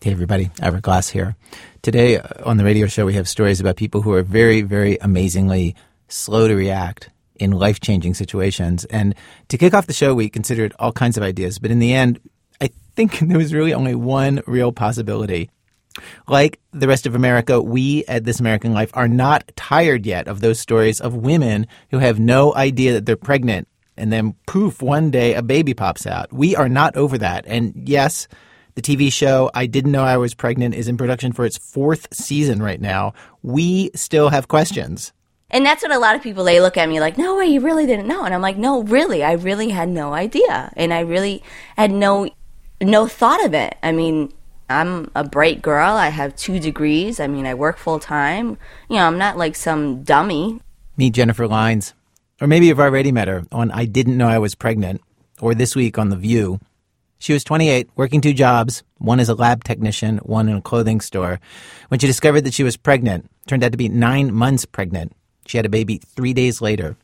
Hey, 0.00 0.12
everybody. 0.12 0.48
Ira 0.62 0.80
Glass 0.80 1.08
here. 1.08 1.34
Today 1.82 2.18
uh, 2.18 2.28
on 2.44 2.56
the 2.56 2.62
radio 2.62 2.86
show, 2.86 3.04
we 3.04 3.14
have 3.14 3.28
stories 3.28 3.58
about 3.58 3.74
people 3.74 4.00
who 4.00 4.12
are 4.12 4.22
very, 4.22 4.62
very 4.62 4.96
amazingly 4.98 5.74
slow 6.06 6.46
to 6.46 6.54
react 6.54 7.10
in 7.34 7.50
life 7.50 7.80
changing 7.80 8.14
situations. 8.14 8.84
And 8.84 9.16
to 9.48 9.58
kick 9.58 9.74
off 9.74 9.88
the 9.88 9.92
show, 9.92 10.14
we 10.14 10.28
considered 10.28 10.72
all 10.78 10.92
kinds 10.92 11.16
of 11.16 11.24
ideas. 11.24 11.58
But 11.58 11.72
in 11.72 11.80
the 11.80 11.94
end, 11.94 12.20
I 12.60 12.70
think 12.94 13.18
there 13.22 13.38
was 13.38 13.52
really 13.52 13.74
only 13.74 13.96
one 13.96 14.40
real 14.46 14.70
possibility. 14.70 15.50
Like 16.28 16.60
the 16.72 16.86
rest 16.86 17.04
of 17.04 17.16
America, 17.16 17.60
we 17.60 18.04
at 18.04 18.22
This 18.22 18.38
American 18.38 18.74
Life 18.74 18.92
are 18.94 19.08
not 19.08 19.50
tired 19.56 20.06
yet 20.06 20.28
of 20.28 20.40
those 20.40 20.60
stories 20.60 21.00
of 21.00 21.16
women 21.16 21.66
who 21.90 21.98
have 21.98 22.20
no 22.20 22.54
idea 22.54 22.92
that 22.92 23.04
they're 23.04 23.16
pregnant 23.16 23.66
and 23.96 24.12
then 24.12 24.36
poof, 24.46 24.80
one 24.80 25.10
day 25.10 25.34
a 25.34 25.42
baby 25.42 25.74
pops 25.74 26.06
out. 26.06 26.32
We 26.32 26.54
are 26.54 26.68
not 26.68 26.94
over 26.94 27.18
that. 27.18 27.46
And 27.48 27.72
yes, 27.74 28.28
the 28.78 28.96
TV 28.96 29.12
show 29.12 29.50
I 29.54 29.66
Didn't 29.66 29.90
Know 29.90 30.04
I 30.04 30.18
Was 30.18 30.34
Pregnant 30.34 30.72
is 30.72 30.86
in 30.86 30.96
production 30.96 31.32
for 31.32 31.44
its 31.44 31.58
fourth 31.58 32.06
season 32.14 32.62
right 32.62 32.80
now. 32.80 33.12
We 33.42 33.90
still 33.96 34.28
have 34.28 34.46
questions. 34.46 35.12
And 35.50 35.66
that's 35.66 35.82
what 35.82 35.90
a 35.90 35.98
lot 35.98 36.14
of 36.14 36.22
people 36.22 36.44
they 36.44 36.60
look 36.60 36.76
at 36.76 36.88
me 36.88 37.00
like, 37.00 37.18
"No 37.18 37.36
way, 37.36 37.46
you 37.46 37.58
really 37.60 37.86
didn't 37.86 38.06
know." 38.06 38.22
And 38.22 38.32
I'm 38.32 38.40
like, 38.40 38.56
"No, 38.56 38.84
really, 38.84 39.24
I 39.24 39.32
really 39.32 39.70
had 39.70 39.88
no 39.88 40.14
idea, 40.14 40.72
and 40.76 40.94
I 40.94 41.00
really 41.00 41.42
had 41.76 41.90
no 41.90 42.28
no 42.80 43.08
thought 43.08 43.44
of 43.44 43.52
it." 43.52 43.74
I 43.82 43.90
mean, 43.90 44.32
I'm 44.70 45.10
a 45.16 45.24
bright 45.24 45.60
girl. 45.60 45.96
I 45.96 46.10
have 46.10 46.36
two 46.36 46.60
degrees. 46.60 47.18
I 47.18 47.26
mean, 47.26 47.46
I 47.46 47.54
work 47.54 47.78
full 47.78 47.98
time. 47.98 48.58
You 48.88 48.98
know, 48.98 49.08
I'm 49.08 49.18
not 49.18 49.36
like 49.36 49.56
some 49.56 50.04
dummy. 50.04 50.60
Meet 50.96 51.14
Jennifer 51.14 51.48
Lines, 51.48 51.94
or 52.40 52.46
maybe 52.46 52.66
you've 52.66 52.78
already 52.78 53.10
met 53.10 53.26
her 53.26 53.42
on 53.50 53.72
I 53.72 53.86
Didn't 53.86 54.16
Know 54.16 54.28
I 54.28 54.38
Was 54.38 54.54
Pregnant, 54.54 55.00
or 55.40 55.52
this 55.52 55.74
week 55.74 55.98
on 55.98 56.10
The 56.10 56.16
View. 56.16 56.60
She 57.18 57.32
was 57.32 57.44
28, 57.44 57.90
working 57.96 58.20
two 58.20 58.32
jobs, 58.32 58.82
one 58.98 59.20
as 59.20 59.28
a 59.28 59.34
lab 59.34 59.64
technician, 59.64 60.18
one 60.18 60.48
in 60.48 60.56
a 60.56 60.62
clothing 60.62 61.00
store, 61.00 61.40
when 61.88 61.98
she 61.98 62.06
discovered 62.06 62.42
that 62.42 62.54
she 62.54 62.62
was 62.62 62.76
pregnant. 62.76 63.28
Turned 63.46 63.64
out 63.64 63.72
to 63.72 63.78
be 63.78 63.88
nine 63.88 64.32
months 64.32 64.64
pregnant. 64.64 65.12
She 65.46 65.56
had 65.56 65.66
a 65.66 65.70
baby 65.70 65.98
three 65.98 66.32
days 66.32 66.60
later. 66.60 66.96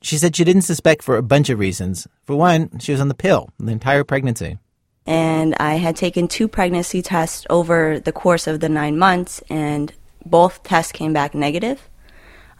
She 0.00 0.18
said 0.18 0.34
she 0.34 0.44
didn't 0.44 0.62
suspect 0.62 1.02
for 1.02 1.16
a 1.16 1.22
bunch 1.22 1.48
of 1.48 1.60
reasons. 1.60 2.08
For 2.24 2.34
one, 2.34 2.78
she 2.80 2.90
was 2.90 3.00
on 3.00 3.08
the 3.08 3.14
pill 3.14 3.50
the 3.58 3.70
entire 3.70 4.02
pregnancy. 4.02 4.58
And 5.06 5.54
I 5.58 5.74
had 5.74 5.96
taken 5.96 6.28
two 6.28 6.48
pregnancy 6.48 7.02
tests 7.02 7.46
over 7.50 8.00
the 8.00 8.12
course 8.12 8.46
of 8.46 8.60
the 8.60 8.68
nine 8.68 8.98
months, 8.98 9.42
and 9.48 9.92
both 10.24 10.62
tests 10.62 10.92
came 10.92 11.12
back 11.12 11.34
negative. 11.34 11.88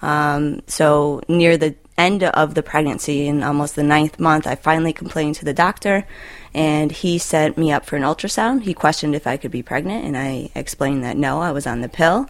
Um, 0.03 0.63
so 0.67 1.21
near 1.29 1.57
the 1.57 1.77
end 1.97 2.25
of 2.25 2.55
the 2.55 2.63
pregnancy, 2.63 3.27
in 3.27 3.43
almost 3.43 3.77
the 3.77 3.85
ninth 3.85 4.19
month, 4.19 4.47
I 4.47 4.57
finally 4.57 4.93
complained 4.93 5.37
to 5.37 5.45
the 5.45 5.55
doctor, 5.55 6.05
and 6.55 6.93
he 6.93 7.19
set 7.19 7.57
me 7.57 7.73
up 7.73 7.85
for 7.87 7.97
an 7.97 8.03
ultrasound. 8.03 8.63
He 8.63 8.75
questioned 8.75 9.15
if 9.15 9.27
I 9.27 9.37
could 9.37 9.51
be 9.51 9.63
pregnant, 9.63 10.05
and 10.05 10.17
I 10.17 10.51
explained 10.55 11.05
that 11.05 11.17
no, 11.17 11.41
I 11.41 11.51
was 11.51 11.67
on 11.67 11.81
the 11.81 11.89
pill, 11.89 12.29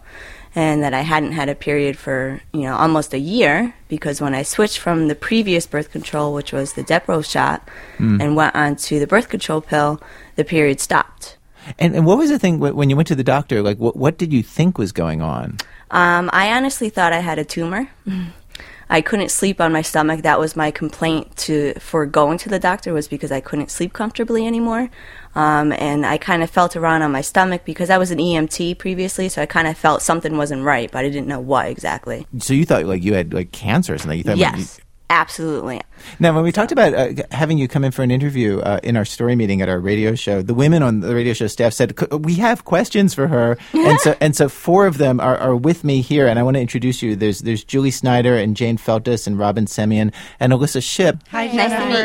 and 0.55 0.83
that 0.83 0.93
I 0.93 1.01
hadn't 1.01 1.33
had 1.33 1.49
a 1.49 1.55
period 1.55 1.97
for 1.97 2.41
you 2.53 2.61
know 2.61 2.75
almost 2.75 3.13
a 3.13 3.19
year 3.19 3.73
because 3.87 4.21
when 4.21 4.33
I 4.33 4.43
switched 4.43 4.79
from 4.79 5.07
the 5.07 5.15
previous 5.15 5.67
birth 5.67 5.91
control, 5.91 6.33
which 6.33 6.53
was 6.53 6.73
the 6.73 6.83
Depo 6.83 7.23
shot, 7.23 7.67
and 7.99 8.35
went 8.35 8.55
on 8.55 8.75
to 8.77 8.99
the 8.99 9.07
birth 9.07 9.29
control 9.29 9.61
pill, 9.61 10.01
the 10.35 10.43
period 10.43 10.79
stopped. 10.79 11.37
And, 11.79 11.95
and 11.95 12.05
what 12.05 12.17
was 12.17 12.29
the 12.29 12.39
thing 12.39 12.59
when 12.59 12.89
you 12.89 12.95
went 12.95 13.07
to 13.07 13.15
the 13.15 13.23
doctor? 13.23 13.61
Like, 13.61 13.77
what, 13.77 13.95
what 13.95 14.17
did 14.17 14.33
you 14.33 14.43
think 14.43 14.77
was 14.77 14.91
going 14.91 15.21
on? 15.21 15.57
Um, 15.91 16.29
I 16.33 16.51
honestly 16.51 16.89
thought 16.89 17.13
I 17.13 17.19
had 17.19 17.39
a 17.39 17.45
tumor. 17.45 17.89
I 18.89 19.01
couldn't 19.01 19.29
sleep 19.29 19.61
on 19.61 19.71
my 19.71 19.81
stomach. 19.81 20.21
That 20.21 20.39
was 20.39 20.55
my 20.55 20.71
complaint 20.71 21.35
to 21.37 21.73
for 21.79 22.05
going 22.05 22.37
to 22.39 22.49
the 22.49 22.59
doctor 22.59 22.93
was 22.93 23.07
because 23.07 23.31
I 23.31 23.41
couldn't 23.41 23.71
sleep 23.71 23.93
comfortably 23.93 24.45
anymore. 24.45 24.89
Um, 25.35 25.71
and 25.73 26.05
I 26.05 26.17
kind 26.17 26.43
of 26.43 26.49
felt 26.49 26.75
around 26.75 27.01
on 27.01 27.11
my 27.11 27.21
stomach 27.21 27.65
because 27.65 27.89
I 27.89 27.97
was 27.97 28.11
an 28.11 28.19
EMT 28.19 28.77
previously, 28.77 29.29
so 29.29 29.41
I 29.41 29.45
kind 29.47 29.67
of 29.67 29.77
felt 29.77 30.01
something 30.03 30.37
wasn't 30.37 30.63
right, 30.63 30.91
but 30.91 31.05
I 31.05 31.09
didn't 31.09 31.27
know 31.27 31.39
what 31.39 31.67
exactly. 31.67 32.27
So 32.37 32.53
you 32.53 32.65
thought 32.65 32.85
like 32.85 33.03
you 33.03 33.13
had 33.13 33.33
like 33.33 33.51
cancer 33.51 33.95
or 33.95 33.97
something? 33.97 34.17
You 34.17 34.23
thought 34.23 34.37
like, 34.37 34.57
Yes, 34.57 34.79
absolutely. 35.09 35.81
Now, 36.19 36.33
when 36.33 36.43
we 36.43 36.51
talked 36.51 36.71
about 36.71 36.93
uh, 36.93 37.23
having 37.31 37.57
you 37.57 37.67
come 37.67 37.83
in 37.83 37.91
for 37.91 38.01
an 38.03 38.11
interview 38.11 38.59
uh, 38.59 38.79
in 38.83 38.97
our 38.97 39.05
story 39.05 39.35
meeting 39.35 39.61
at 39.61 39.69
our 39.69 39.79
radio 39.79 40.15
show, 40.15 40.41
the 40.41 40.53
women 40.53 40.83
on 40.83 40.99
the 40.99 41.13
radio 41.15 41.33
show 41.33 41.47
staff 41.47 41.71
said 41.73 41.97
we 42.11 42.35
have 42.35 42.65
questions 42.65 43.13
for 43.13 43.27
her, 43.27 43.57
and 43.73 43.99
so 44.01 44.15
and 44.19 44.35
so 44.35 44.49
four 44.49 44.85
of 44.87 44.97
them 44.97 45.19
are, 45.19 45.37
are 45.37 45.55
with 45.55 45.83
me 45.83 46.01
here, 46.01 46.27
and 46.27 46.37
I 46.39 46.43
want 46.43 46.55
to 46.55 46.61
introduce 46.61 47.01
you. 47.01 47.15
There's 47.15 47.39
there's 47.39 47.63
Julie 47.63 47.91
Snyder 47.91 48.35
and 48.37 48.55
Jane 48.57 48.77
Feltes 48.77 49.27
and 49.27 49.37
Robyn 49.37 49.65
Semien 49.65 50.13
and 50.39 50.51
Alissa 50.51 50.83
Shipp. 50.83 51.17
Hi, 51.29 51.47
Nice 51.47 51.71
to 51.71 51.85
meet 51.85 51.97
you. 51.97 52.03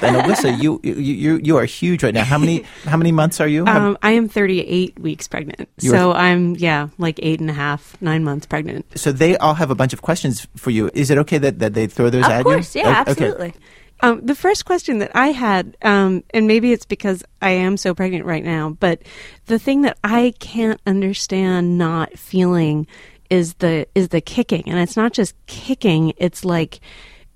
And 0.10 0.16
Alissa, 0.16 0.60
you 0.62 0.80
you 0.82 0.94
you, 0.94 1.40
you 1.44 1.56
are 1.58 1.64
huge 1.66 2.02
right 2.02 2.14
now. 2.14 2.24
How 2.24 2.38
many 2.38 2.64
how 2.84 2.96
many 2.96 3.12
months 3.12 3.40
are 3.40 3.46
you? 3.48 3.66
Um, 3.66 3.96
I 4.02 4.12
am 4.12 4.28
38 4.28 4.98
weeks 4.98 5.28
pregnant. 5.28 5.68
You 5.80 5.92
are- 5.92 5.96
so 5.96 6.12
I'm, 6.12 6.56
yeah, 6.56 6.88
like 6.98 7.18
eight 7.22 7.38
and 7.40 7.50
a 7.50 7.52
half, 7.52 7.96
nine 8.00 8.24
months 8.24 8.46
pregnant. 8.46 8.86
so 8.96 9.12
they 9.12 9.36
all 9.36 9.54
have 9.54 9.70
a 9.70 9.74
bunch 9.74 9.92
of 9.92 10.00
questions 10.02 10.46
for 10.56 10.70
you. 10.70 10.90
Is 10.94 11.10
it 11.10 11.18
okay 11.18 11.38
that, 11.38 11.58
that 11.58 11.74
they 11.74 11.86
throw 11.86 12.08
those 12.20 12.30
Of 12.30 12.32
at 12.32 12.42
course, 12.44 12.74
you? 12.74 12.82
yeah, 12.82 12.88
okay. 12.90 13.00
absolutely. 13.00 13.54
Um, 14.02 14.24
the 14.24 14.34
first 14.34 14.64
question 14.64 14.98
that 15.00 15.10
I 15.14 15.28
had, 15.28 15.76
um, 15.82 16.24
and 16.32 16.46
maybe 16.46 16.72
it's 16.72 16.86
because 16.86 17.22
I 17.42 17.50
am 17.50 17.76
so 17.76 17.94
pregnant 17.94 18.24
right 18.24 18.44
now, 18.44 18.70
but 18.80 19.02
the 19.46 19.58
thing 19.58 19.82
that 19.82 19.98
I 20.02 20.32
can't 20.38 20.80
understand 20.86 21.76
not 21.76 22.18
feeling 22.18 22.86
is 23.28 23.54
the 23.54 23.86
is 23.94 24.08
the 24.08 24.20
kicking, 24.20 24.62
and 24.66 24.78
it's 24.78 24.96
not 24.96 25.12
just 25.12 25.34
kicking; 25.46 26.14
it's 26.16 26.44
like 26.44 26.80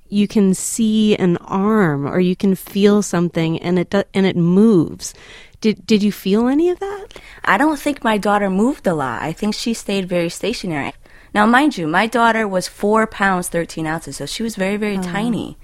you 0.09 0.27
can 0.27 0.55
see 0.55 1.17
an 1.17 1.37
arm 1.39 2.07
or 2.07 2.19
you 2.21 2.37
can 2.37 2.55
feel 2.55 3.03
something, 3.03 3.59
and 3.61 3.79
it 3.79 3.91
do, 3.91 4.03
and 4.15 4.25
it 4.25 4.37
moves. 4.37 5.13
Did 5.61 5.87
did 5.87 6.03
you 6.03 6.13
feel 6.13 6.49
any 6.49 6.71
of 6.71 6.79
that? 6.81 7.07
I 7.45 7.59
don't 7.59 7.79
think 7.79 8.03
my 8.03 8.17
daughter 8.19 8.49
moved 8.51 8.87
a 8.87 8.95
lot. 8.95 9.23
I 9.23 9.33
think 9.33 9.55
she 9.55 9.75
stayed 9.75 10.09
very 10.09 10.31
stationary. 10.31 10.93
Now, 11.35 11.47
mind 11.47 11.77
you, 11.77 11.89
my 11.89 12.07
daughter 12.07 12.47
was 12.47 12.69
four 12.69 13.07
pounds, 13.09 13.49
13 13.49 13.87
ounces, 13.87 14.17
so 14.17 14.27
she 14.27 14.45
was 14.45 14.55
very, 14.55 14.77
very 14.77 14.99
tiny. 14.99 15.59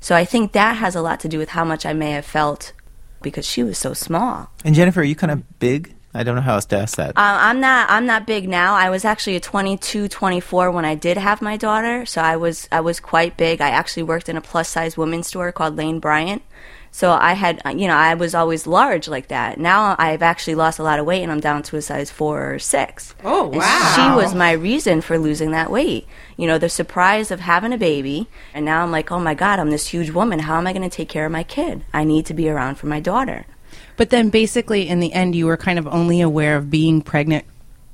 So 0.00 0.16
I 0.16 0.24
think 0.24 0.52
that 0.52 0.76
has 0.76 0.96
a 0.96 1.00
lot 1.00 1.20
to 1.20 1.28
do 1.28 1.38
with 1.38 1.50
how 1.50 1.64
much 1.64 1.86
I 1.86 1.92
may 1.92 2.10
have 2.10 2.26
felt 2.26 2.72
because 3.22 3.46
she 3.46 3.62
was 3.62 3.78
so 3.78 3.94
small. 3.94 4.50
And 4.64 4.74
Jennifer, 4.74 5.00
are 5.00 5.04
you 5.04 5.14
kind 5.14 5.30
of 5.30 5.58
big? 5.60 5.94
I 6.12 6.22
don't 6.22 6.34
know 6.34 6.42
how 6.42 6.54
else 6.54 6.66
to 6.66 6.78
ask 6.78 6.96
that. 6.96 7.10
Uh, 7.10 7.12
I'm 7.16 7.58
not. 7.58 7.90
I'm 7.90 8.06
not 8.06 8.26
big 8.26 8.48
now. 8.48 8.74
I 8.74 8.90
was 8.90 9.04
actually 9.04 9.34
a 9.34 9.40
22, 9.40 10.08
24 10.08 10.70
when 10.70 10.84
I 10.84 10.94
did 10.94 11.16
have 11.16 11.42
my 11.42 11.56
daughter. 11.56 12.06
So 12.06 12.20
I 12.20 12.36
was. 12.36 12.68
I 12.70 12.80
was 12.80 13.00
quite 13.00 13.36
big. 13.36 13.60
I 13.60 13.70
actually 13.70 14.04
worked 14.04 14.28
in 14.28 14.36
a 14.36 14.40
plus 14.40 14.68
size 14.68 14.96
women's 14.96 15.26
store 15.26 15.50
called 15.50 15.76
Lane 15.76 15.98
Bryant. 15.98 16.42
So 16.94 17.10
I 17.10 17.32
had. 17.32 17.60
Uh, 17.66 17.70
you 17.70 17.88
know, 17.88 17.96
I 17.96 18.14
was 18.14 18.36
always 18.36 18.68
large 18.68 19.08
like 19.08 19.26
that. 19.26 19.58
Now 19.58 19.96
I've 19.98 20.22
actually 20.22 20.54
lost 20.54 20.78
a 20.78 20.84
lot 20.84 21.00
of 21.00 21.06
weight, 21.06 21.24
and 21.24 21.32
I'm 21.32 21.40
down 21.40 21.64
to 21.64 21.76
a 21.76 21.82
size 21.82 22.08
four 22.08 22.54
or 22.54 22.60
six. 22.60 23.16
Oh, 23.24 23.46
And 23.46 23.56
wow. 23.56 23.92
She 23.96 24.16
was 24.16 24.32
my 24.32 24.52
reason 24.52 25.00
for 25.00 25.18
losing 25.18 25.50
that 25.50 25.72
weight. 25.72 26.06
You 26.36 26.46
know, 26.46 26.56
the 26.56 26.68
surprise 26.68 27.32
of 27.32 27.40
having 27.40 27.72
a 27.72 27.78
baby, 27.78 28.28
and 28.54 28.64
now 28.64 28.84
I'm 28.84 28.92
like, 28.92 29.10
oh 29.10 29.18
my 29.18 29.34
god, 29.34 29.58
I'm 29.58 29.70
this 29.70 29.88
huge 29.88 30.10
woman. 30.10 30.38
How 30.38 30.56
am 30.56 30.68
I 30.68 30.72
going 30.72 30.88
to 30.88 30.96
take 30.96 31.08
care 31.08 31.26
of 31.26 31.32
my 31.32 31.42
kid? 31.42 31.84
I 31.92 32.04
need 32.04 32.26
to 32.26 32.34
be 32.34 32.48
around 32.48 32.76
for 32.76 32.86
my 32.86 33.00
daughter. 33.00 33.44
But 33.96 34.10
then 34.10 34.30
basically, 34.30 34.88
in 34.88 35.00
the 35.00 35.12
end, 35.14 35.34
you 35.34 35.46
were 35.46 35.56
kind 35.56 35.80
of 35.80 35.88
only 35.88 36.20
aware 36.20 36.56
of 36.56 36.70
being 36.70 37.02
pregnant. 37.02 37.44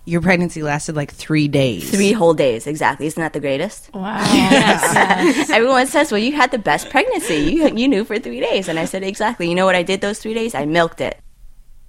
Your 0.06 0.20
pregnancy 0.20 0.62
lasted 0.62 0.96
like 0.96 1.12
three 1.12 1.46
days. 1.46 1.90
Three 1.90 2.12
whole 2.12 2.34
days, 2.34 2.66
exactly. 2.66 3.06
Isn't 3.06 3.20
that 3.20 3.32
the 3.32 3.40
greatest? 3.40 3.92
Wow. 3.94 4.18
Yes. 4.32 5.50
Everyone 5.50 5.86
says, 5.86 6.10
"Well, 6.10 6.20
you 6.20 6.32
had 6.32 6.50
the 6.50 6.58
best 6.58 6.90
pregnancy. 6.90 7.36
You 7.36 7.68
you 7.68 7.86
knew 7.86 8.04
for 8.04 8.18
three 8.18 8.40
days." 8.40 8.68
And 8.68 8.78
I 8.78 8.86
said, 8.86 9.02
"Exactly. 9.02 9.48
You 9.48 9.54
know 9.54 9.66
what 9.66 9.76
I 9.76 9.82
did 9.82 10.00
those 10.00 10.18
three 10.18 10.34
days? 10.34 10.54
I 10.54 10.64
milked 10.64 11.00
it." 11.00 11.20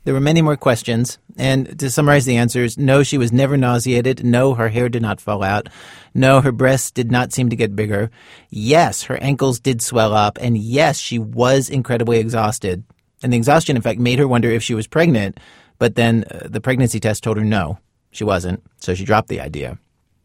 There 0.04 0.16
were 0.16 0.20
many 0.20 0.42
more 0.42 0.58
questions, 0.58 1.20
and 1.38 1.78
to 1.78 1.90
summarize 1.92 2.26
the 2.26 2.38
answers, 2.38 2.76
no, 2.76 3.04
she 3.04 3.20
was 3.20 3.32
never 3.32 3.56
nauseated. 3.56 4.26
No, 4.26 4.56
her 4.56 4.70
hair 4.70 4.90
did 4.90 5.04
not 5.04 5.22
fall 5.22 5.44
out. 5.44 5.70
No, 6.16 6.42
her 6.42 6.52
breasts 6.52 6.90
did 6.90 7.12
not 7.12 7.32
seem 7.32 7.50
to 7.50 7.56
get 7.56 7.76
bigger. 7.76 8.10
Yes, 8.50 9.04
her 9.04 9.18
ankles 9.18 9.60
did 9.60 9.80
swell 9.80 10.14
up, 10.14 10.40
and 10.42 10.58
yes, 10.58 10.98
she 10.98 11.20
was 11.20 11.70
incredibly 11.70 12.18
exhausted. 12.18 12.84
And 13.22 13.32
the 13.32 13.38
exhaustion, 13.38 13.76
in 13.76 13.84
fact, 13.84 14.00
made 14.00 14.18
her 14.18 14.28
wonder 14.28 14.50
if 14.50 14.64
she 14.64 14.74
was 14.74 14.88
pregnant, 14.88 15.40
but 15.78 15.94
then 15.94 16.26
uh, 16.32 16.48
the 16.50 16.62
pregnancy 16.62 17.00
test 17.00 17.24
told 17.24 17.38
her 17.38 17.46
no, 17.46 17.78
she 18.12 18.24
wasn't, 18.24 18.64
so 18.78 18.94
she 18.94 19.06
dropped 19.06 19.30
the 19.30 19.40
idea. 19.40 19.78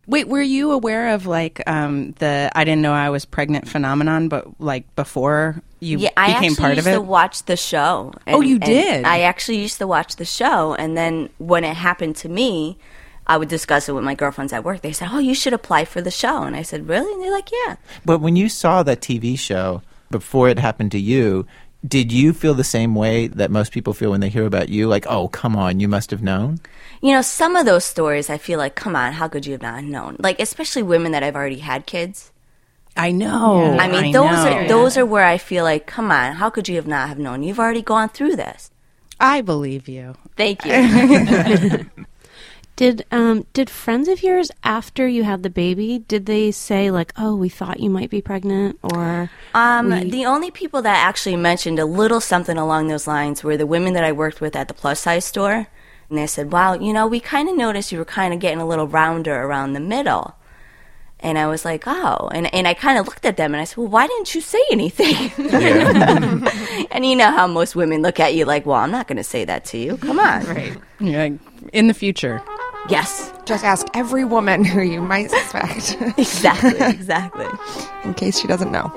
Wait, 0.06 0.28
were 0.28 0.42
you 0.42 0.70
aware 0.70 1.14
of 1.14 1.26
like 1.26 1.60
um, 1.66 2.12
the 2.18 2.50
I 2.54 2.62
didn't 2.64 2.82
know 2.82 2.92
I 2.92 3.10
was 3.10 3.24
pregnant 3.24 3.68
phenomenon, 3.68 4.28
but 4.28 4.60
like 4.60 4.94
before 4.94 5.60
you 5.80 5.98
Yeah, 5.98 6.10
I 6.16 6.28
became 6.28 6.52
actually 6.52 6.62
part 6.62 6.76
used 6.76 6.80
of 6.80 6.86
it? 6.86 6.90
I 6.90 6.92
used 6.92 7.04
to 7.04 7.10
watch 7.10 7.42
the 7.44 7.56
show. 7.56 8.12
Oh, 8.28 8.40
you 8.40 8.58
did? 8.58 9.04
I 9.04 9.20
actually 9.22 9.58
used 9.58 9.78
to 9.78 9.86
watch 9.86 10.16
the 10.16 10.24
show, 10.24 10.74
and 10.74 10.96
then 10.96 11.28
when 11.38 11.64
it 11.64 11.74
happened 11.74 12.14
to 12.16 12.28
me, 12.28 12.78
I 13.26 13.36
would 13.36 13.48
discuss 13.48 13.88
it 13.88 13.92
with 13.92 14.04
my 14.04 14.14
girlfriends 14.14 14.52
at 14.52 14.62
work. 14.62 14.82
They 14.82 14.92
said, 14.92 15.08
"Oh, 15.10 15.18
you 15.18 15.34
should 15.34 15.52
apply 15.52 15.84
for 15.84 16.00
the 16.00 16.12
show," 16.12 16.44
and 16.44 16.54
I 16.54 16.62
said, 16.62 16.88
"Really?" 16.88 17.12
And 17.12 17.22
they're 17.22 17.32
like, 17.32 17.50
"Yeah." 17.50 17.76
But 18.04 18.20
when 18.20 18.36
you 18.36 18.48
saw 18.48 18.84
that 18.84 19.00
TV 19.00 19.36
show 19.36 19.82
before 20.10 20.48
it 20.48 20.60
happened 20.60 20.92
to 20.92 21.00
you, 21.00 21.46
did 21.86 22.12
you 22.12 22.32
feel 22.32 22.54
the 22.54 22.64
same 22.64 22.94
way 22.94 23.26
that 23.28 23.50
most 23.50 23.72
people 23.72 23.94
feel 23.94 24.10
when 24.10 24.20
they 24.20 24.28
hear 24.28 24.46
about 24.46 24.68
you? 24.68 24.88
Like, 24.88 25.06
oh, 25.06 25.28
come 25.28 25.56
on, 25.56 25.80
you 25.80 25.88
must 25.88 26.10
have 26.10 26.22
known? 26.22 26.60
You 27.02 27.12
know, 27.12 27.22
some 27.22 27.56
of 27.56 27.66
those 27.66 27.84
stories, 27.84 28.30
I 28.30 28.38
feel 28.38 28.58
like, 28.58 28.74
come 28.74 28.96
on, 28.96 29.12
how 29.12 29.28
could 29.28 29.46
you 29.46 29.52
have 29.52 29.62
not 29.62 29.84
known? 29.84 30.16
Like, 30.18 30.40
especially 30.40 30.82
women 30.82 31.12
that 31.12 31.22
I've 31.22 31.36
already 31.36 31.58
had 31.58 31.86
kids. 31.86 32.32
I 32.96 33.10
know. 33.10 33.76
I 33.78 33.88
mean, 33.88 34.12
those 34.12 34.30
know. 34.30 34.52
are 34.52 34.68
those 34.68 34.96
are 34.96 35.04
where 35.04 35.24
I 35.24 35.36
feel 35.36 35.64
like, 35.64 35.86
come 35.86 36.10
on, 36.10 36.36
how 36.36 36.48
could 36.48 36.66
you 36.66 36.76
have 36.76 36.86
not 36.86 37.08
have 37.08 37.18
known? 37.18 37.42
You've 37.42 37.60
already 37.60 37.82
gone 37.82 38.08
through 38.08 38.36
this. 38.36 38.70
I 39.20 39.42
believe 39.42 39.86
you. 39.86 40.14
Thank 40.36 40.64
you. 40.64 41.90
Did 42.76 43.06
um 43.11 43.46
did 43.55 43.70
friends 43.70 44.06
of 44.06 44.23
yours 44.23 44.50
after 44.62 45.08
you 45.08 45.25
had 45.25 45.43
the 45.43 45.49
baby 45.49 46.00
did 46.06 46.26
they 46.26 46.50
say 46.50 46.90
like 46.90 47.11
oh 47.17 47.34
we 47.34 47.49
thought 47.49 47.81
you 47.81 47.88
might 47.88 48.11
be 48.11 48.20
pregnant 48.20 48.78
or 48.82 49.31
Um, 49.55 49.88
we- 49.88 50.11
the 50.11 50.26
only 50.26 50.50
people 50.50 50.82
that 50.82 50.99
actually 51.08 51.37
mentioned 51.37 51.78
a 51.78 51.87
little 51.87 52.20
something 52.20 52.58
along 52.58 52.88
those 52.88 53.06
lines 53.06 53.43
were 53.43 53.56
the 53.56 53.67
women 53.67 53.94
that 53.94 54.05
I 54.05 54.12
worked 54.12 54.43
with 54.43 54.55
at 54.55 54.69
the 54.69 54.75
plus 54.75 55.00
size 55.00 55.25
store. 55.25 55.69
And 56.11 56.19
they 56.19 56.26
said, 56.28 56.52
wow, 56.52 56.75
you 56.75 56.93
know, 56.93 57.06
we 57.08 57.19
kind 57.19 57.49
of 57.49 57.56
noticed 57.56 57.90
you 57.93 57.99
were 57.99 58.05
kind 58.05 58.32
of 58.34 58.40
getting 58.40 58.61
a 58.61 58.67
little 58.67 58.87
rounder 58.87 59.34
around 59.43 59.73
the 59.73 59.81
middle. 59.81 60.37
And 61.19 61.37
I 61.38 61.46
was 61.49 61.64
like, 61.64 61.84
oh. 61.88 62.28
And, 62.32 62.52
and 62.55 62.69
I 62.69 62.75
kind 62.75 62.99
of 62.99 63.06
looked 63.08 63.25
at 63.25 63.37
them 63.38 63.55
and 63.55 63.61
I 63.61 63.64
said, 63.64 63.78
well, 63.78 63.88
why 63.88 64.06
didn't 64.06 64.32
you 64.34 64.40
say 64.43 64.61
anything? 64.70 65.32
and 66.93 67.05
you 67.06 67.17
know 67.17 67.31
how 67.32 67.46
most 67.46 67.75
women 67.75 68.02
look 68.02 68.20
at 68.20 68.34
you 68.34 68.44
like, 68.44 68.67
well, 68.67 68.76
I'm 68.76 68.90
not 68.93 69.08
going 69.08 69.17
to 69.17 69.25
say 69.25 69.44
that 69.46 69.64
to 69.67 69.78
you. 69.78 69.96
Come 69.96 70.19
on. 70.20 70.44
Right. 70.44 70.76
Yeah, 71.00 71.31
in 71.73 71.87
the 71.88 71.94
future. 71.94 72.40
Yes, 72.88 73.32
Just 73.46 73.64
ask 73.64 73.86
every 73.94 74.24
woman 74.24 74.64
who 74.64 74.80
you 74.82 75.00
might 75.00 75.30
suspect 75.30 75.96
exactly, 76.18 76.74
exactly. 76.80 77.46
in 78.04 78.14
case 78.14 78.38
she 78.40 78.46
doesn't 78.48 78.70
know. 78.72 78.92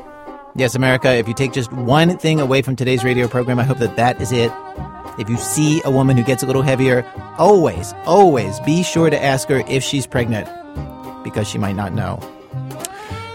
Yes, 0.55 0.75
America, 0.75 1.11
if 1.13 1.27
you 1.27 1.33
take 1.33 1.53
just 1.53 1.71
one 1.71 2.17
thing 2.17 2.39
away 2.39 2.61
from 2.61 2.75
today's 2.75 3.03
radio 3.03 3.27
program, 3.27 3.59
I 3.59 3.63
hope 3.63 3.77
that 3.77 3.95
that 3.95 4.21
is 4.21 4.31
it. 4.31 4.51
If 5.19 5.29
you 5.29 5.37
see 5.37 5.81
a 5.85 5.91
woman 5.91 6.17
who 6.17 6.23
gets 6.23 6.43
a 6.43 6.45
little 6.45 6.61
heavier, 6.61 7.05
always, 7.37 7.93
always 8.05 8.59
be 8.61 8.83
sure 8.83 9.09
to 9.09 9.23
ask 9.23 9.47
her 9.49 9.63
if 9.67 9.83
she's 9.83 10.05
pregnant 10.07 10.47
because 11.23 11.47
she 11.47 11.57
might 11.57 11.75
not 11.75 11.93
know. 11.93 12.19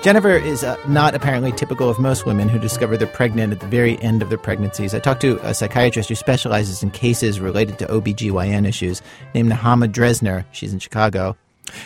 Jennifer 0.04 0.36
is 0.36 0.62
uh, 0.62 0.76
not 0.86 1.14
apparently 1.14 1.50
typical 1.50 1.88
of 1.88 1.98
most 1.98 2.26
women 2.26 2.46
who 2.46 2.58
discover 2.58 2.98
they're 2.98 3.08
pregnant 3.08 3.54
at 3.54 3.60
the 3.60 3.66
very 3.66 3.98
end 4.02 4.20
of 4.20 4.28
their 4.28 4.36
pregnancies. 4.36 4.92
I 4.92 4.98
talked 4.98 5.22
to 5.22 5.38
a 5.38 5.54
psychiatrist 5.54 6.10
who 6.10 6.14
specializes 6.14 6.82
in 6.82 6.90
cases 6.90 7.40
related 7.40 7.78
to 7.78 7.86
OBGYN 7.86 8.68
issues 8.68 9.00
named 9.34 9.50
Nehama 9.50 9.90
Dresner. 9.90 10.44
She's 10.52 10.74
in 10.74 10.78
Chicago. 10.78 11.38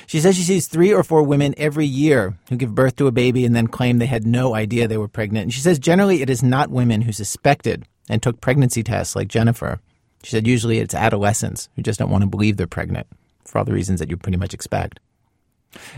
She 0.09 0.19
says 0.19 0.35
she 0.35 0.43
sees 0.43 0.67
three 0.67 0.93
or 0.93 1.05
four 1.05 1.23
women 1.23 1.55
every 1.59 1.87
year 1.87 2.37
who 2.49 2.57
give 2.57 2.75
birth 2.75 2.97
to 2.97 3.07
a 3.07 3.13
baby 3.13 3.45
and 3.45 3.55
then 3.55 3.69
claim 3.69 3.99
they 3.99 4.07
had 4.07 4.27
no 4.27 4.53
idea 4.53 4.89
they 4.89 4.99
were 4.99 5.07
pregnant. 5.07 5.45
And 5.45 5.55
she 5.55 5.61
says 5.61 5.79
generally 5.79 6.21
it 6.21 6.29
is 6.29 6.43
not 6.43 6.71
women 6.71 7.03
who 7.03 7.13
suspected 7.13 7.87
and 8.09 8.21
took 8.21 8.41
pregnancy 8.41 8.83
tests 8.83 9.15
like 9.15 9.29
Jennifer. 9.29 9.79
She 10.25 10.31
said 10.31 10.45
usually 10.45 10.81
it's 10.81 10.93
adolescents 10.93 11.69
who 11.77 11.83
just 11.83 12.01
don't 12.01 12.11
want 12.11 12.23
to 12.23 12.29
believe 12.29 12.57
they're 12.57 12.67
pregnant 12.67 13.07
for 13.45 13.59
all 13.59 13.65
the 13.65 13.73
reasons 13.73 14.01
that 14.01 14.11
you 14.11 14.17
pretty 14.17 14.39
much 14.39 14.55
expect. 14.55 14.99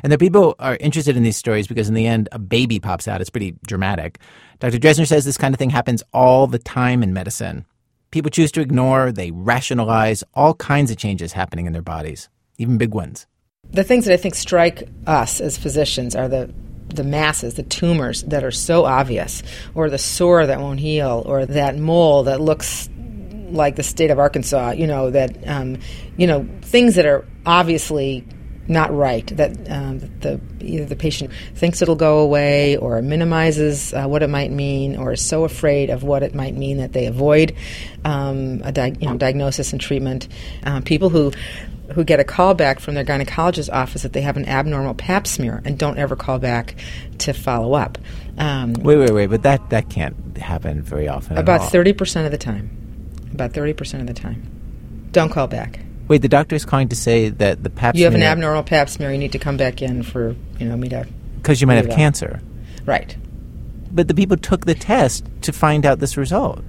And 0.03 0.13
the 0.13 0.19
people 0.19 0.57
are 0.59 0.77
interested 0.77 1.17
in 1.17 1.23
these 1.23 1.37
stories 1.37 1.67
because 1.67 1.89
in 1.89 1.95
the 1.95 2.07
end, 2.07 2.29
a 2.33 2.39
baby 2.39 2.81
pops 2.81 3.09
out. 3.09 3.21
It's 3.21 3.31
pretty 3.31 3.57
dramatic. 3.67 4.19
Dr. 4.59 4.79
Dresner 4.79 5.07
says 5.07 5.25
this 5.25 5.39
kind 5.39 5.55
of 5.55 5.59
thing 5.59 5.71
happens 5.71 6.03
all 6.13 6.47
the 6.47 6.59
time 6.59 7.03
in 7.03 7.13
medicine. 7.13 7.65
People 8.11 8.31
choose 8.31 8.51
to 8.53 8.61
ignore, 8.61 9.13
they 9.13 9.31
rationalize 9.31 10.25
all 10.35 10.55
kinds 10.55 10.91
of 10.91 10.97
changes 10.97 11.33
happening 11.33 11.67
in 11.67 11.73
their 11.73 11.83
bodies, 11.83 12.29
even 12.59 12.77
big 12.77 12.93
ones. 12.93 13.27
The 13.71 13.85
things 13.85 14.05
that 14.07 14.15
I 14.15 14.17
think 14.17 14.35
strike 14.35 14.89
us 15.07 15.41
as 15.41 15.57
physicians 15.57 16.17
are 16.17 16.29
the 16.29 16.53
the 16.95 17.05
masses, 17.05 17.55
the 17.55 17.63
tumors 17.63 18.25
that 18.25 18.43
are 18.43 18.51
so 18.51 18.85
obvious, 18.85 19.45
or 19.77 19.89
the 19.91 19.99
sore 19.99 20.45
that 20.45 20.59
won't 20.59 20.81
heal, 20.81 21.23
or 21.25 21.47
that 21.47 21.79
mole 21.79 22.25
that 22.25 22.41
looks 22.41 22.89
like 23.51 23.77
the 23.77 23.85
state 23.85 24.11
of 24.11 24.19
Arkansas. 24.19 24.73
You 24.73 24.89
know 24.89 25.11
that 25.11 25.49
um, 25.49 25.79
you 26.17 26.27
know 26.27 26.49
things 26.63 26.97
that 26.97 27.07
are 27.07 27.25
obviously 27.47 28.27
not 28.71 28.95
right. 28.95 29.27
That 29.37 29.71
um, 29.71 29.99
the 30.21 30.41
either 30.61 30.87
the 30.87 30.97
patient 30.97 31.31
thinks 31.55 31.83
it'll 31.83 31.97
go 31.97 32.21
away, 32.21 32.77
or 32.77 33.03
minimizes 33.03 33.93
uh, 33.93 34.07
what 34.07 34.23
it 34.23 34.31
might 34.31 34.51
mean, 34.51 34.97
or 34.97 35.13
is 35.13 35.21
so 35.25 35.45
afraid 35.45 35.91
of 35.91 36.03
what 36.03 36.23
it 36.23 36.35
might 36.35 36.55
mean 36.55 36.79
that 36.79 36.93
they 36.93 37.07
avoid 37.07 37.55
um, 38.05 38.63
a 38.65 38.73
di- 38.73 38.97
you 39.01 39.09
know, 39.09 39.17
diagnosis 39.17 39.73
and 39.73 39.81
treatment. 39.81 40.29
Um, 40.65 40.83
people 40.83 41.11
who 41.11 41.33
who 41.95 42.05
get 42.05 42.21
a 42.21 42.25
call 42.25 42.55
back 42.55 42.79
from 42.79 42.95
their 42.95 43.05
gynecologist's 43.05 43.69
office 43.69 44.03
that 44.03 44.13
they 44.13 44.21
have 44.21 44.37
an 44.37 44.47
abnormal 44.47 44.95
pap 44.95 45.27
smear 45.27 45.61
and 45.65 45.77
don't 45.77 45.99
ever 45.99 46.15
call 46.15 46.39
back 46.39 46.77
to 47.19 47.33
follow 47.33 47.75
up. 47.75 47.99
Um, 48.39 48.75
Wait, 48.75 48.97
wait, 48.97 49.11
wait, 49.11 49.27
but 49.27 49.43
that, 49.43 49.71
that 49.71 49.91
can't 49.91 50.37
happen 50.37 50.83
very 50.83 51.09
often. 51.09 51.37
at 51.37 51.41
about 51.43 51.63
all. 51.63 51.71
30% 51.71 52.25
of 52.25 52.31
the 52.31 52.39
time. 52.39 52.71
About 53.33 53.53
30% 53.53 54.01
of 54.01 54.07
the 54.07 54.15
time. 54.15 55.09
Don't 55.11 55.31
call 55.31 55.49
back. 55.49 55.81
Wait, 56.11 56.23
the 56.23 56.29
doctor 56.29 56.57
is 56.57 56.65
calling 56.65 56.89
to 56.89 56.97
say 56.97 57.29
that 57.29 57.63
the 57.63 57.71
pap 57.71 57.95
smear. 57.95 58.01
You 58.01 58.05
have 58.07 58.17
an 58.17 58.25
abnormal 58.25 58.65
pap 58.65 58.89
smear, 58.89 59.13
you 59.13 59.19
need 59.19 59.31
to 59.31 59.39
come 59.39 59.57
back 59.57 59.81
in 59.81 60.03
for, 60.03 60.35
you 60.59 60.67
know, 60.67 60.77
me 60.77 60.89
to. 60.89 61.07
Because 61.37 61.61
you 61.61 61.69
might 61.69 61.77
have 61.77 61.87
Yeah. 61.87 61.95
cancer. 61.95 62.41
Right. 62.85 63.17
But 63.93 64.09
the 64.09 64.15
people 64.15 64.37
took 64.37 64.67
the 64.67 64.75
test 64.75 65.25
to 65.43 65.53
find 65.53 65.87
out 65.87 66.01
this 66.01 66.17
result. 66.17 66.65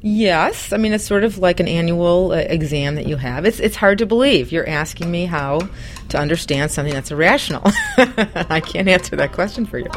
Yes, 0.00 0.72
I 0.72 0.76
mean 0.76 0.92
it's 0.92 1.02
sort 1.02 1.24
of 1.24 1.38
like 1.38 1.58
an 1.58 1.66
annual 1.66 2.30
uh, 2.30 2.36
exam 2.36 2.94
that 2.94 3.08
you 3.08 3.16
have. 3.16 3.44
It's 3.44 3.58
it's 3.58 3.74
hard 3.74 3.98
to 3.98 4.06
believe. 4.06 4.52
You're 4.52 4.68
asking 4.68 5.10
me 5.10 5.24
how 5.26 5.68
to 6.10 6.16
understand 6.18 6.70
something 6.70 6.94
that's 6.94 7.10
irrational. 7.10 7.62
I 7.96 8.62
can't 8.64 8.86
answer 8.86 9.16
that 9.16 9.32
question 9.32 9.66
for 9.66 9.78
you. 9.78 9.90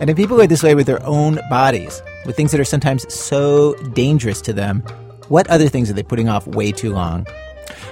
And 0.00 0.08
if 0.08 0.16
people 0.16 0.40
are 0.40 0.46
this 0.46 0.62
way 0.62 0.74
with 0.74 0.86
their 0.86 1.04
own 1.04 1.38
bodies, 1.50 2.00
with 2.30 2.36
things 2.36 2.52
that 2.52 2.60
are 2.60 2.64
sometimes 2.64 3.12
so 3.12 3.74
dangerous 3.92 4.40
to 4.40 4.52
them, 4.52 4.82
what 5.26 5.48
other 5.48 5.68
things 5.68 5.90
are 5.90 5.94
they 5.94 6.04
putting 6.04 6.28
off 6.28 6.46
way 6.46 6.70
too 6.70 6.92
long? 6.92 7.26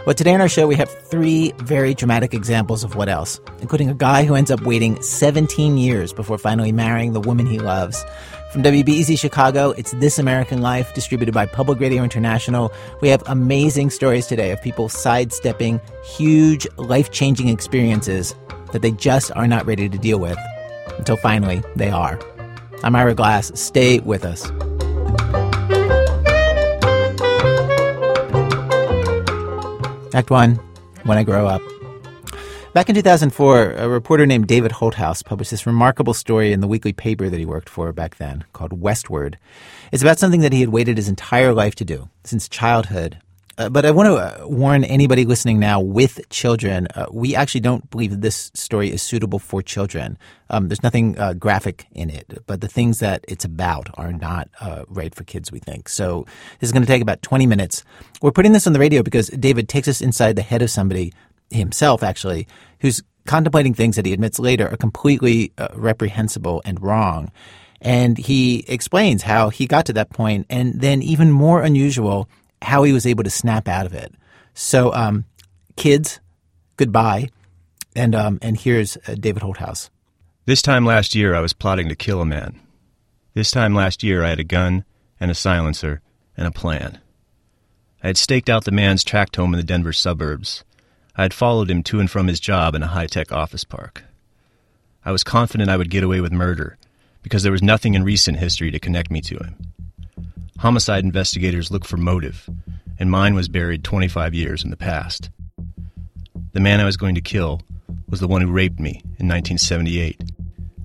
Well, 0.07 0.15
today 0.15 0.33
on 0.33 0.41
our 0.41 0.49
show, 0.49 0.69
we 0.69 0.77
have 0.77 0.89
three 0.89 1.51
very 1.59 1.93
dramatic 1.93 2.35
examples 2.35 2.85
of 2.85 2.95
what 2.95 3.09
else, 3.09 3.41
including 3.61 3.91
a 3.91 3.95
guy 3.95 4.23
who 4.23 4.37
ends 4.37 4.53
up 4.53 4.61
waiting 4.61 5.03
17 5.03 5.77
years 5.77 6.13
before 6.13 6.39
finally 6.39 6.71
marrying 6.71 7.15
the 7.15 7.21
woman 7.21 7.47
he 7.47 7.59
loves. 7.59 8.05
From 8.53 8.63
WBEZ 8.63 9.19
Chicago, 9.19 9.71
it's 9.73 9.91
This 9.95 10.21
American 10.21 10.63
Life, 10.63 10.95
distributed 10.95 11.35
by 11.35 11.47
Public 11.47 11.81
Radio 11.81 12.05
International. 12.05 12.73
We 13.01 13.09
have 13.09 13.25
amazing 13.27 13.91
stories 13.91 14.29
today 14.29 14.53
of 14.53 14.63
people 14.63 14.89
sidestepping 14.89 15.81
huge, 16.05 16.65
life 16.77 17.11
changing 17.11 17.49
experiences 17.49 18.37
that 18.71 18.83
they 18.83 18.93
just 18.93 19.33
are 19.35 19.49
not 19.49 19.67
ready 19.67 19.89
to 19.89 19.99
deal 19.99 20.21
with 20.21 20.39
until 20.97 21.17
finally 21.17 21.61
they 21.75 21.91
are. 21.91 22.21
I'm 22.85 22.95
Ira 22.95 23.15
Glass. 23.15 23.51
Stay 23.59 23.99
with 24.01 24.25
us. 24.25 24.45
Act 30.15 30.31
1 30.31 30.55
When 31.05 31.19
I 31.19 31.23
Grow 31.25 31.47
Up. 31.47 31.61
Back 32.75 32.89
in 32.89 32.95
2004, 32.95 33.73
a 33.73 33.89
reporter 33.89 34.27
named 34.27 34.47
David 34.47 34.71
Holthouse 34.73 35.25
published 35.25 35.51
this 35.51 35.67
remarkable 35.67 36.15
story 36.15 36.53
in 36.53 36.61
the 36.61 36.69
weekly 36.69 36.93
paper 36.93 37.29
that 37.29 37.39
he 37.39 37.45
worked 37.45 37.69
for 37.69 37.93
back 37.93 38.17
then 38.17 38.45
called 38.53 38.81
Westword. 38.81 39.35
It's 39.91 40.03
about 40.03 40.19
something 40.19 40.43
that 40.43 40.53
he 40.53 40.61
had 40.61 40.69
waited 40.69 40.97
his 40.97 41.09
entire 41.09 41.53
life 41.53 41.75
to 41.77 41.85
do, 41.85 42.09
since 42.23 42.49
childhood. 42.49 43.19
Uh, 43.59 43.69
but 43.69 43.85
I 43.85 43.91
want 43.91 44.07
to 44.07 44.15
uh, 44.15 44.47
warn 44.47 44.85
anybody 44.85 45.25
listening 45.25 45.59
now 45.59 45.81
with 45.81 46.21
children, 46.31 46.87
uh, 46.95 47.07
we 47.11 47.35
actually 47.35 47.61
don't 47.61 47.91
believe 47.91 48.21
this 48.21 48.53
story 48.55 48.89
is 48.93 49.03
suitable 49.03 49.41
for 49.41 49.63
children. 49.63 50.17
Um, 50.49 50.69
there's 50.69 50.85
nothing 50.85 51.19
uh, 51.19 51.33
graphic 51.33 51.87
in 51.91 52.09
it, 52.09 52.45
but 52.47 52.61
the 52.61 52.69
things 52.69 53.01
that 53.01 53.25
it's 53.27 53.45
about 53.45 53.91
are 53.95 54.13
not 54.13 54.49
uh, 54.61 54.85
right 54.87 55.13
for 55.13 55.25
kids, 55.25 55.51
we 55.51 55.59
think. 55.59 55.89
So 55.89 56.25
this 56.61 56.69
is 56.69 56.73
going 56.73 56.85
to 56.85 56.87
take 56.87 57.03
about 57.03 57.21
20 57.23 57.47
minutes. 57.47 57.83
We're 58.23 58.31
putting 58.31 58.53
this 58.53 58.69
on 58.69 58.75
the 58.75 58.79
radio 58.79 59.03
because 59.03 59.27
David 59.27 59.69
takes 59.69 59.89
us 59.89 60.01
inside 60.01 60.37
the 60.37 60.43
head 60.43 60.63
of 60.63 60.71
somebody 60.71 61.13
himself, 61.51 62.05
actually, 62.05 62.47
who's 62.79 63.03
contemplating 63.27 63.75
things 63.75 63.97
that 63.97 64.07
he 64.07 64.13
admits 64.13 64.39
later 64.39 64.69
are 64.69 64.77
completely 64.77 65.53
reprehensible 65.75 66.63
and 66.65 66.81
wrong. 66.81 67.33
And 67.81 68.19
he 68.19 68.65
explains 68.69 69.23
how 69.23 69.51
he 69.51 69.67
got 69.67 69.87
to 69.87 69.93
that 69.95 70.11
point, 70.11 70.47
and 70.49 70.81
then 70.81 71.03
even 71.03 71.31
more 71.31 71.63
unusual, 71.63 72.29
how 72.63 72.83
he 72.83 72.93
was 72.93 73.07
able 73.07 73.25
to 73.25 73.31
snap 73.31 73.69
out 73.69 73.87
of 73.87 73.95
it. 73.95 74.13
So, 74.55 74.93
um, 74.93 75.25
kids, 75.77 76.21
goodbye, 76.77 77.31
and 77.95 78.15
um, 78.15 78.39
and 78.43 78.59
here's 78.59 78.97
uh, 78.97 79.15
David 79.19 79.43
Holthouse. 79.43 79.91
This 80.47 80.63
time 80.63 80.85
last 80.85 81.15
year, 81.15 81.35
I 81.35 81.41
was 81.41 81.53
plotting 81.53 81.89
to 81.89 81.95
kill 81.95 82.21
a 82.21 82.27
man. 82.27 82.61
This 83.35 83.51
time 83.51 83.75
last 83.75 84.03
year, 84.03 84.25
I 84.25 84.31
had 84.31 84.41
a 84.41 84.45
gun 84.45 84.85
and 85.21 85.31
a 85.31 85.35
silencer 85.35 86.01
and 86.37 86.47
a 86.47 86.53
plan. 86.53 86.99
I 88.03 88.09
had 88.09 88.17
staked 88.17 88.49
out 88.49 88.65
the 88.65 88.71
man's 88.71 89.05
tract 89.05 89.37
home 89.37 89.53
in 89.53 89.59
the 89.59 89.65
Denver 89.65 89.93
suburbs. 89.93 90.65
I 91.17 91.23
had 91.23 91.35
followed 91.35 91.71
him 91.71 91.83
to 91.85 92.01
and 92.01 92.11
from 92.11 92.29
his 92.29 92.41
job 92.41 92.75
in 92.75 92.83
a 92.83 92.89
high 92.89 93.09
tech 93.09 93.33
office 93.33 93.65
park. 93.65 94.05
I 95.05 95.13
was 95.13 95.25
confident 95.25 95.71
I 95.71 95.77
would 95.77 95.91
get 95.91 96.05
away 96.05 96.21
with 96.21 96.33
murder 96.33 96.79
because 97.23 97.43
there 97.43 97.53
was 97.53 97.63
nothing 97.63 97.95
in 97.95 98.05
recent 98.05 98.39
history 98.39 98.71
to 98.71 98.79
connect 98.79 99.11
me 99.11 99.21
to 99.23 99.37
him. 99.37 99.73
Homicide 100.59 101.05
investigators 101.05 101.71
look 101.71 101.85
for 101.85 101.97
motive, 101.97 102.51
and 102.99 103.13
mine 103.13 103.37
was 103.37 103.47
buried 103.47 103.85
25 103.85 104.35
years 104.35 104.65
in 104.65 104.71
the 104.71 104.77
past. 104.77 105.31
The 106.53 106.59
man 106.59 106.81
I 106.81 106.85
was 106.85 106.97
going 106.97 107.15
to 107.15 107.21
kill 107.21 107.61
was 108.09 108.19
the 108.19 108.27
one 108.27 108.43
who 108.43 108.51
raped 108.51 108.81
me 108.81 109.01
in 109.21 109.29
1978 109.29 110.21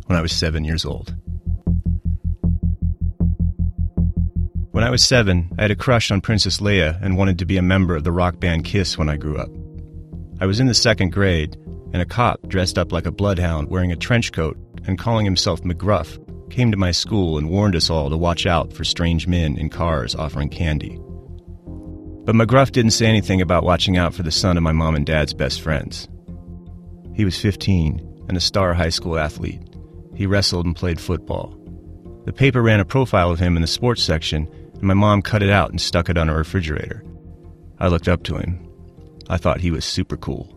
when 0.06 0.18
I 0.18 0.22
was 0.22 0.32
seven 0.32 0.64
years 0.64 0.86
old. 0.86 1.16
When 4.70 4.84
I 4.84 4.92
was 4.92 5.04
seven, 5.04 5.50
I 5.58 5.64
had 5.64 5.72
a 5.72 5.76
crush 5.76 6.12
on 6.12 6.22
Princess 6.22 6.60
Leia 6.60 7.02
and 7.02 7.18
wanted 7.18 7.40
to 7.40 7.46
be 7.46 7.58
a 7.58 7.64
member 7.64 7.96
of 7.96 8.04
the 8.04 8.12
rock 8.12 8.40
band 8.40 8.66
Kiss 8.66 8.96
when 8.96 9.10
I 9.10 9.18
grew 9.18 9.38
up. 9.38 9.50
I 10.40 10.46
was 10.46 10.60
in 10.60 10.68
the 10.68 10.76
second 10.76 11.12
grade, 11.12 11.58
and 11.94 12.02
a 12.02 12.06
cop 12.06 12.48
dressed 12.48 12.78
up 12.78 12.92
like 12.92 13.08
a 13.08 13.12
bloodhound 13.12 13.70
wearing 13.70 13.92
a 13.92 13.96
trench 13.96 14.34
coat 14.34 14.56
and 14.86 15.00
calling 15.00 15.26
himself 15.26 15.62
McGruff 15.62 16.23
came 16.50 16.72
to 16.72 16.78
my 16.78 16.92
school 16.92 17.38
and 17.38 17.50
warned 17.50 17.76
us 17.76 17.90
all 17.90 18.10
to 18.10 18.18
watch 18.18 18.46
out 18.46 18.74
for 18.74 18.84
strange 18.84 19.28
men 19.28 19.58
in 19.58 19.70
cars 19.70 20.16
offering 20.16 20.50
candy. 20.50 21.00
But 22.26 22.36
McGruff 22.36 22.72
didn't 22.72 22.92
say 22.92 23.08
anything 23.08 23.42
about 23.42 23.64
watching 23.64 23.98
out 23.98 24.14
for 24.14 24.24
the 24.24 24.32
son 24.32 24.56
of 24.56 24.64
my 24.64 24.72
mom 24.72 24.96
and 24.96 25.06
dad's 25.06 25.34
best 25.34 25.62
friends. 25.62 26.08
He 27.14 27.26
was 27.26 27.40
15 27.40 28.26
and 28.28 28.38
a 28.38 28.42
star 28.42 28.74
high 28.74 28.90
school 28.90 29.18
athlete. 29.18 29.62
He 30.16 30.26
wrestled 30.26 30.66
and 30.66 30.76
played 30.76 31.02
football. 31.02 31.58
The 32.26 32.34
paper 32.34 32.62
ran 32.62 32.80
a 32.80 32.86
profile 32.86 33.32
of 33.32 33.40
him 33.40 33.58
in 33.58 33.62
the 33.62 33.68
sports 33.68 34.02
section, 34.02 34.48
and 34.74 34.84
my 34.84 34.94
mom 34.94 35.22
cut 35.22 35.44
it 35.44 35.50
out 35.50 35.72
and 35.72 35.82
stuck 35.82 36.10
it 36.10 36.18
on 36.18 36.30
her 36.30 36.38
refrigerator. 36.38 37.04
I 37.80 37.88
looked 37.88 38.08
up 38.08 38.24
to 38.24 38.38
him. 38.38 38.66
I 39.30 39.38
thought 39.38 39.60
he 39.60 39.72
was 39.72 39.84
super 39.84 40.16
cool. 40.16 40.53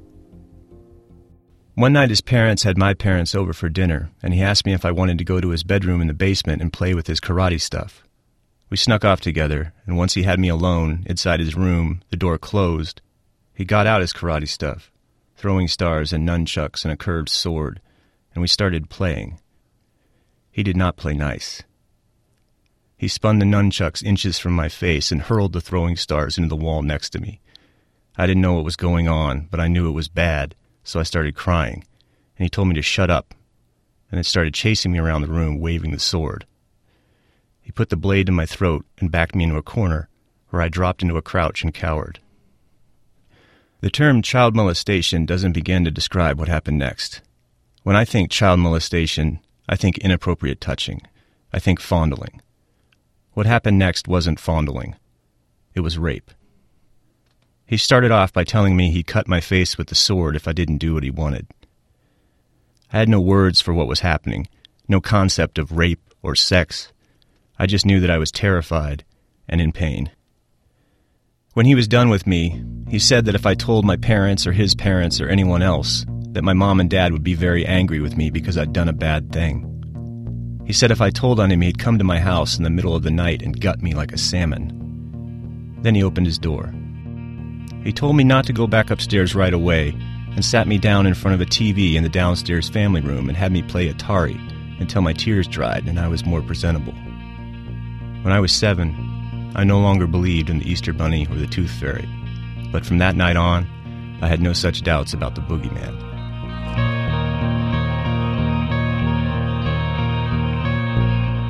One 1.76 1.92
night, 1.92 2.08
his 2.08 2.22
parents 2.22 2.62
had 2.62 2.78
my 2.78 2.94
parents 2.94 3.34
over 3.34 3.52
for 3.52 3.68
dinner, 3.68 4.08
and 4.22 4.32
he 4.32 4.40
asked 4.40 4.64
me 4.64 4.72
if 4.72 4.86
I 4.86 4.92
wanted 4.92 5.18
to 5.18 5.24
go 5.24 5.42
to 5.42 5.50
his 5.50 5.62
bedroom 5.62 6.00
in 6.00 6.06
the 6.06 6.14
basement 6.14 6.62
and 6.62 6.72
play 6.72 6.94
with 6.94 7.06
his 7.06 7.20
karate 7.20 7.60
stuff. 7.60 8.02
We 8.70 8.78
snuck 8.78 9.04
off 9.04 9.20
together, 9.20 9.74
and 9.84 9.98
once 9.98 10.14
he 10.14 10.22
had 10.22 10.40
me 10.40 10.48
alone 10.48 11.04
inside 11.04 11.38
his 11.38 11.54
room, 11.54 12.00
the 12.08 12.16
door 12.16 12.38
closed. 12.38 13.02
He 13.52 13.66
got 13.66 13.86
out 13.86 14.00
his 14.00 14.14
karate 14.14 14.48
stuff 14.48 14.90
throwing 15.36 15.68
stars 15.68 16.14
and 16.14 16.26
nunchucks 16.26 16.82
and 16.82 16.92
a 16.92 16.96
curved 16.96 17.28
sword, 17.28 17.82
and 18.34 18.40
we 18.40 18.48
started 18.48 18.88
playing. 18.88 19.38
He 20.50 20.62
did 20.62 20.78
not 20.78 20.96
play 20.96 21.12
nice. 21.12 21.62
He 22.96 23.06
spun 23.06 23.38
the 23.38 23.44
nunchucks 23.44 24.02
inches 24.02 24.38
from 24.38 24.54
my 24.54 24.70
face 24.70 25.12
and 25.12 25.20
hurled 25.20 25.52
the 25.52 25.60
throwing 25.60 25.96
stars 25.96 26.38
into 26.38 26.48
the 26.48 26.56
wall 26.56 26.80
next 26.80 27.10
to 27.10 27.20
me. 27.20 27.42
I 28.16 28.26
didn't 28.26 28.40
know 28.40 28.54
what 28.54 28.64
was 28.64 28.76
going 28.76 29.08
on, 29.08 29.48
but 29.50 29.60
I 29.60 29.68
knew 29.68 29.88
it 29.88 29.92
was 29.92 30.08
bad, 30.08 30.54
so 30.86 31.00
I 31.00 31.02
started 31.02 31.34
crying, 31.34 31.84
and 32.38 32.44
he 32.44 32.48
told 32.48 32.68
me 32.68 32.74
to 32.74 32.82
shut 32.82 33.10
up, 33.10 33.34
and 34.08 34.16
then 34.16 34.24
started 34.24 34.54
chasing 34.54 34.92
me 34.92 35.00
around 35.00 35.22
the 35.22 35.26
room, 35.26 35.58
waving 35.58 35.90
the 35.90 35.98
sword. 35.98 36.46
He 37.60 37.72
put 37.72 37.88
the 37.88 37.96
blade 37.96 38.28
in 38.28 38.36
my 38.36 38.46
throat 38.46 38.86
and 38.98 39.10
backed 39.10 39.34
me 39.34 39.42
into 39.42 39.56
a 39.56 39.62
corner, 39.62 40.08
where 40.50 40.62
I 40.62 40.68
dropped 40.68 41.02
into 41.02 41.16
a 41.16 41.22
crouch 41.22 41.64
and 41.64 41.74
cowered. 41.74 42.20
The 43.80 43.90
term 43.90 44.22
child 44.22 44.54
molestation 44.54 45.26
doesn't 45.26 45.52
begin 45.52 45.84
to 45.84 45.90
describe 45.90 46.38
what 46.38 46.46
happened 46.46 46.78
next. 46.78 47.20
When 47.82 47.96
I 47.96 48.04
think 48.04 48.30
child 48.30 48.60
molestation, 48.60 49.40
I 49.68 49.74
think 49.74 49.98
inappropriate 49.98 50.60
touching. 50.60 51.02
I 51.52 51.58
think 51.58 51.80
fondling. 51.80 52.40
What 53.32 53.46
happened 53.46 53.78
next 53.78 54.06
wasn't 54.06 54.38
fondling, 54.38 54.94
it 55.74 55.80
was 55.80 55.98
rape. 55.98 56.30
He 57.66 57.76
started 57.76 58.12
off 58.12 58.32
by 58.32 58.44
telling 58.44 58.76
me 58.76 58.92
he'd 58.92 59.08
cut 59.08 59.26
my 59.26 59.40
face 59.40 59.76
with 59.76 59.88
the 59.88 59.96
sword 59.96 60.36
if 60.36 60.46
I 60.46 60.52
didn't 60.52 60.78
do 60.78 60.94
what 60.94 61.02
he 61.02 61.10
wanted. 61.10 61.48
I 62.92 62.98
had 62.98 63.08
no 63.08 63.20
words 63.20 63.60
for 63.60 63.74
what 63.74 63.88
was 63.88 64.00
happening, 64.00 64.46
no 64.86 65.00
concept 65.00 65.58
of 65.58 65.72
rape 65.72 66.14
or 66.22 66.36
sex. 66.36 66.92
I 67.58 67.66
just 67.66 67.84
knew 67.84 67.98
that 68.00 68.10
I 68.10 68.18
was 68.18 68.30
terrified 68.30 69.04
and 69.48 69.60
in 69.60 69.72
pain. 69.72 70.12
When 71.54 71.66
he 71.66 71.74
was 71.74 71.88
done 71.88 72.08
with 72.08 72.26
me, 72.26 72.62
he 72.88 73.00
said 73.00 73.24
that 73.24 73.34
if 73.34 73.46
I 73.46 73.54
told 73.54 73.84
my 73.84 73.96
parents 73.96 74.46
or 74.46 74.52
his 74.52 74.76
parents 74.76 75.20
or 75.20 75.28
anyone 75.28 75.62
else, 75.62 76.06
that 76.28 76.44
my 76.44 76.52
mom 76.52 76.78
and 76.78 76.88
dad 76.88 77.12
would 77.12 77.24
be 77.24 77.34
very 77.34 77.66
angry 77.66 77.98
with 77.98 78.16
me 78.16 78.30
because 78.30 78.56
I'd 78.56 78.72
done 78.72 78.88
a 78.88 78.92
bad 78.92 79.32
thing. 79.32 79.72
He 80.66 80.72
said 80.72 80.92
if 80.92 81.00
I 81.00 81.10
told 81.10 81.40
on 81.40 81.50
him, 81.50 81.62
he'd 81.62 81.78
come 81.78 81.98
to 81.98 82.04
my 82.04 82.20
house 82.20 82.58
in 82.58 82.62
the 82.62 82.70
middle 82.70 82.94
of 82.94 83.02
the 83.02 83.10
night 83.10 83.42
and 83.42 83.60
gut 83.60 83.82
me 83.82 83.94
like 83.94 84.12
a 84.12 84.18
salmon. 84.18 85.78
Then 85.80 85.96
he 85.96 86.02
opened 86.04 86.26
his 86.26 86.38
door. 86.38 86.72
He 87.86 87.92
told 87.92 88.16
me 88.16 88.24
not 88.24 88.44
to 88.46 88.52
go 88.52 88.66
back 88.66 88.90
upstairs 88.90 89.36
right 89.36 89.54
away 89.54 89.90
and 90.34 90.44
sat 90.44 90.66
me 90.66 90.76
down 90.76 91.06
in 91.06 91.14
front 91.14 91.36
of 91.36 91.40
a 91.40 91.48
TV 91.48 91.94
in 91.94 92.02
the 92.02 92.08
downstairs 92.08 92.68
family 92.68 93.00
room 93.00 93.28
and 93.28 93.38
had 93.38 93.52
me 93.52 93.62
play 93.62 93.88
Atari 93.88 94.40
until 94.80 95.02
my 95.02 95.12
tears 95.12 95.46
dried 95.46 95.86
and 95.86 96.00
I 96.00 96.08
was 96.08 96.26
more 96.26 96.42
presentable. 96.42 96.94
When 98.24 98.32
I 98.32 98.40
was 98.40 98.50
seven, 98.50 99.52
I 99.54 99.62
no 99.62 99.78
longer 99.78 100.08
believed 100.08 100.50
in 100.50 100.58
the 100.58 100.68
Easter 100.68 100.92
Bunny 100.92 101.28
or 101.30 101.36
the 101.36 101.46
Tooth 101.46 101.70
Fairy, 101.70 102.08
but 102.72 102.84
from 102.84 102.98
that 102.98 103.14
night 103.14 103.36
on, 103.36 103.68
I 104.20 104.26
had 104.26 104.40
no 104.40 104.52
such 104.52 104.82
doubts 104.82 105.14
about 105.14 105.36
the 105.36 105.42
boogeyman. 105.42 105.94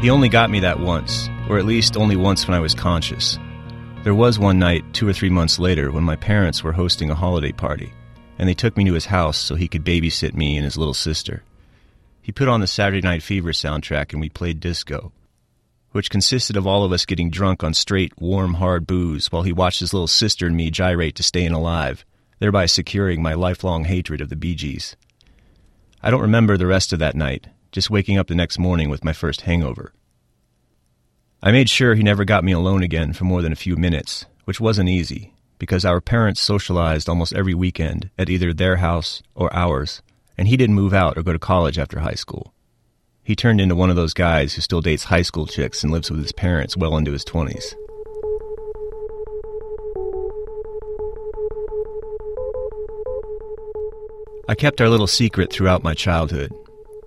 He 0.03 0.11
only 0.11 0.29
got 0.29 0.51
me 0.51 0.61
that 0.61 0.81
once, 0.81 1.31
or 1.49 1.59
at 1.59 1.65
least 1.65 1.97
only 1.97 2.15
once 2.15 2.47
when 2.47 2.55
I 2.55 2.61
was 2.61 2.75
conscious. 2.75 3.39
There 4.07 4.15
was 4.15 4.39
one 4.39 4.61
night, 4.61 4.85
two 4.93 5.09
or 5.09 5.13
three 5.13 5.31
months 5.31 5.59
later, 5.59 5.91
when 5.91 6.05
my 6.05 6.15
parents 6.15 6.63
were 6.63 6.71
hosting 6.71 7.11
a 7.11 7.15
holiday 7.17 7.51
party, 7.51 7.93
and 8.39 8.49
they 8.49 8.55
took 8.55 8.77
me 8.77 8.85
to 8.85 8.93
his 8.93 9.07
house 9.07 9.37
so 9.37 9.57
he 9.57 9.67
could 9.67 9.85
babysit 9.85 10.33
me 10.33 10.55
and 10.55 10.65
his 10.65 10.79
little 10.79 10.95
sister. 10.95 11.43
He 12.23 12.31
put 12.31 12.47
on 12.47 12.61
the 12.61 12.69
Saturday 12.69 13.01
Night 13.01 13.25
Fever 13.25 13.51
soundtrack 13.51 14.13
and 14.13 14.21
we 14.21 14.29
played 14.29 14.61
disco 14.61 15.11
which 15.91 16.11
consisted 16.11 16.57
of 16.57 16.67
all 16.67 16.85
of 16.85 16.93
us 16.93 17.07
getting 17.07 17.31
drunk 17.31 17.65
on 17.65 17.73
straight, 17.73 18.13
warm, 18.21 18.55
hard 18.55 18.87
booze 18.87 19.33
while 19.33 19.43
he 19.43 19.53
watched 19.53 19.81
his 19.81 19.95
little 19.95 20.07
sister 20.07 20.47
and 20.47 20.55
me 20.55 20.71
gyrate 20.71 21.17
to 21.17 21.23
staying 21.23 21.53
alive, 21.53 22.05
thereby 22.39 22.67
securing 22.67 23.23
my 23.23 23.33
lifelong 23.33 23.85
hatred 23.85 24.21
of 24.21 24.29
the 24.29 24.37
Bee 24.37 24.55
Gees. 24.55 24.95
I 26.03 26.11
don't 26.11 26.21
remember 26.21 26.57
the 26.57 26.67
rest 26.67 26.93
of 26.93 26.99
that 26.99 27.17
night, 27.17 27.49
just 27.73 27.89
waking 27.89 28.19
up 28.19 28.29
the 28.29 28.35
next 28.35 28.59
morning 28.59 28.91
with 28.91 29.05
my 29.05 29.15
first 29.15 29.41
hangover. 29.41 29.95
I 31.47 31.53
made 31.53 31.71
sure 31.71 31.95
he 31.95 32.03
never 32.03 32.25
got 32.25 32.43
me 32.43 32.51
alone 32.51 32.83
again 32.83 33.13
for 33.13 33.23
more 33.23 33.41
than 33.41 33.53
a 33.53 33.55
few 33.55 33.77
minutes, 33.77 34.27
which 34.47 34.61
wasn't 34.61 34.89
easy, 34.89 35.33
because 35.61 35.85
our 35.85 36.01
parents 36.01 36.41
socialized 36.41 37.09
almost 37.09 37.33
every 37.33 37.55
weekend 37.55 38.11
at 38.19 38.29
either 38.29 38.53
their 38.53 38.79
house 38.79 39.23
or 39.37 39.55
ours, 39.55 40.03
and 40.37 40.49
he 40.49 40.57
didn't 40.57 40.75
move 40.75 40.93
out 40.93 41.17
or 41.17 41.23
go 41.23 41.33
to 41.33 41.39
college 41.39 41.79
after 41.79 42.01
high 42.01 42.17
school. 42.17 42.53
He 43.23 43.37
turned 43.37 43.61
into 43.61 43.77
one 43.77 43.91
of 43.91 43.95
those 43.95 44.13
guys 44.13 44.55
who 44.55 44.61
still 44.61 44.81
dates 44.81 45.05
high 45.05 45.23
school 45.23 45.47
chicks 45.47 45.85
and 45.85 45.93
lives 45.93 46.11
with 46.11 46.21
his 46.21 46.33
parents 46.33 46.77
well 46.77 46.97
into 46.97 47.13
his 47.13 47.25
20s. 47.25 47.77
I 54.49 54.57
kept 54.57 54.81
our 54.81 54.89
little 54.89 55.07
secret 55.07 55.53
throughout 55.53 55.85
my 55.85 55.95
childhood. 55.95 56.51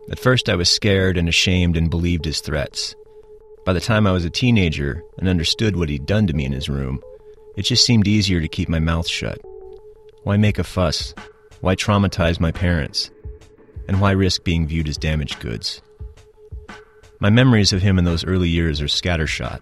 At 0.09 0.17
first, 0.17 0.47
I 0.47 0.55
was 0.55 0.69
scared 0.69 1.17
and 1.17 1.27
ashamed 1.27 1.75
and 1.75 1.89
believed 1.89 2.23
his 2.23 2.39
threats. 2.39 2.95
By 3.69 3.73
the 3.73 3.79
time 3.79 4.07
I 4.07 4.11
was 4.11 4.25
a 4.25 4.31
teenager 4.31 5.03
and 5.19 5.29
understood 5.29 5.75
what 5.75 5.89
he'd 5.89 6.07
done 6.07 6.25
to 6.25 6.33
me 6.33 6.43
in 6.43 6.51
his 6.51 6.69
room, 6.69 6.99
it 7.55 7.61
just 7.61 7.85
seemed 7.85 8.07
easier 8.07 8.41
to 8.41 8.47
keep 8.47 8.67
my 8.67 8.79
mouth 8.79 9.07
shut. 9.07 9.39
Why 10.23 10.37
make 10.37 10.57
a 10.57 10.63
fuss? 10.63 11.13
Why 11.61 11.75
traumatize 11.75 12.39
my 12.39 12.51
parents? 12.51 13.11
And 13.87 14.01
why 14.01 14.13
risk 14.13 14.43
being 14.43 14.65
viewed 14.65 14.89
as 14.89 14.97
damaged 14.97 15.39
goods? 15.39 15.83
My 17.19 17.29
memories 17.29 17.71
of 17.71 17.83
him 17.83 17.99
in 17.99 18.05
those 18.05 18.25
early 18.25 18.49
years 18.49 18.81
are 18.81 18.85
scattershot. 18.85 19.61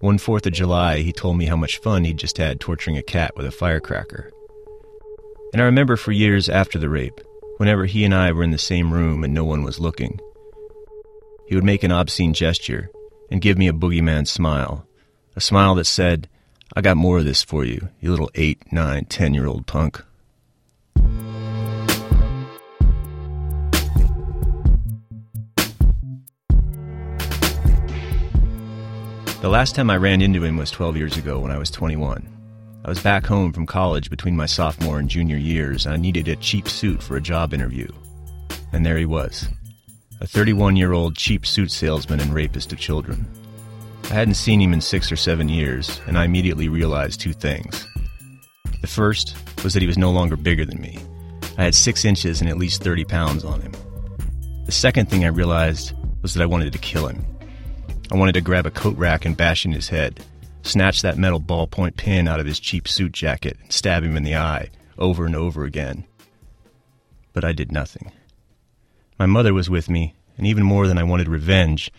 One 0.00 0.16
Fourth 0.16 0.46
of 0.46 0.54
July, 0.54 1.00
he 1.00 1.12
told 1.12 1.36
me 1.36 1.44
how 1.44 1.56
much 1.56 1.82
fun 1.82 2.04
he'd 2.04 2.16
just 2.16 2.38
had 2.38 2.60
torturing 2.60 2.96
a 2.96 3.02
cat 3.02 3.36
with 3.36 3.44
a 3.44 3.50
firecracker. 3.50 4.30
And 5.52 5.60
I 5.60 5.66
remember 5.66 5.96
for 5.96 6.12
years 6.12 6.48
after 6.48 6.78
the 6.78 6.88
rape, 6.88 7.20
whenever 7.58 7.84
he 7.84 8.06
and 8.06 8.14
I 8.14 8.32
were 8.32 8.42
in 8.42 8.52
the 8.52 8.56
same 8.56 8.90
room 8.90 9.22
and 9.22 9.34
no 9.34 9.44
one 9.44 9.64
was 9.64 9.78
looking, 9.78 10.18
he 11.46 11.54
would 11.54 11.64
make 11.64 11.82
an 11.82 11.92
obscene 11.92 12.32
gesture 12.32 12.90
and 13.30 13.40
give 13.40 13.58
me 13.58 13.68
a 13.68 13.72
boogeyman 13.72 14.26
smile, 14.26 14.86
a 15.36 15.40
smile 15.40 15.74
that 15.76 15.84
said, 15.84 16.28
I 16.74 16.80
got 16.80 16.96
more 16.96 17.18
of 17.18 17.24
this 17.24 17.42
for 17.42 17.64
you, 17.64 17.88
you 18.00 18.10
little 18.10 18.30
eight, 18.34 18.72
nine, 18.72 19.04
ten 19.06 19.34
year 19.34 19.46
old 19.46 19.66
punk. 19.66 20.02
The 29.40 29.48
last 29.48 29.76
time 29.76 29.88
I 29.88 29.96
ran 29.96 30.20
into 30.20 30.42
him 30.42 30.56
was 30.56 30.70
12 30.70 30.96
years 30.96 31.16
ago 31.16 31.38
when 31.38 31.52
I 31.52 31.58
was 31.58 31.70
21. 31.70 32.28
I 32.84 32.88
was 32.88 33.00
back 33.00 33.24
home 33.24 33.52
from 33.52 33.66
college 33.66 34.10
between 34.10 34.36
my 34.36 34.46
sophomore 34.46 34.98
and 34.98 35.08
junior 35.08 35.36
years, 35.36 35.86
and 35.86 35.94
I 35.94 35.96
needed 35.96 36.26
a 36.26 36.36
cheap 36.36 36.68
suit 36.68 37.02
for 37.02 37.16
a 37.16 37.20
job 37.20 37.54
interview. 37.54 37.88
And 38.72 38.84
there 38.84 38.98
he 38.98 39.06
was 39.06 39.48
a 40.20 40.26
31 40.26 40.76
year 40.76 40.92
old 40.92 41.16
cheap 41.16 41.46
suit 41.46 41.70
salesman 41.70 42.20
and 42.20 42.34
rapist 42.34 42.72
of 42.72 42.78
children. 42.78 43.26
I 44.04 44.14
hadn't 44.14 44.34
seen 44.34 44.60
him 44.60 44.72
in 44.72 44.80
six 44.80 45.12
or 45.12 45.16
seven 45.16 45.48
years, 45.48 46.00
and 46.06 46.16
I 46.16 46.24
immediately 46.24 46.68
realized 46.68 47.20
two 47.20 47.32
things. 47.32 47.86
The 48.80 48.86
first 48.86 49.36
was 49.62 49.74
that 49.74 49.82
he 49.82 49.86
was 49.86 49.98
no 49.98 50.10
longer 50.10 50.36
bigger 50.36 50.64
than 50.64 50.80
me. 50.80 50.98
I 51.56 51.64
had 51.64 51.74
six 51.74 52.04
inches 52.04 52.40
and 52.40 52.48
at 52.48 52.58
least 52.58 52.82
30 52.82 53.04
pounds 53.04 53.44
on 53.44 53.60
him. 53.60 53.72
The 54.66 54.72
second 54.72 55.10
thing 55.10 55.24
I 55.24 55.28
realized 55.28 55.92
was 56.22 56.34
that 56.34 56.42
I 56.42 56.46
wanted 56.46 56.72
to 56.72 56.78
kill 56.78 57.06
him. 57.06 57.24
I 58.10 58.16
wanted 58.16 58.32
to 58.32 58.40
grab 58.40 58.66
a 58.66 58.70
coat 58.70 58.96
rack 58.96 59.24
and 59.24 59.36
bash 59.36 59.64
in 59.64 59.72
his 59.72 59.88
head, 59.88 60.24
snatch 60.62 61.02
that 61.02 61.18
metal 61.18 61.40
ballpoint 61.40 61.96
pen 61.96 62.26
out 62.26 62.40
of 62.40 62.46
his 62.46 62.60
cheap 62.60 62.88
suit 62.88 63.12
jacket, 63.12 63.56
and 63.62 63.72
stab 63.72 64.02
him 64.02 64.16
in 64.16 64.22
the 64.22 64.36
eye 64.36 64.70
over 64.98 65.26
and 65.26 65.36
over 65.36 65.64
again. 65.64 66.04
But 67.32 67.44
I 67.44 67.52
did 67.52 67.70
nothing. 67.70 68.10
My 69.18 69.26
mother 69.26 69.52
was 69.52 69.68
with 69.68 69.90
me, 69.90 70.14
and 70.36 70.46
even 70.46 70.62
more 70.62 70.86
than 70.86 70.96
I 70.96 71.02
wanted 71.02 71.28
revenge, 71.28 71.90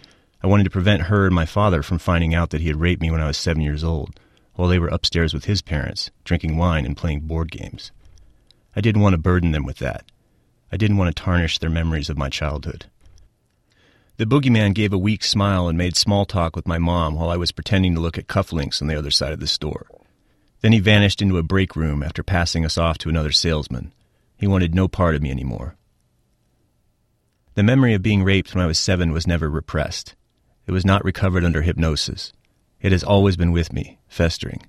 I 0.41 0.47
wanted 0.47 0.63
to 0.63 0.69
prevent 0.69 1.03
her 1.03 1.25
and 1.25 1.35
my 1.35 1.45
father 1.45 1.83
from 1.83 1.97
finding 1.97 2.33
out 2.33 2.51
that 2.51 2.61
he 2.61 2.67
had 2.67 2.79
raped 2.79 3.01
me 3.01 3.11
when 3.11 3.19
I 3.19 3.27
was 3.27 3.37
seven 3.37 3.61
years 3.61 3.83
old, 3.83 4.17
while 4.53 4.69
they 4.69 4.79
were 4.79 4.87
upstairs 4.87 5.33
with 5.33 5.43
his 5.43 5.61
parents, 5.61 6.11
drinking 6.23 6.55
wine 6.55 6.85
and 6.85 6.95
playing 6.95 7.21
board 7.21 7.51
games. 7.51 7.91
I 8.73 8.79
didn't 8.79 9.01
want 9.01 9.13
to 9.13 9.17
burden 9.17 9.51
them 9.51 9.65
with 9.65 9.79
that. 9.79 10.05
I 10.71 10.77
didn't 10.77 10.95
want 10.95 11.13
to 11.13 11.23
tarnish 11.23 11.57
their 11.57 11.69
memories 11.69 12.09
of 12.09 12.17
my 12.17 12.29
childhood. 12.29 12.85
The 14.15 14.25
boogeyman 14.25 14.73
gave 14.73 14.93
a 14.93 14.97
weak 14.97 15.23
smile 15.23 15.67
and 15.67 15.77
made 15.77 15.97
small 15.97 16.25
talk 16.25 16.55
with 16.55 16.67
my 16.67 16.77
mom 16.77 17.15
while 17.15 17.29
I 17.29 17.37
was 17.37 17.51
pretending 17.51 17.95
to 17.95 18.01
look 18.01 18.17
at 18.17 18.27
cufflinks 18.27 18.81
on 18.81 18.87
the 18.87 18.97
other 18.97 19.11
side 19.11 19.33
of 19.33 19.39
the 19.41 19.47
store. 19.47 19.87
Then 20.61 20.71
he 20.71 20.79
vanished 20.79 21.21
into 21.21 21.37
a 21.37 21.43
break 21.43 21.75
room 21.75 22.01
after 22.01 22.23
passing 22.23 22.63
us 22.63 22.77
off 22.77 22.97
to 22.99 23.09
another 23.09 23.31
salesman. 23.31 23.93
He 24.37 24.47
wanted 24.47 24.73
no 24.73 24.87
part 24.87 25.15
of 25.15 25.21
me 25.21 25.31
anymore. 25.31 25.75
The 27.59 27.63
memory 27.63 27.93
of 27.93 28.01
being 28.01 28.23
raped 28.23 28.55
when 28.55 28.63
I 28.63 28.67
was 28.67 28.79
seven 28.79 29.11
was 29.11 29.27
never 29.27 29.49
repressed. 29.49 30.15
It 30.65 30.71
was 30.71 30.85
not 30.85 31.03
recovered 31.03 31.43
under 31.43 31.61
hypnosis. 31.61 32.31
It 32.79 32.93
has 32.93 33.03
always 33.03 33.35
been 33.35 33.51
with 33.51 33.73
me, 33.73 33.99
festering. 34.07 34.65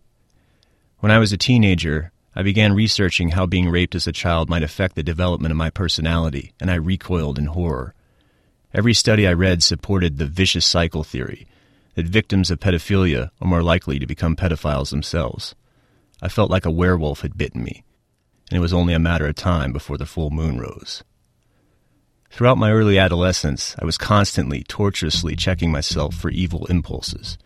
When 0.98 1.12
I 1.12 1.20
was 1.20 1.32
a 1.32 1.36
teenager, 1.36 2.10
I 2.34 2.42
began 2.42 2.72
researching 2.72 3.28
how 3.28 3.46
being 3.46 3.68
raped 3.68 3.94
as 3.94 4.08
a 4.08 4.12
child 4.12 4.50
might 4.50 4.64
affect 4.64 4.96
the 4.96 5.04
development 5.04 5.52
of 5.52 5.56
my 5.56 5.70
personality, 5.70 6.52
and 6.58 6.68
I 6.68 6.74
recoiled 6.74 7.38
in 7.38 7.46
horror. 7.46 7.94
Every 8.74 8.92
study 8.92 9.24
I 9.24 9.34
read 9.34 9.62
supported 9.62 10.18
the 10.18 10.26
vicious 10.26 10.66
cycle 10.66 11.04
theory 11.04 11.46
that 11.94 12.08
victims 12.08 12.50
of 12.50 12.58
pedophilia 12.58 13.30
are 13.40 13.46
more 13.46 13.62
likely 13.62 14.00
to 14.00 14.06
become 14.08 14.34
pedophiles 14.34 14.90
themselves. 14.90 15.54
I 16.20 16.26
felt 16.26 16.50
like 16.50 16.66
a 16.66 16.72
werewolf 16.72 17.20
had 17.20 17.38
bitten 17.38 17.62
me, 17.62 17.84
and 18.50 18.56
it 18.56 18.60
was 18.60 18.72
only 18.72 18.94
a 18.94 18.98
matter 18.98 19.28
of 19.28 19.36
time 19.36 19.72
before 19.72 19.96
the 19.96 20.06
full 20.06 20.30
moon 20.30 20.58
rose. 20.58 21.04
Throughout 22.30 22.58
my 22.58 22.70
early 22.70 22.96
adolescence, 22.96 23.74
I 23.80 23.84
was 23.84 23.98
constantly, 23.98 24.62
tortuously 24.62 25.36
checking 25.36 25.70
myself 25.70 26.14
for 26.14 26.30
evil 26.30 26.64
impulses. 26.66 27.36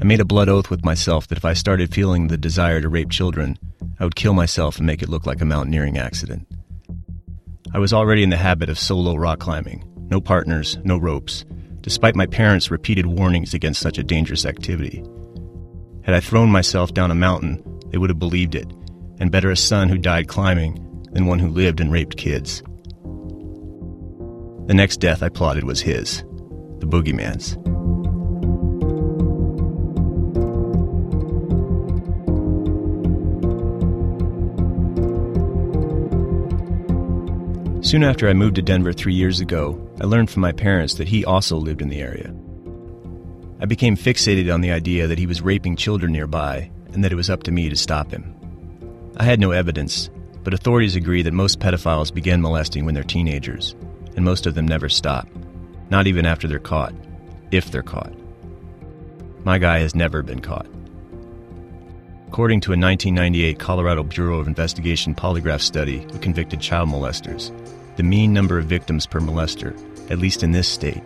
I 0.00 0.04
made 0.04 0.20
a 0.20 0.24
blood 0.24 0.48
oath 0.48 0.70
with 0.70 0.84
myself 0.84 1.26
that 1.28 1.38
if 1.38 1.44
I 1.44 1.54
started 1.54 1.94
feeling 1.94 2.28
the 2.28 2.36
desire 2.36 2.80
to 2.80 2.88
rape 2.88 3.10
children, 3.10 3.58
I 3.98 4.04
would 4.04 4.14
kill 4.14 4.34
myself 4.34 4.76
and 4.76 4.86
make 4.86 5.02
it 5.02 5.08
look 5.08 5.26
like 5.26 5.40
a 5.40 5.46
mountaineering 5.46 5.98
accident. 5.98 6.46
I 7.72 7.78
was 7.78 7.92
already 7.92 8.22
in 8.22 8.30
the 8.30 8.36
habit 8.36 8.68
of 8.68 8.78
solo 8.78 9.16
rock 9.16 9.40
climbing 9.40 9.84
no 10.10 10.20
partners, 10.20 10.76
no 10.84 10.98
ropes, 10.98 11.44
despite 11.80 12.14
my 12.14 12.26
parents' 12.26 12.70
repeated 12.70 13.06
warnings 13.06 13.54
against 13.54 13.80
such 13.80 13.96
a 13.96 14.04
dangerous 14.04 14.44
activity. 14.44 15.02
Had 16.02 16.14
I 16.14 16.20
thrown 16.20 16.50
myself 16.50 16.92
down 16.92 17.10
a 17.10 17.16
mountain, 17.16 17.64
they 17.90 17.98
would 17.98 18.10
have 18.10 18.18
believed 18.18 18.54
it, 18.54 18.70
and 19.18 19.32
better 19.32 19.50
a 19.50 19.56
son 19.56 19.88
who 19.88 19.96
died 19.96 20.28
climbing 20.28 20.74
than 21.12 21.26
one 21.26 21.38
who 21.38 21.48
lived 21.48 21.80
and 21.80 21.90
raped 21.90 22.18
kids. 22.18 22.62
The 24.66 24.72
next 24.74 24.96
death 24.96 25.22
I 25.22 25.28
plotted 25.28 25.64
was 25.64 25.82
his, 25.82 26.22
the 26.78 26.86
boogeyman's. 26.86 27.58
Soon 37.86 38.02
after 38.02 38.26
I 38.26 38.32
moved 38.32 38.56
to 38.56 38.62
Denver 38.62 38.94
three 38.94 39.12
years 39.12 39.40
ago, 39.40 39.78
I 40.00 40.04
learned 40.04 40.30
from 40.30 40.40
my 40.40 40.52
parents 40.52 40.94
that 40.94 41.08
he 41.08 41.26
also 41.26 41.58
lived 41.58 41.82
in 41.82 41.90
the 41.90 42.00
area. 42.00 42.34
I 43.60 43.66
became 43.66 43.98
fixated 43.98 44.52
on 44.52 44.62
the 44.62 44.72
idea 44.72 45.06
that 45.06 45.18
he 45.18 45.26
was 45.26 45.42
raping 45.42 45.76
children 45.76 46.10
nearby 46.10 46.70
and 46.94 47.04
that 47.04 47.12
it 47.12 47.16
was 47.16 47.28
up 47.28 47.42
to 47.42 47.52
me 47.52 47.68
to 47.68 47.76
stop 47.76 48.10
him. 48.10 48.34
I 49.18 49.24
had 49.24 49.40
no 49.40 49.50
evidence, 49.50 50.08
but 50.42 50.54
authorities 50.54 50.96
agree 50.96 51.20
that 51.20 51.34
most 51.34 51.60
pedophiles 51.60 52.12
begin 52.12 52.40
molesting 52.40 52.86
when 52.86 52.94
they're 52.94 53.04
teenagers, 53.04 53.76
and 54.16 54.24
most 54.24 54.46
of 54.46 54.54
them 54.54 54.66
never 54.66 54.88
stop, 54.88 55.28
not 55.90 56.06
even 56.06 56.26
after 56.26 56.48
they're 56.48 56.58
caught, 56.58 56.94
if 57.50 57.70
they're 57.70 57.82
caught. 57.82 58.12
My 59.44 59.58
guy 59.58 59.78
has 59.80 59.94
never 59.94 60.22
been 60.22 60.40
caught. 60.40 60.66
According 62.28 62.62
to 62.62 62.72
a 62.72 62.78
1998 62.78 63.58
Colorado 63.58 64.02
Bureau 64.02 64.40
of 64.40 64.48
Investigation 64.48 65.14
polygraph 65.14 65.60
study 65.60 66.04
of 66.04 66.20
convicted 66.20 66.60
child 66.60 66.88
molesters, 66.88 67.52
the 67.96 68.02
mean 68.02 68.32
number 68.32 68.58
of 68.58 68.64
victims 68.64 69.06
per 69.06 69.20
molester, 69.20 69.72
at 70.10 70.18
least 70.18 70.42
in 70.42 70.50
this 70.50 70.66
state, 70.66 71.02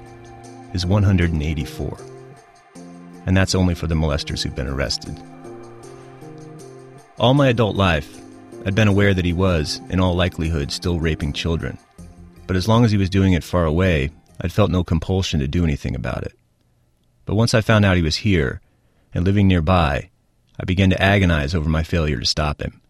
is 0.73 0.87
184. 0.87 1.99
And 3.27 3.37
that's 3.37 3.55
only 3.55 3.75
for 3.75 3.87
the 3.87 3.95
molesters 3.95 4.43
who've 4.43 4.55
been 4.55 4.69
arrested. 4.69 5.21
All 7.19 7.35
my 7.35 7.49
adult 7.49 7.77
life, 7.77 8.19
I'd 8.65 8.75
been 8.75 8.89
aware 8.89 9.13
that 9.13 9.25
he 9.25 9.33
was, 9.33 9.81
in 9.91 10.01
all 10.01 10.15
likelihood, 10.15 10.73
still 10.73 10.99
raping 10.99 11.33
children. 11.33 11.77
But 12.49 12.57
as 12.57 12.67
long 12.67 12.83
as 12.83 12.91
he 12.91 12.97
was 12.97 13.11
doing 13.11 13.35
it 13.35 13.45
far 13.45 13.67
away, 13.67 14.11
I'd 14.41 14.53
felt 14.53 14.71
no 14.71 14.83
compulsion 14.83 15.39
to 15.41 15.47
do 15.47 15.65
anything 15.65 15.95
about 15.95 16.25
it. 16.25 16.33
But 17.27 17.35
once 17.35 17.53
I 17.53 17.61
found 17.61 17.85
out 17.85 17.97
he 17.97 18.03
was 18.03 18.17
here, 18.17 18.63
and 19.13 19.23
living 19.23 19.47
nearby, 19.47 20.09
I 20.59 20.65
began 20.65 20.89
to 20.89 21.01
agonize 21.01 21.55
over 21.55 21.69
my 21.69 21.83
failure 21.83 22.19
to 22.19 22.25
stop 22.25 22.63
him. 22.63 22.81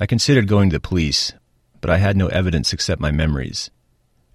I 0.00 0.06
considered 0.06 0.48
going 0.48 0.70
to 0.70 0.76
the 0.76 0.80
police, 0.80 1.32
but 1.80 1.90
I 1.90 1.98
had 1.98 2.16
no 2.16 2.26
evidence 2.26 2.72
except 2.72 3.00
my 3.00 3.12
memories, 3.12 3.70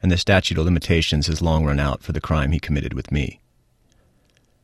and 0.02 0.10
the 0.10 0.18
statute 0.18 0.58
of 0.58 0.64
limitations 0.64 1.28
has 1.28 1.42
long 1.42 1.66
run 1.66 1.80
out 1.80 2.02
for 2.02 2.14
the 2.14 2.22
crime 2.22 2.54
he 2.54 2.60
committed 2.60 2.94
with 2.94 3.12
me. 3.12 3.42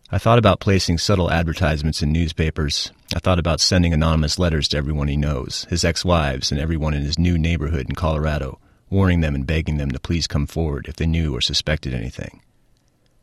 I 0.10 0.18
thought 0.18 0.40
about 0.40 0.62
placing 0.62 1.00
subtle 1.00 1.30
advertisements 1.30 2.02
in 2.02 2.14
newspapers. 2.14 2.94
I 3.14 3.20
thought 3.20 3.38
about 3.38 3.60
sending 3.60 3.94
anonymous 3.94 4.40
letters 4.40 4.70
to 4.70 4.78
everyone 4.78 5.10
he 5.10 5.18
knows, 5.18 5.68
his 5.70 5.84
ex 5.84 6.06
wives, 6.06 6.54
and 6.54 6.62
everyone 6.62 6.94
in 6.94 7.02
his 7.02 7.20
new 7.20 7.38
neighborhood 7.38 7.90
in 7.90 7.96
Colorado, 7.96 8.60
warning 8.90 9.22
them 9.22 9.36
and 9.36 9.46
begging 9.46 9.78
them 9.78 9.92
to 9.92 10.00
please 10.00 10.28
come 10.28 10.48
forward 10.48 10.88
if 10.88 10.96
they 10.96 11.06
knew 11.06 11.36
or 11.36 11.42
suspected 11.42 11.94
anything. 11.94 12.42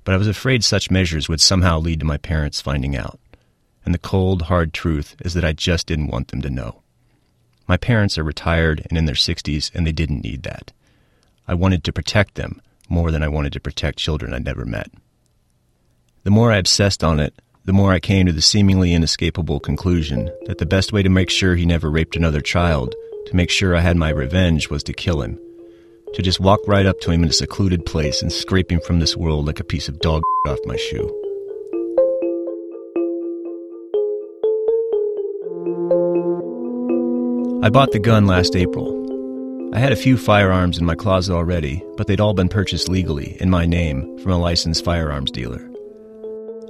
But 0.04 0.14
I 0.14 0.18
was 0.18 0.28
afraid 0.28 0.62
such 0.64 0.90
measures 0.90 1.28
would 1.28 1.40
somehow 1.40 1.78
lead 1.78 2.00
to 2.00 2.06
my 2.06 2.18
parents 2.18 2.60
finding 2.60 2.96
out 2.96 3.18
and 3.84 3.94
the 3.94 3.98
cold, 3.98 4.42
hard 4.42 4.72
truth 4.72 5.16
is 5.20 5.34
that 5.34 5.44
I 5.44 5.52
just 5.52 5.86
didn't 5.86 6.08
want 6.08 6.28
them 6.28 6.40
to 6.42 6.50
know. 6.50 6.82
My 7.66 7.76
parents 7.76 8.18
are 8.18 8.24
retired 8.24 8.86
and 8.88 8.98
in 8.98 9.04
their 9.04 9.14
60s, 9.14 9.70
and 9.74 9.86
they 9.86 9.92
didn't 9.92 10.24
need 10.24 10.42
that. 10.42 10.72
I 11.46 11.54
wanted 11.54 11.84
to 11.84 11.92
protect 11.92 12.34
them 12.34 12.60
more 12.88 13.10
than 13.10 13.22
I 13.22 13.28
wanted 13.28 13.52
to 13.54 13.60
protect 13.60 13.98
children 13.98 14.32
I'd 14.32 14.44
never 14.44 14.64
met. 14.64 14.90
The 16.24 16.30
more 16.30 16.52
I 16.52 16.56
obsessed 16.56 17.04
on 17.04 17.20
it, 17.20 17.34
the 17.64 17.72
more 17.72 17.92
I 17.92 18.00
came 18.00 18.26
to 18.26 18.32
the 18.32 18.42
seemingly 18.42 18.92
inescapable 18.92 19.60
conclusion 19.60 20.30
that 20.46 20.58
the 20.58 20.66
best 20.66 20.92
way 20.92 21.02
to 21.02 21.08
make 21.08 21.30
sure 21.30 21.56
he 21.56 21.66
never 21.66 21.90
raped 21.90 22.16
another 22.16 22.40
child, 22.40 22.94
to 23.26 23.36
make 23.36 23.50
sure 23.50 23.74
I 23.74 23.80
had 23.80 23.96
my 23.96 24.10
revenge, 24.10 24.68
was 24.68 24.82
to 24.84 24.92
kill 24.92 25.22
him. 25.22 25.38
To 26.14 26.22
just 26.22 26.38
walk 26.38 26.60
right 26.68 26.86
up 26.86 27.00
to 27.00 27.10
him 27.10 27.24
in 27.24 27.28
a 27.28 27.32
secluded 27.32 27.84
place 27.84 28.22
and 28.22 28.32
scrape 28.32 28.70
him 28.70 28.80
from 28.86 29.00
this 29.00 29.16
world 29.16 29.46
like 29.46 29.58
a 29.58 29.64
piece 29.64 29.88
of 29.88 29.98
dog 29.98 30.22
off 30.46 30.60
my 30.64 30.76
shoe. 30.76 31.08
I 37.64 37.68
bought 37.68 37.90
the 37.90 37.98
gun 37.98 38.26
last 38.26 38.54
April. 38.54 39.72
I 39.74 39.80
had 39.80 39.90
a 39.90 39.96
few 39.96 40.16
firearms 40.16 40.78
in 40.78 40.84
my 40.84 40.94
closet 40.94 41.34
already, 41.34 41.82
but 41.96 42.06
they'd 42.06 42.20
all 42.20 42.32
been 42.32 42.48
purchased 42.48 42.88
legally, 42.88 43.36
in 43.40 43.50
my 43.50 43.66
name, 43.66 44.16
from 44.18 44.30
a 44.30 44.38
licensed 44.38 44.84
firearms 44.84 45.32
dealer. 45.32 45.68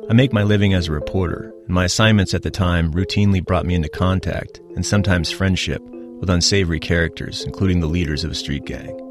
I 0.08 0.14
make 0.14 0.32
my 0.32 0.42
living 0.42 0.72
as 0.72 0.88
a 0.88 0.92
reporter, 0.92 1.52
and 1.66 1.74
my 1.74 1.84
assignments 1.84 2.32
at 2.32 2.44
the 2.44 2.50
time 2.50 2.94
routinely 2.94 3.44
brought 3.44 3.66
me 3.66 3.74
into 3.74 3.90
contact, 3.90 4.62
and 4.74 4.86
sometimes 4.86 5.30
friendship, 5.30 5.82
with 6.20 6.30
unsavory 6.30 6.80
characters, 6.80 7.44
including 7.44 7.80
the 7.80 7.88
leaders 7.88 8.24
of 8.24 8.30
a 8.30 8.34
street 8.34 8.64
gang. 8.64 9.03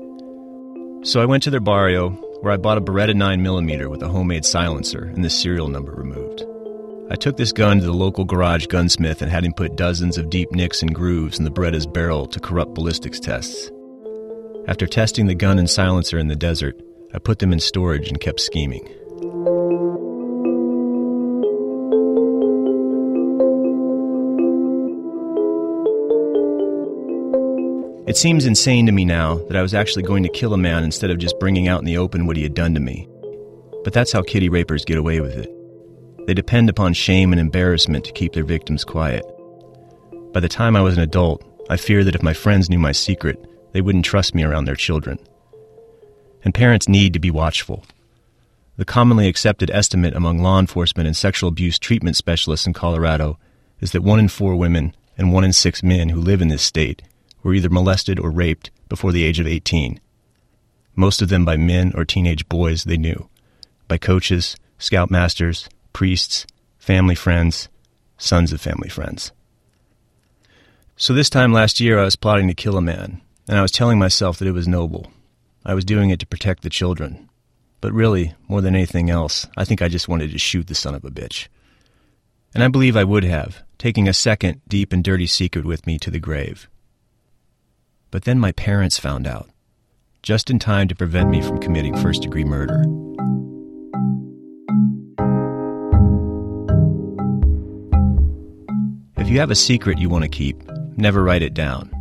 So 1.04 1.22
I 1.22 1.26
went 1.26 1.44
to 1.44 1.50
their 1.50 1.60
barrio, 1.60 2.12
where 2.42 2.54
I 2.54 2.58
bought 2.58 2.78
a 2.78 2.82
Beretta 2.82 3.14
9mm 3.14 3.90
with 3.90 4.02
a 4.04 4.08
homemade 4.08 4.46
silencer 4.46 5.04
and 5.04 5.24
the 5.24 5.30
serial 5.30 5.68
number 5.68 5.92
removed. 5.92 6.46
I 7.12 7.16
took 7.16 7.36
this 7.36 7.52
gun 7.52 7.80
to 7.80 7.86
the 7.86 7.92
local 7.92 8.24
garage 8.24 8.68
gunsmith 8.68 9.22
and 9.22 9.30
had 9.30 9.44
him 9.44 9.52
put 9.52 9.76
dozens 9.76 10.18
of 10.18 10.30
deep 10.30 10.54
nicks 10.54 10.82
and 10.82 10.96
grooves 10.96 11.38
in 11.38 11.44
the 11.44 11.52
Beretta's 11.52 11.86
barrel 11.86 12.26
to 12.28 12.40
corrupt 12.40 12.74
ballistics 12.74 13.20
tests. 13.20 13.70
After 14.70 14.88
testing 14.88 15.26
the 15.26 15.36
gun 15.36 15.60
and 15.60 15.70
silencer 15.70 16.18
in 16.18 16.30
the 16.30 16.38
desert, 16.38 16.82
I 17.14 17.20
put 17.20 17.40
them 17.40 17.52
in 17.52 17.60
storage 17.60 18.08
and 18.08 18.22
kept 18.22 18.40
scheming. 18.40 18.88
It 28.14 28.18
seems 28.18 28.46
insane 28.46 28.86
to 28.86 28.92
me 28.92 29.06
now 29.06 29.38
that 29.48 29.58
I 29.58 29.64
was 29.64 29.74
actually 29.74 30.04
going 30.04 30.22
to 30.22 30.30
kill 30.30 30.54
a 30.54 30.58
man 30.58 30.84
instead 30.84 31.10
of 31.10 31.18
just 31.18 31.40
bringing 31.40 31.68
out 31.68 31.80
in 31.80 31.86
the 31.86 31.98
open 31.98 32.28
what 32.28 32.38
he 32.38 32.44
had 32.44 32.54
done 32.54 32.76
to 32.76 32.80
me. 32.80 33.08
But 33.84 33.92
that's 33.92 34.12
how 34.12 34.22
kitty 34.22 34.50
rapers 34.50 34.86
get 34.86 35.00
away 35.00 35.20
with 35.20 35.36
it. 35.36 35.50
They 36.28 36.36
depend 36.36 36.70
upon 36.70 36.94
shame 36.94 37.34
and 37.34 37.42
embarrassment 37.42 38.06
to 38.06 38.12
keep 38.12 38.34
their 38.34 38.44
victims 38.44 38.86
quiet. 38.86 39.26
By 40.32 40.42
the 40.42 40.48
time 40.48 40.76
I 40.76 40.82
was 40.82 40.96
an 40.96 41.02
adult, 41.02 41.44
I 41.72 41.78
feared 41.78 42.06
that 42.06 42.14
if 42.14 42.22
my 42.22 42.34
friends 42.34 42.70
knew 42.70 42.78
my 42.78 42.92
secret, 42.92 43.44
they 43.72 43.82
wouldn't 43.82 44.06
trust 44.06 44.36
me 44.36 44.44
around 44.44 44.66
their 44.66 44.76
children. 44.76 45.18
And 46.46 46.54
parents 46.54 46.88
need 46.88 47.14
to 47.14 47.20
be 47.20 47.32
watchful. 47.32 47.84
The 48.78 48.86
commonly 48.86 49.28
accepted 49.28 49.72
estimate 49.72 50.16
among 50.16 50.38
law 50.38 50.60
enforcement 50.60 51.08
and 51.08 51.18
sexual 51.18 51.50
abuse 51.50 51.80
treatment 51.80 52.16
specialists 52.16 52.68
in 52.68 52.74
Colorado 52.74 53.40
is 53.80 53.92
that 53.94 54.04
one 54.04 54.20
in 54.20 54.28
four 54.28 54.56
women 54.56 54.96
and 55.18 55.34
one 55.34 55.44
in 55.44 55.52
six 55.52 55.82
men 55.82 56.10
who 56.10 56.22
live 56.22 56.44
in 56.44 56.50
this 56.50 56.62
state 56.62 57.02
were 57.44 57.54
either 57.54 57.70
molested 57.70 58.20
or 58.20 58.32
raped 58.32 58.72
before 58.90 59.12
the 59.12 59.24
age 59.24 59.40
of 59.40 59.48
18. 59.48 60.00
Most 60.96 61.22
of 61.22 61.30
them 61.30 61.46
by 61.46 61.58
men 61.58 61.92
or 61.96 62.06
teenage 62.06 62.48
boys 62.48 62.84
they 62.84 62.98
knew, 62.98 63.30
by 63.88 63.98
coaches, 63.98 64.56
scoutmasters, 64.80 65.68
priests, 65.92 66.46
family 66.78 67.16
friends, 67.16 67.70
sons 68.18 68.54
of 68.54 68.62
family 68.62 68.90
friends. 68.90 69.32
So 70.96 71.14
this 71.14 71.30
time 71.30 71.52
last 71.52 71.80
year, 71.80 72.00
I 72.00 72.06
was 72.06 72.16
plotting 72.16 72.48
to 72.48 72.54
kill 72.54 72.78
a 72.78 72.82
man, 72.82 73.22
and 73.48 73.58
I 73.58 73.62
was 73.62 73.72
telling 73.72 74.00
myself 74.00 74.38
that 74.38 74.48
it 74.48 74.54
was 74.54 74.68
noble. 74.68 75.12
I 75.66 75.74
was 75.74 75.86
doing 75.86 76.10
it 76.10 76.20
to 76.20 76.28
protect 76.28 76.64
the 76.64 76.70
children. 76.70 77.30
But 77.82 77.94
really, 77.94 78.34
more 78.48 78.62
than 78.62 78.76
anything 78.76 79.10
else, 79.10 79.48
I 79.58 79.66
think 79.66 79.82
I 79.82 79.90
just 79.90 80.08
wanted 80.08 80.32
to 80.32 80.38
shoot 80.38 80.68
the 80.68 80.76
son 80.76 80.96
of 80.96 81.04
a 81.04 81.10
bitch. 81.10 81.48
And 82.54 82.64
I 82.64 82.68
believe 82.68 82.96
I 82.96 83.04
would 83.04 83.24
have, 83.24 83.64
taking 83.78 84.08
a 84.08 84.14
second, 84.14 84.62
deep, 84.68 84.94
and 84.94 85.04
dirty 85.04 85.28
secret 85.28 85.66
with 85.66 85.86
me 85.88 85.98
to 86.00 86.12
the 86.12 86.20
grave. 86.20 86.70
But 88.14 88.26
then 88.26 88.40
my 88.40 88.52
parents 88.52 89.00
found 89.00 89.26
out, 89.26 89.50
just 90.22 90.52
in 90.52 90.60
time 90.60 90.88
to 90.88 90.96
prevent 90.96 91.32
me 91.32 91.42
from 91.42 91.58
committing 91.58 91.98
first 91.98 92.22
degree 92.22 92.44
murder. 92.44 92.84
If 99.18 99.30
you 99.30 99.40
have 99.40 99.50
a 99.50 99.56
secret 99.56 99.98
you 99.98 100.10
want 100.10 100.26
to 100.26 100.30
keep, 100.30 100.62
never 100.96 101.24
write 101.24 101.42
it 101.42 101.56
down. 101.56 101.92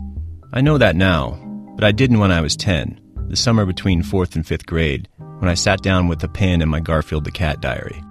I 0.52 0.60
know 0.60 0.76
that 0.76 0.96
now, 0.96 1.30
but 1.76 1.84
I 1.84 1.92
didn't 1.92 2.18
when 2.18 2.30
I 2.30 2.42
was 2.42 2.56
10, 2.56 3.00
the 3.28 3.34
summer 3.34 3.64
between 3.64 4.02
4th 4.02 4.36
and 4.36 4.44
5th 4.44 4.66
grade, 4.66 5.08
when 5.38 5.48
I 5.48 5.54
sat 5.54 5.80
down 5.80 6.08
with 6.08 6.22
a 6.22 6.28
pen 6.28 6.60
in 6.60 6.68
my 6.68 6.80
Garfield 6.80 7.24
the 7.24 7.30
Cat 7.30 7.62
diary. 7.62 8.04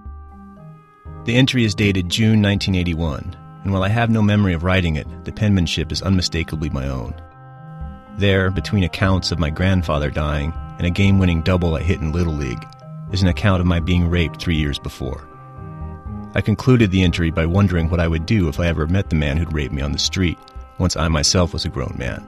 The 1.25 1.35
entry 1.35 1.65
is 1.65 1.75
dated 1.75 2.09
June 2.09 2.41
1981, 2.41 3.37
and 3.63 3.71
while 3.71 3.83
I 3.83 3.89
have 3.89 4.09
no 4.09 4.23
memory 4.23 4.55
of 4.55 4.63
writing 4.63 4.95
it, 4.95 5.05
the 5.23 5.31
penmanship 5.31 5.91
is 5.91 6.01
unmistakably 6.01 6.71
my 6.71 6.87
own. 6.87 7.13
There, 8.17 8.51
between 8.51 8.83
accounts 8.83 9.31
of 9.31 9.39
my 9.39 9.49
grandfather 9.49 10.11
dying 10.11 10.53
and 10.77 10.85
a 10.85 10.91
game 10.91 11.17
winning 11.19 11.41
double 11.41 11.75
I 11.75 11.81
hit 11.81 12.01
in 12.01 12.11
Little 12.11 12.33
League, 12.33 12.65
is 13.11 13.21
an 13.21 13.27
account 13.27 13.61
of 13.61 13.67
my 13.67 13.79
being 13.79 14.09
raped 14.09 14.41
three 14.41 14.55
years 14.55 14.79
before. 14.79 15.27
I 16.33 16.41
concluded 16.41 16.91
the 16.91 17.03
entry 17.03 17.29
by 17.29 17.45
wondering 17.45 17.89
what 17.89 17.99
I 17.99 18.07
would 18.07 18.25
do 18.25 18.47
if 18.47 18.59
I 18.59 18.67
ever 18.67 18.87
met 18.87 19.09
the 19.09 19.15
man 19.15 19.37
who'd 19.37 19.53
raped 19.53 19.73
me 19.73 19.81
on 19.81 19.91
the 19.91 19.99
street, 19.99 20.37
once 20.77 20.95
I 20.95 21.07
myself 21.07 21.51
was 21.51 21.65
a 21.65 21.69
grown 21.69 21.95
man. 21.97 22.25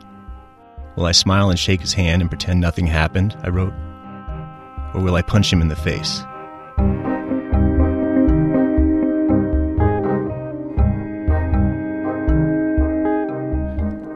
Will 0.95 1.05
I 1.05 1.11
smile 1.11 1.49
and 1.49 1.57
shake 1.57 1.81
his 1.81 1.93
hand 1.93 2.21
and 2.21 2.29
pretend 2.29 2.59
nothing 2.59 2.85
happened? 2.85 3.37
I 3.43 3.49
wrote. 3.49 3.73
Or 4.93 5.01
will 5.01 5.15
I 5.15 5.21
punch 5.21 5.51
him 5.51 5.61
in 5.61 5.69
the 5.69 5.75
face? 5.75 6.23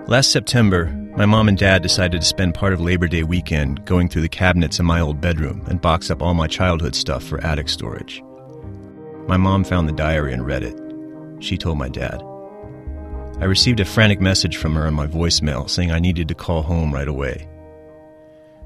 Last 0.07 0.31
September, 0.31 0.93
my 1.17 1.25
mom 1.25 1.47
and 1.47 1.57
dad 1.57 1.81
decided 1.81 2.21
to 2.21 2.27
spend 2.27 2.53
part 2.53 2.73
of 2.73 2.79
Labor 2.79 3.07
Day 3.07 3.23
weekend 3.23 3.83
going 3.85 4.07
through 4.07 4.21
the 4.21 4.29
cabinets 4.29 4.79
in 4.79 4.85
my 4.85 4.99
old 4.99 5.19
bedroom 5.19 5.65
and 5.67 5.81
box 5.81 6.11
up 6.11 6.21
all 6.21 6.35
my 6.35 6.45
childhood 6.45 6.93
stuff 6.93 7.23
for 7.23 7.43
attic 7.43 7.69
storage. 7.69 8.21
My 9.27 9.35
mom 9.35 9.63
found 9.63 9.89
the 9.89 9.93
diary 9.93 10.31
and 10.31 10.45
read 10.45 10.61
it. 10.61 10.79
She 11.39 11.57
told 11.57 11.79
my 11.79 11.89
dad. 11.89 12.21
I 13.41 13.45
received 13.45 13.79
a 13.79 13.85
frantic 13.85 14.21
message 14.21 14.57
from 14.57 14.75
her 14.75 14.85
on 14.85 14.93
my 14.93 15.07
voicemail 15.07 15.67
saying 15.67 15.91
I 15.91 15.97
needed 15.97 16.27
to 16.27 16.35
call 16.35 16.61
home 16.61 16.93
right 16.93 17.07
away. 17.07 17.49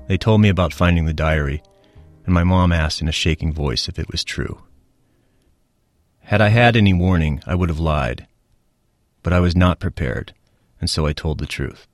They 0.07 0.17
told 0.17 0.41
me 0.41 0.49
about 0.49 0.73
finding 0.73 1.05
the 1.05 1.13
diary, 1.13 1.63
and 2.25 2.33
my 2.33 2.43
mom 2.43 2.73
asked 2.73 3.01
in 3.01 3.07
a 3.07 3.13
shaking 3.13 3.53
voice 3.53 3.87
if 3.87 3.97
it 3.97 4.11
was 4.11 4.25
true. 4.25 4.61
Had 6.19 6.41
I 6.41 6.49
had 6.49 6.75
any 6.75 6.93
warning, 6.93 7.41
I 7.47 7.55
would 7.55 7.69
have 7.69 7.79
lied. 7.79 8.27
But 9.23 9.31
I 9.31 9.39
was 9.39 9.55
not 9.55 9.79
prepared 9.79 10.33
and 10.81 10.89
so 10.89 11.05
I 11.05 11.13
told 11.13 11.37
the 11.37 11.45
truth. 11.45 11.87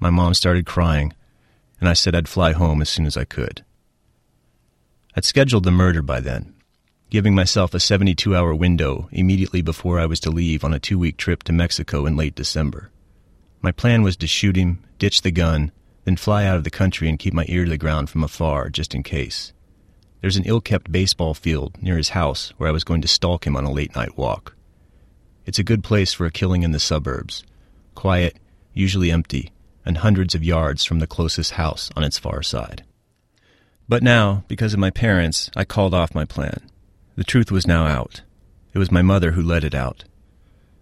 My 0.00 0.10
mom 0.10 0.34
started 0.34 0.66
crying, 0.66 1.12
and 1.80 1.88
I 1.88 1.92
said 1.92 2.14
I'd 2.14 2.28
fly 2.28 2.52
home 2.52 2.80
as 2.80 2.88
soon 2.88 3.06
as 3.06 3.16
I 3.16 3.24
could. 3.24 3.64
I'd 5.16 5.24
scheduled 5.24 5.64
the 5.64 5.72
murder 5.72 6.02
by 6.02 6.20
then, 6.20 6.54
giving 7.10 7.34
myself 7.34 7.74
a 7.74 7.80
72 7.80 8.36
hour 8.36 8.54
window 8.54 9.08
immediately 9.10 9.62
before 9.62 9.98
I 9.98 10.06
was 10.06 10.20
to 10.20 10.30
leave 10.30 10.62
on 10.62 10.72
a 10.72 10.78
two 10.78 10.98
week 10.98 11.16
trip 11.16 11.42
to 11.44 11.52
Mexico 11.52 12.06
in 12.06 12.16
late 12.16 12.36
December. 12.36 12.90
My 13.60 13.72
plan 13.72 14.02
was 14.02 14.16
to 14.18 14.28
shoot 14.28 14.54
him, 14.54 14.84
ditch 14.98 15.22
the 15.22 15.32
gun, 15.32 15.72
then 16.04 16.16
fly 16.16 16.44
out 16.44 16.56
of 16.56 16.64
the 16.64 16.70
country 16.70 17.08
and 17.08 17.18
keep 17.18 17.34
my 17.34 17.44
ear 17.48 17.64
to 17.64 17.70
the 17.70 17.76
ground 17.76 18.08
from 18.08 18.22
afar 18.22 18.70
just 18.70 18.94
in 18.94 19.02
case. 19.02 19.52
There's 20.20 20.36
an 20.36 20.44
ill 20.44 20.60
kept 20.60 20.92
baseball 20.92 21.34
field 21.34 21.76
near 21.82 21.96
his 21.96 22.10
house 22.10 22.52
where 22.56 22.68
I 22.68 22.72
was 22.72 22.84
going 22.84 23.02
to 23.02 23.08
stalk 23.08 23.46
him 23.46 23.56
on 23.56 23.64
a 23.64 23.72
late 23.72 23.94
night 23.96 24.16
walk. 24.16 24.54
It's 25.44 25.58
a 25.58 25.64
good 25.64 25.82
place 25.82 26.12
for 26.12 26.26
a 26.26 26.30
killing 26.30 26.62
in 26.62 26.72
the 26.72 26.78
suburbs 26.78 27.42
quiet, 27.94 28.38
usually 28.74 29.10
empty, 29.10 29.50
and 29.88 29.98
hundreds 29.98 30.34
of 30.34 30.44
yards 30.44 30.84
from 30.84 30.98
the 30.98 31.06
closest 31.06 31.52
house 31.52 31.90
on 31.96 32.04
its 32.04 32.18
far 32.18 32.42
side. 32.42 32.84
But 33.88 34.02
now, 34.02 34.44
because 34.46 34.74
of 34.74 34.78
my 34.78 34.90
parents, 34.90 35.50
I 35.56 35.64
called 35.64 35.94
off 35.94 36.14
my 36.14 36.26
plan. 36.26 36.60
The 37.16 37.24
truth 37.24 37.50
was 37.50 37.66
now 37.66 37.86
out. 37.86 38.20
It 38.74 38.78
was 38.78 38.92
my 38.92 39.00
mother 39.00 39.32
who 39.32 39.42
let 39.42 39.64
it 39.64 39.74
out. 39.74 40.04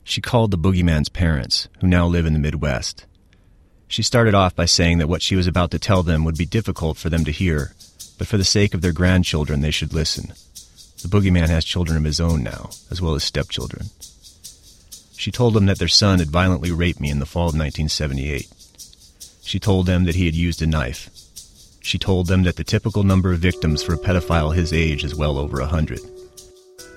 She 0.03 0.21
called 0.21 0.51
the 0.51 0.59
boogeyman's 0.59 1.09
parents, 1.09 1.69
who 1.81 1.87
now 1.87 2.07
live 2.07 2.27
in 2.27 2.33
the 2.33 2.41
Midwest. 2.41 3.07
She 3.87 4.03
started 4.03 4.35
off 4.35 4.57
by 4.57 4.65
saying 4.65 4.99
that 4.99 5.09
what 5.09 5.23
she 5.23 5.37
was 5.37 5.47
about 5.47 5.71
to 5.71 5.79
tell 5.79 6.03
them 6.03 6.25
would 6.25 6.37
be 6.37 6.45
difficult 6.45 6.97
for 6.97 7.09
them 7.09 7.25
to 7.25 7.31
hear, 7.31 7.77
but 8.19 8.27
for 8.27 8.37
the 8.37 8.45
sake 8.45 8.75
of 8.75 8.83
their 8.83 8.93
grandchildren, 8.93 9.61
they 9.61 9.71
should 9.71 9.95
listen. 9.95 10.33
The 11.01 11.09
boogeyman 11.09 11.49
has 11.49 11.65
children 11.65 11.97
of 11.97 12.03
his 12.03 12.21
own 12.21 12.43
now, 12.43 12.71
as 12.91 13.01
well 13.01 13.15
as 13.15 13.23
stepchildren. 13.23 13.87
She 15.17 15.31
told 15.31 15.55
them 15.55 15.67
that 15.67 15.79
their 15.79 15.87
son 15.87 16.19
had 16.19 16.29
violently 16.29 16.73
raped 16.73 16.99
me 16.99 17.09
in 17.09 17.21
the 17.21 17.27
fall 17.27 17.45
of 17.45 17.55
1978. 17.55 18.49
She 19.47 19.61
told 19.61 19.87
them 19.87 20.07
that 20.07 20.17
he 20.17 20.27
had 20.27 20.35
used 20.35 20.61
a 20.61 20.67
knife. 20.67 21.09
She 21.81 21.99
told 21.99 22.27
them 22.27 22.43
that 22.43 22.57
the 22.57 22.65
typical 22.65 23.05
number 23.05 23.33
of 23.33 23.39
victims 23.39 23.81
for 23.81 23.95
a 23.95 23.99
pedophile 23.99 24.53
his 24.53 24.73
age 24.73 25.05
is 25.05 25.15
well 25.15 25.39
over 25.39 25.61
a 25.61 25.67
hundred. 25.67 26.01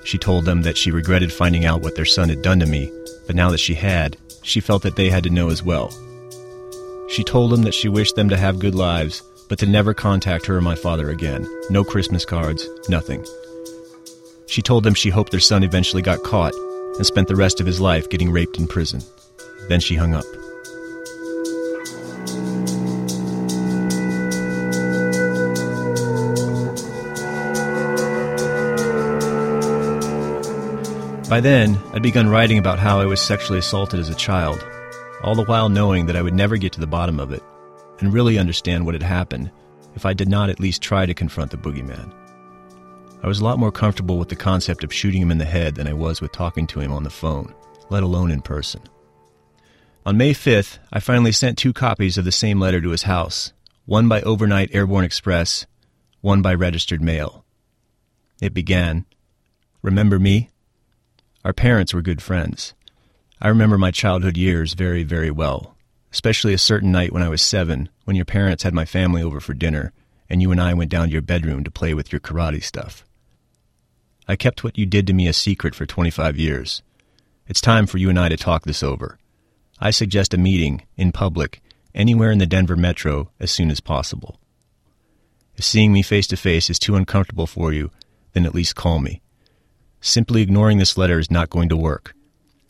She 0.03 0.17
told 0.17 0.45
them 0.45 0.63
that 0.63 0.75
she 0.75 0.89
regretted 0.89 1.31
finding 1.31 1.65
out 1.65 1.83
what 1.83 1.95
their 1.95 2.05
son 2.05 2.27
had 2.27 2.41
done 2.41 2.59
to 2.61 2.65
me, 2.65 2.91
but 3.27 3.35
now 3.35 3.51
that 3.51 3.59
she 3.59 3.75
had, 3.75 4.17
she 4.41 4.61
felt 4.61 4.81
that 4.81 4.95
they 4.95 5.11
had 5.11 5.23
to 5.25 5.29
know 5.29 5.51
as 5.51 5.61
well. 5.61 5.91
She 7.07 7.23
told 7.23 7.51
them 7.51 7.61
that 7.61 7.75
she 7.75 7.87
wished 7.87 8.15
them 8.15 8.29
to 8.29 8.37
have 8.37 8.57
good 8.57 8.73
lives, 8.73 9.21
but 9.47 9.59
to 9.59 9.67
never 9.67 9.93
contact 9.93 10.47
her 10.47 10.57
or 10.57 10.61
my 10.61 10.73
father 10.73 11.11
again. 11.11 11.47
No 11.69 11.83
Christmas 11.83 12.25
cards, 12.25 12.67
nothing. 12.89 13.23
She 14.47 14.63
told 14.63 14.83
them 14.83 14.95
she 14.95 15.11
hoped 15.11 15.29
their 15.29 15.39
son 15.39 15.63
eventually 15.63 16.01
got 16.01 16.23
caught 16.23 16.55
and 16.95 17.05
spent 17.05 17.27
the 17.27 17.35
rest 17.35 17.61
of 17.61 17.67
his 17.67 17.79
life 17.79 18.09
getting 18.09 18.31
raped 18.31 18.57
in 18.57 18.67
prison. 18.67 19.03
Then 19.67 19.79
she 19.81 19.93
hung 19.93 20.15
up. 20.15 20.25
By 31.29 31.41
then, 31.41 31.77
I'd 31.93 32.01
begun 32.01 32.27
writing 32.27 32.57
about 32.57 32.79
how 32.79 32.99
I 32.99 33.05
was 33.05 33.21
sexually 33.21 33.59
assaulted 33.59 33.99
as 33.99 34.09
a 34.09 34.15
child, 34.15 34.65
all 35.21 35.35
the 35.35 35.43
while 35.43 35.69
knowing 35.69 36.07
that 36.07 36.15
I 36.15 36.23
would 36.23 36.33
never 36.33 36.57
get 36.57 36.73
to 36.73 36.79
the 36.79 36.87
bottom 36.87 37.19
of 37.19 37.31
it 37.31 37.43
and 37.99 38.11
really 38.11 38.39
understand 38.39 38.83
what 38.83 38.95
had 38.95 39.03
happened 39.03 39.51
if 39.93 40.07
I 40.07 40.13
did 40.13 40.27
not 40.27 40.49
at 40.49 40.59
least 40.59 40.81
try 40.81 41.05
to 41.05 41.13
confront 41.13 41.51
the 41.51 41.57
boogeyman. 41.57 42.11
I 43.21 43.27
was 43.27 43.41
a 43.41 43.43
lot 43.43 43.59
more 43.59 43.71
comfortable 43.71 44.17
with 44.17 44.29
the 44.29 44.35
concept 44.35 44.83
of 44.83 44.91
shooting 44.91 45.21
him 45.21 45.29
in 45.29 45.37
the 45.37 45.45
head 45.45 45.75
than 45.75 45.87
I 45.87 45.93
was 45.93 46.19
with 46.19 46.31
talking 46.31 46.65
to 46.65 46.79
him 46.79 46.91
on 46.91 47.03
the 47.03 47.11
phone, 47.11 47.53
let 47.91 48.01
alone 48.01 48.31
in 48.31 48.41
person. 48.41 48.81
On 50.07 50.17
May 50.17 50.33
5th, 50.33 50.79
I 50.91 50.99
finally 50.99 51.31
sent 51.31 51.59
two 51.59 51.73
copies 51.73 52.17
of 52.17 52.25
the 52.25 52.31
same 52.31 52.59
letter 52.59 52.81
to 52.81 52.89
his 52.89 53.03
house, 53.03 53.53
one 53.85 54.07
by 54.07 54.23
overnight 54.23 54.73
airborne 54.73 55.05
express, 55.05 55.67
one 56.21 56.41
by 56.41 56.55
registered 56.55 57.03
mail. 57.03 57.45
It 58.41 58.55
began 58.55 59.05
Remember 59.83 60.17
me? 60.17 60.49
Our 61.45 61.53
parents 61.53 61.93
were 61.93 62.01
good 62.01 62.21
friends. 62.21 62.73
I 63.41 63.47
remember 63.47 63.77
my 63.77 63.91
childhood 63.91 64.35
years 64.35 64.73
very, 64.73 65.03
very 65.03 65.31
well, 65.31 65.77
especially 66.11 66.53
a 66.53 66.57
certain 66.57 66.91
night 66.91 67.13
when 67.13 67.23
I 67.23 67.29
was 67.29 67.41
seven, 67.41 67.87
when 68.03 68.17
your 68.17 68.25
parents 68.25 68.63
had 68.63 68.73
my 68.73 68.83
family 68.83 69.23
over 69.23 69.39
for 69.39 69.53
dinner, 69.53 69.93
and 70.29 70.41
you 70.41 70.51
and 70.51 70.59
I 70.59 70.73
went 70.73 70.91
down 70.91 71.07
to 71.07 71.13
your 71.13 71.21
bedroom 71.21 71.63
to 71.63 71.71
play 71.71 71.93
with 71.93 72.11
your 72.11 72.19
karate 72.19 72.61
stuff. 72.61 73.05
I 74.27 74.35
kept 74.35 74.63
what 74.63 74.77
you 74.77 74.85
did 74.85 75.07
to 75.07 75.13
me 75.13 75.27
a 75.27 75.33
secret 75.33 75.75
for 75.75 75.85
25 75.85 76.37
years. 76.37 76.83
It's 77.47 77.61
time 77.61 77.87
for 77.87 77.97
you 77.97 78.09
and 78.09 78.19
I 78.19 78.27
to 78.27 78.37
talk 78.37 78.63
this 78.63 78.83
over. 78.83 79.17
I 79.79 79.91
suggest 79.91 80.33
a 80.33 80.37
meeting, 80.37 80.83
in 80.97 81.13
public, 81.13 81.61
anywhere 81.95 82.31
in 82.31 82.39
the 82.39 82.45
Denver 82.45 82.75
metro 82.75 83.31
as 83.39 83.49
soon 83.49 83.71
as 83.71 83.79
possible. 83.79 84.39
If 85.55 85.63
seeing 85.63 85.93
me 85.93 86.01
face 86.01 86.27
to 86.27 86.37
face 86.37 86.69
is 86.69 86.79
too 86.79 86.95
uncomfortable 86.95 87.47
for 87.47 87.71
you, 87.71 87.91
then 88.33 88.45
at 88.45 88.53
least 88.53 88.75
call 88.75 88.99
me. 88.99 89.21
Simply 90.01 90.41
ignoring 90.41 90.77
this 90.77 90.97
letter 90.97 91.19
is 91.19 91.29
not 91.29 91.49
going 91.49 91.69
to 91.69 91.77
work. 91.77 92.13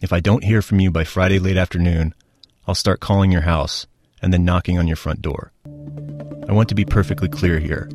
If 0.02 0.12
I 0.12 0.20
don't 0.20 0.44
hear 0.44 0.62
from 0.62 0.80
you 0.80 0.90
by 0.90 1.04
Friday 1.04 1.38
late 1.38 1.58
afternoon, 1.58 2.16
I'll 2.68 2.74
start 2.76 3.02
calling 3.02 3.32
your 3.32 3.42
house 3.42 3.86
and 4.22 4.34
then 4.34 4.46
knocking 4.46 4.80
on 4.80 4.88
your 4.88 4.96
front 4.96 5.22
door. 5.22 5.52
I 6.48 6.54
want 6.54 6.70
to 6.70 6.76
be 6.76 6.86
perfectly 6.86 7.30
clear 7.30 7.60
here. 7.60 7.88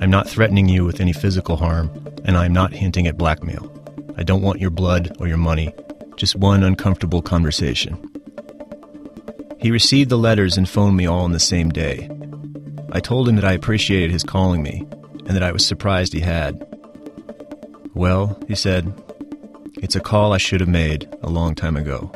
I'm 0.00 0.10
not 0.10 0.28
threatening 0.28 0.68
you 0.68 0.84
with 0.84 1.00
any 1.00 1.12
physical 1.12 1.56
harm, 1.56 1.90
and 2.24 2.36
I'm 2.38 2.54
not 2.54 2.72
hinting 2.72 3.06
at 3.06 3.18
blackmail. 3.18 3.70
I 4.16 4.22
don't 4.22 4.42
want 4.42 4.60
your 4.60 4.70
blood 4.70 5.14
or 5.20 5.28
your 5.28 5.36
money, 5.36 5.74
just 6.16 6.34
one 6.34 6.62
uncomfortable 6.62 7.20
conversation. 7.20 8.10
He 9.58 9.70
received 9.70 10.10
the 10.10 10.18
letters 10.18 10.56
and 10.56 10.68
phoned 10.68 10.96
me 10.96 11.06
all 11.06 11.26
in 11.26 11.32
the 11.32 11.40
same 11.40 11.68
day. 11.68 12.10
I 12.92 13.00
told 13.00 13.28
him 13.28 13.36
that 13.36 13.44
I 13.44 13.52
appreciated 13.52 14.10
his 14.10 14.22
calling 14.22 14.62
me, 14.62 14.86
and 15.26 15.36
that 15.36 15.42
I 15.42 15.52
was 15.52 15.66
surprised 15.66 16.12
he 16.14 16.20
had. 16.20 16.73
Well, 17.94 18.36
he 18.48 18.56
said, 18.56 18.92
it's 19.76 19.94
a 19.94 20.00
call 20.00 20.32
I 20.32 20.38
should 20.38 20.60
have 20.60 20.68
made 20.68 21.08
a 21.22 21.30
long 21.30 21.54
time 21.54 21.76
ago. 21.76 22.10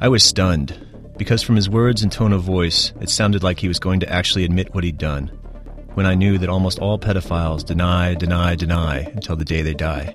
I 0.00 0.08
was 0.08 0.22
stunned, 0.22 0.78
because 1.16 1.42
from 1.42 1.56
his 1.56 1.70
words 1.70 2.02
and 2.02 2.12
tone 2.12 2.34
of 2.34 2.42
voice, 2.42 2.92
it 3.00 3.08
sounded 3.08 3.42
like 3.42 3.58
he 3.58 3.68
was 3.68 3.78
going 3.78 4.00
to 4.00 4.12
actually 4.12 4.44
admit 4.44 4.74
what 4.74 4.84
he'd 4.84 4.98
done 4.98 5.28
when 5.94 6.04
I 6.04 6.14
knew 6.14 6.36
that 6.36 6.50
almost 6.50 6.78
all 6.78 6.98
pedophiles 6.98 7.64
deny, 7.64 8.12
deny, 8.12 8.54
deny 8.54 8.98
until 8.98 9.36
the 9.36 9.46
day 9.46 9.62
they 9.62 9.72
die. 9.72 10.14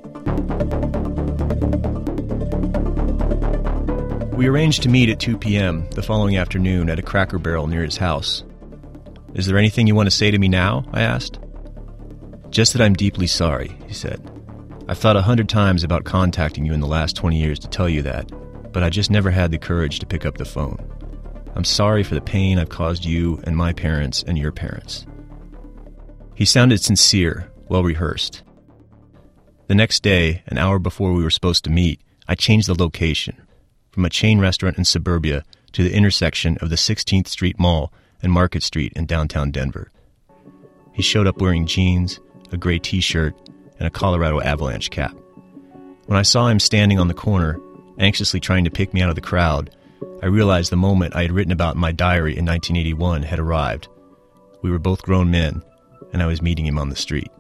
We 4.36 4.48
arranged 4.48 4.84
to 4.84 4.90
meet 4.90 5.10
at 5.10 5.20
2 5.20 5.40
p.m. 5.40 5.90
the 5.90 6.04
following 6.04 6.38
afternoon 6.38 6.92
at 6.92 7.00
a 7.00 7.04
cracker 7.04 7.40
barrel 7.40 7.66
near 7.66 7.84
his 7.84 7.98
house. 7.98 8.44
Is 9.34 9.48
there 9.48 9.58
anything 9.58 9.88
you 9.88 9.96
want 9.96 10.06
to 10.06 10.16
say 10.16 10.30
to 10.30 10.38
me 10.38 10.48
now? 10.48 10.86
I 10.94 11.02
asked. 11.02 11.40
Just 12.52 12.74
that 12.74 12.82
I'm 12.82 12.94
deeply 12.94 13.28
sorry, 13.28 13.78
he 13.88 13.94
said. 13.94 14.30
I've 14.90 14.98
thought 14.98 15.16
a 15.16 15.22
hundred 15.22 15.48
times 15.48 15.86
about 15.86 16.04
contacting 16.04 16.66
you 16.66 16.74
in 16.74 16.82
the 16.82 16.88
last 16.88 17.16
20 17.16 17.40
years 17.40 17.58
to 17.60 17.70
tell 17.70 17.88
you 17.88 18.02
that, 18.02 18.30
but 18.74 18.84
I 18.84 18.90
just 18.90 19.10
never 19.10 19.32
had 19.32 19.52
the 19.52 19.58
courage 19.58 20.00
to 20.00 20.06
pick 20.06 20.26
up 20.26 20.38
the 20.38 20.44
phone. 20.44 20.78
I'm 21.56 21.64
sorry 21.64 22.04
for 22.04 22.14
the 22.14 22.22
pain 22.22 22.60
I've 22.60 22.70
caused 22.70 23.06
you 23.06 23.40
and 23.46 23.56
my 23.56 23.72
parents 23.72 24.22
and 24.28 24.38
your 24.38 24.52
parents. 24.52 25.06
He 26.36 26.44
sounded 26.44 26.82
sincere, 26.82 27.50
well 27.70 27.84
rehearsed. 27.84 28.44
The 29.68 29.76
next 29.76 30.04
day, 30.04 30.44
an 30.48 30.58
hour 30.58 30.78
before 30.78 31.14
we 31.14 31.24
were 31.24 31.30
supposed 31.30 31.64
to 31.64 31.70
meet, 31.70 32.02
I 32.28 32.36
changed 32.36 32.68
the 32.68 32.76
location 32.76 33.42
from 33.92 34.04
a 34.04 34.10
chain 34.10 34.40
restaurant 34.40 34.78
in 34.78 34.84
suburbia 34.84 35.46
to 35.72 35.84
the 35.84 35.94
intersection 35.96 36.58
of 36.58 36.70
the 36.70 36.76
16th 36.76 37.28
Street 37.28 37.58
Mall 37.58 37.94
and 38.22 38.32
Market 38.32 38.64
Street 38.64 38.92
in 38.94 39.06
downtown 39.06 39.52
Denver. 39.52 39.90
He 40.92 41.02
showed 41.02 41.28
up 41.28 41.40
wearing 41.40 41.66
jeans, 41.66 42.20
a 42.54 42.58
gray 42.58 42.80
t 42.80 43.02
shirt, 43.02 43.36
and 43.80 43.88
a 43.88 43.92
Colorado 43.92 44.40
Avalanche 44.42 44.90
cap. 44.90 45.16
When 46.06 46.18
I 46.20 46.24
saw 46.24 46.48
him 46.48 46.60
standing 46.60 47.00
on 47.00 47.08
the 47.08 47.14
corner, 47.14 47.60
anxiously 47.98 48.40
trying 48.40 48.64
to 48.66 48.72
pick 48.72 48.94
me 48.94 49.02
out 49.02 49.10
of 49.10 49.16
the 49.16 49.22
crowd, 49.22 49.76
I 50.22 50.28
realized 50.28 50.72
the 50.72 50.78
moment 50.78 51.16
I 51.16 51.24
had 51.24 51.32
written 51.32 51.52
about 51.52 51.76
in 51.76 51.82
my 51.82 51.92
diary 51.92 52.38
in 52.38 52.46
1981 52.46 53.24
had 53.24 53.40
arrived. 53.40 53.88
We 54.62 54.70
were 54.70 54.80
both 54.80 55.02
grown 55.02 55.32
men, 55.32 55.64
and 56.14 56.22
I 56.22 56.28
was 56.28 56.42
meeting 56.42 56.66
him 56.66 56.78
on 56.78 56.90
the 56.90 56.96
street. 56.96 57.32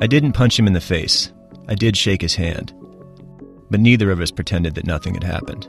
I 0.00 0.06
didn't 0.06 0.32
punch 0.32 0.58
him 0.58 0.66
in 0.66 0.72
the 0.72 0.80
face. 0.80 1.32
I 1.68 1.74
did 1.74 1.96
shake 1.96 2.22
his 2.22 2.34
hand. 2.34 2.72
But 3.70 3.80
neither 3.80 4.10
of 4.10 4.20
us 4.20 4.30
pretended 4.30 4.74
that 4.74 4.86
nothing 4.86 5.14
had 5.14 5.22
happened. 5.24 5.68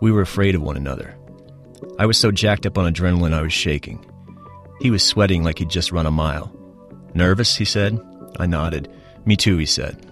We 0.00 0.12
were 0.12 0.22
afraid 0.22 0.54
of 0.54 0.62
one 0.62 0.76
another. 0.76 1.16
I 1.98 2.06
was 2.06 2.18
so 2.18 2.30
jacked 2.30 2.66
up 2.66 2.78
on 2.78 2.90
adrenaline 2.92 3.34
I 3.34 3.42
was 3.42 3.52
shaking. 3.52 4.04
He 4.80 4.90
was 4.90 5.02
sweating 5.02 5.42
like 5.42 5.58
he'd 5.58 5.68
just 5.68 5.92
run 5.92 6.06
a 6.06 6.10
mile. 6.10 6.54
Nervous, 7.14 7.56
he 7.56 7.64
said. 7.64 8.00
I 8.38 8.46
nodded. 8.46 8.90
Me 9.26 9.36
too, 9.36 9.58
he 9.58 9.66
said. 9.66 10.10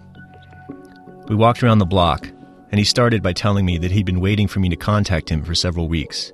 We 1.28 1.34
walked 1.34 1.62
around 1.62 1.78
the 1.78 1.86
block, 1.86 2.28
and 2.70 2.78
he 2.78 2.84
started 2.84 3.22
by 3.22 3.32
telling 3.32 3.64
me 3.64 3.78
that 3.78 3.90
he'd 3.90 4.06
been 4.06 4.20
waiting 4.20 4.48
for 4.48 4.60
me 4.60 4.68
to 4.68 4.76
contact 4.76 5.30
him 5.30 5.42
for 5.42 5.54
several 5.54 5.88
weeks. 5.88 6.32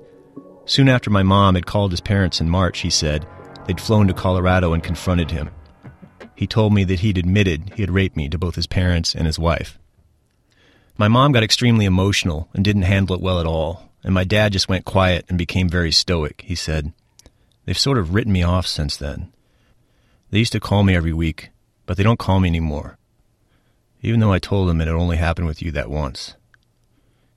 Soon 0.65 0.89
after 0.89 1.09
my 1.09 1.23
mom 1.23 1.55
had 1.55 1.65
called 1.65 1.91
his 1.91 2.01
parents 2.01 2.41
in 2.41 2.49
March, 2.49 2.79
he 2.79 2.89
said, 2.89 3.25
they'd 3.67 3.79
flown 3.79 4.07
to 4.07 4.13
Colorado 4.13 4.73
and 4.73 4.83
confronted 4.83 5.31
him. 5.31 5.49
He 6.35 6.47
told 6.47 6.73
me 6.73 6.83
that 6.85 6.99
he'd 6.99 7.17
admitted 7.17 7.71
he 7.75 7.83
had 7.83 7.91
raped 7.91 8.17
me 8.17 8.27
to 8.29 8.37
both 8.37 8.55
his 8.55 8.67
parents 8.67 9.15
and 9.15 9.25
his 9.25 9.39
wife. 9.39 9.79
My 10.97 11.09
mom 11.09 11.33
got 11.33 11.43
extremely 11.43 11.83
emotional 11.83 12.47
and 12.53 12.63
didn't 12.63 12.83
handle 12.83 13.15
it 13.15 13.21
well 13.21 13.41
at 13.41 13.45
all, 13.45 13.91
and 14.01 14.13
my 14.13 14.23
dad 14.23 14.53
just 14.53 14.69
went 14.69 14.85
quiet 14.85 15.25
and 15.27 15.37
became 15.37 15.67
very 15.67 15.91
stoic, 15.91 16.43
he 16.45 16.55
said. 16.55 16.93
They've 17.65 17.77
sort 17.77 17.97
of 17.97 18.13
written 18.13 18.31
me 18.31 18.43
off 18.43 18.65
since 18.65 18.95
then. 18.95 19.33
They 20.31 20.39
used 20.39 20.53
to 20.53 20.61
call 20.61 20.83
me 20.83 20.95
every 20.95 21.11
week, 21.11 21.49
but 21.85 21.97
they 21.97 22.03
don't 22.03 22.19
call 22.19 22.39
me 22.39 22.47
anymore, 22.47 22.97
even 24.01 24.21
though 24.21 24.31
I 24.31 24.39
told 24.39 24.69
them 24.69 24.79
it 24.79 24.87
had 24.87 24.95
only 24.95 25.17
happened 25.17 25.47
with 25.47 25.61
you 25.61 25.69
that 25.71 25.89
once. 25.89 26.35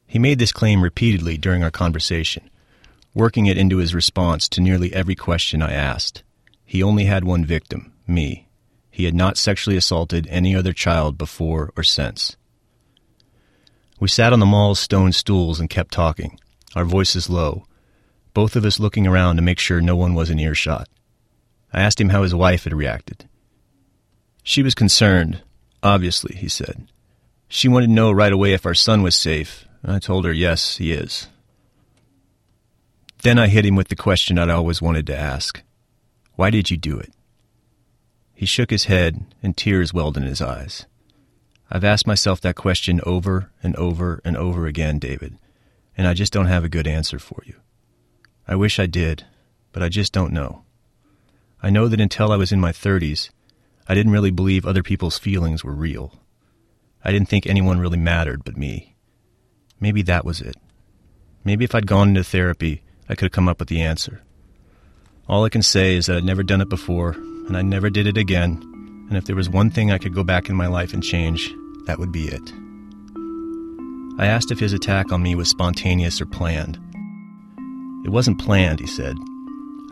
He 0.06 0.20
made 0.20 0.38
this 0.38 0.52
claim 0.52 0.82
repeatedly 0.82 1.36
during 1.36 1.64
our 1.64 1.70
conversation, 1.70 2.48
working 3.12 3.46
it 3.46 3.58
into 3.58 3.78
his 3.78 3.94
response 3.94 4.48
to 4.50 4.60
nearly 4.60 4.94
every 4.94 5.16
question 5.16 5.62
I 5.62 5.72
asked. 5.72 6.22
He 6.64 6.82
only 6.82 7.06
had 7.06 7.24
one 7.24 7.44
victim, 7.44 7.92
me. 8.06 8.46
He 8.88 9.04
had 9.04 9.14
not 9.14 9.36
sexually 9.36 9.76
assaulted 9.76 10.28
any 10.28 10.54
other 10.54 10.72
child 10.72 11.18
before 11.18 11.72
or 11.76 11.82
since. 11.82 12.36
We 14.00 14.08
sat 14.08 14.32
on 14.32 14.40
the 14.40 14.46
mall's 14.46 14.78
stone 14.78 15.12
stools 15.12 15.58
and 15.58 15.68
kept 15.68 15.92
talking, 15.92 16.38
our 16.76 16.84
voices 16.84 17.28
low, 17.28 17.66
both 18.32 18.54
of 18.54 18.64
us 18.64 18.78
looking 18.78 19.06
around 19.06 19.36
to 19.36 19.42
make 19.42 19.58
sure 19.58 19.80
no 19.80 19.96
one 19.96 20.14
was 20.14 20.30
in 20.30 20.38
earshot. 20.38 20.88
I 21.72 21.82
asked 21.82 22.00
him 22.00 22.10
how 22.10 22.22
his 22.22 22.34
wife 22.34 22.64
had 22.64 22.72
reacted. 22.72 23.28
She 24.42 24.62
was 24.62 24.74
concerned, 24.74 25.42
obviously, 25.82 26.36
he 26.36 26.48
said. 26.48 26.88
She 27.48 27.68
wanted 27.68 27.86
to 27.86 27.92
know 27.92 28.12
right 28.12 28.32
away 28.32 28.52
if 28.52 28.64
our 28.64 28.74
son 28.74 29.02
was 29.02 29.14
safe, 29.14 29.66
I 29.84 29.98
told 29.98 30.24
her, 30.24 30.32
yes, 30.32 30.76
he 30.76 30.92
is. 30.92 31.28
Then 33.22 33.38
I 33.38 33.48
hit 33.48 33.66
him 33.66 33.74
with 33.74 33.88
the 33.88 33.96
question 33.96 34.38
I'd 34.38 34.48
always 34.48 34.80
wanted 34.80 35.06
to 35.08 35.18
ask 35.18 35.62
Why 36.36 36.50
did 36.50 36.70
you 36.70 36.76
do 36.76 36.98
it? 36.98 37.12
He 38.34 38.46
shook 38.46 38.70
his 38.70 38.84
head, 38.84 39.24
and 39.42 39.56
tears 39.56 39.92
welled 39.92 40.16
in 40.16 40.22
his 40.22 40.40
eyes. 40.40 40.86
I've 41.70 41.84
asked 41.84 42.06
myself 42.06 42.40
that 42.40 42.56
question 42.56 43.00
over 43.04 43.50
and 43.62 43.76
over 43.76 44.20
and 44.24 44.36
over 44.36 44.66
again, 44.66 44.98
David, 44.98 45.38
and 45.96 46.06
I 46.06 46.14
just 46.14 46.32
don't 46.32 46.46
have 46.46 46.64
a 46.64 46.68
good 46.68 46.86
answer 46.86 47.18
for 47.18 47.42
you. 47.44 47.56
I 48.46 48.56
wish 48.56 48.78
I 48.78 48.86
did, 48.86 49.26
but 49.72 49.82
I 49.82 49.88
just 49.88 50.12
don't 50.12 50.32
know. 50.32 50.64
I 51.62 51.70
know 51.70 51.88
that 51.88 52.00
until 52.00 52.32
I 52.32 52.36
was 52.36 52.52
in 52.52 52.60
my 52.60 52.72
30s, 52.72 53.30
I 53.86 53.94
didn't 53.94 54.12
really 54.12 54.30
believe 54.30 54.64
other 54.64 54.82
people's 54.82 55.18
feelings 55.18 55.62
were 55.62 55.74
real. 55.74 56.14
I 57.04 57.12
didn't 57.12 57.28
think 57.28 57.46
anyone 57.46 57.78
really 57.78 57.98
mattered 57.98 58.44
but 58.44 58.56
me. 58.56 58.96
Maybe 59.80 60.02
that 60.02 60.24
was 60.24 60.40
it. 60.40 60.56
Maybe 61.44 61.64
if 61.64 61.74
I'd 61.74 61.86
gone 61.86 62.08
into 62.08 62.24
therapy, 62.24 62.82
I 63.08 63.14
could 63.14 63.26
have 63.26 63.32
come 63.32 63.48
up 63.48 63.58
with 63.58 63.68
the 63.68 63.82
answer. 63.82 64.22
All 65.28 65.44
I 65.44 65.50
can 65.50 65.62
say 65.62 65.96
is 65.96 66.06
that 66.06 66.16
I'd 66.16 66.24
never 66.24 66.42
done 66.42 66.60
it 66.60 66.68
before, 66.68 67.12
and 67.12 67.56
I 67.56 67.62
never 67.62 67.90
did 67.90 68.06
it 68.06 68.16
again. 68.16 68.77
And 69.08 69.16
if 69.16 69.24
there 69.24 69.36
was 69.36 69.48
one 69.48 69.70
thing 69.70 69.90
I 69.90 69.98
could 69.98 70.14
go 70.14 70.22
back 70.22 70.48
in 70.48 70.54
my 70.54 70.66
life 70.66 70.92
and 70.92 71.02
change, 71.02 71.54
that 71.86 71.98
would 71.98 72.12
be 72.12 72.28
it. 72.28 72.52
I 74.18 74.26
asked 74.26 74.50
if 74.50 74.58
his 74.58 74.72
attack 74.72 75.12
on 75.12 75.22
me 75.22 75.34
was 75.34 75.48
spontaneous 75.48 76.20
or 76.20 76.26
planned. 76.26 76.78
It 78.04 78.10
wasn't 78.10 78.40
planned, 78.40 78.80
he 78.80 78.86
said. 78.86 79.16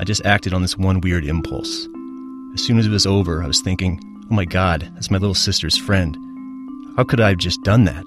I 0.00 0.05
just 0.05 0.26
acted 0.26 0.52
on 0.52 0.62
this 0.62 0.76
one 0.76 1.00
weird 1.00 1.24
impulse. 1.24 1.88
As 2.55 2.62
soon 2.62 2.79
as 2.79 2.87
it 2.87 2.90
was 2.90 3.07
over, 3.07 3.42
I 3.42 3.46
was 3.46 3.61
thinking, 3.61 4.00
oh 4.31 4.35
my 4.35 4.44
god, 4.44 4.90
that's 4.94 5.11
my 5.11 5.18
little 5.18 5.35
sister's 5.35 5.76
friend. 5.76 6.16
How 6.96 7.05
could 7.05 7.20
I 7.20 7.31
have 7.31 7.38
just 7.38 7.62
done 7.62 7.85
that? 7.85 8.07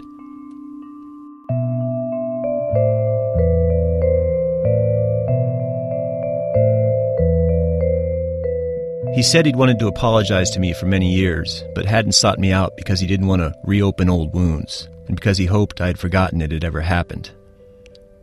He 9.15 9.24
said 9.24 9.45
he'd 9.45 9.56
wanted 9.56 9.80
to 9.80 9.88
apologize 9.88 10.52
to 10.52 10.60
me 10.60 10.74
for 10.74 10.86
many 10.86 11.12
years, 11.12 11.63
but 11.74 11.86
hadn't 11.86 12.13
sought 12.13 12.39
me 12.39 12.52
out 12.52 12.78
because 12.78 13.00
he 13.00 13.08
didn't 13.08 13.28
want 13.28 13.41
to 13.41 13.56
reopen 13.63 14.10
old 14.10 14.34
wounds, 14.34 14.88
and 15.08 15.15
because 15.15 15.38
he 15.38 15.45
hoped 15.45 15.82
I 15.82 15.88
had 15.88 16.00
forgotten 16.00 16.41
it 16.41 16.52
had 16.52 16.63
ever 16.63 16.82
happened. 16.82 17.32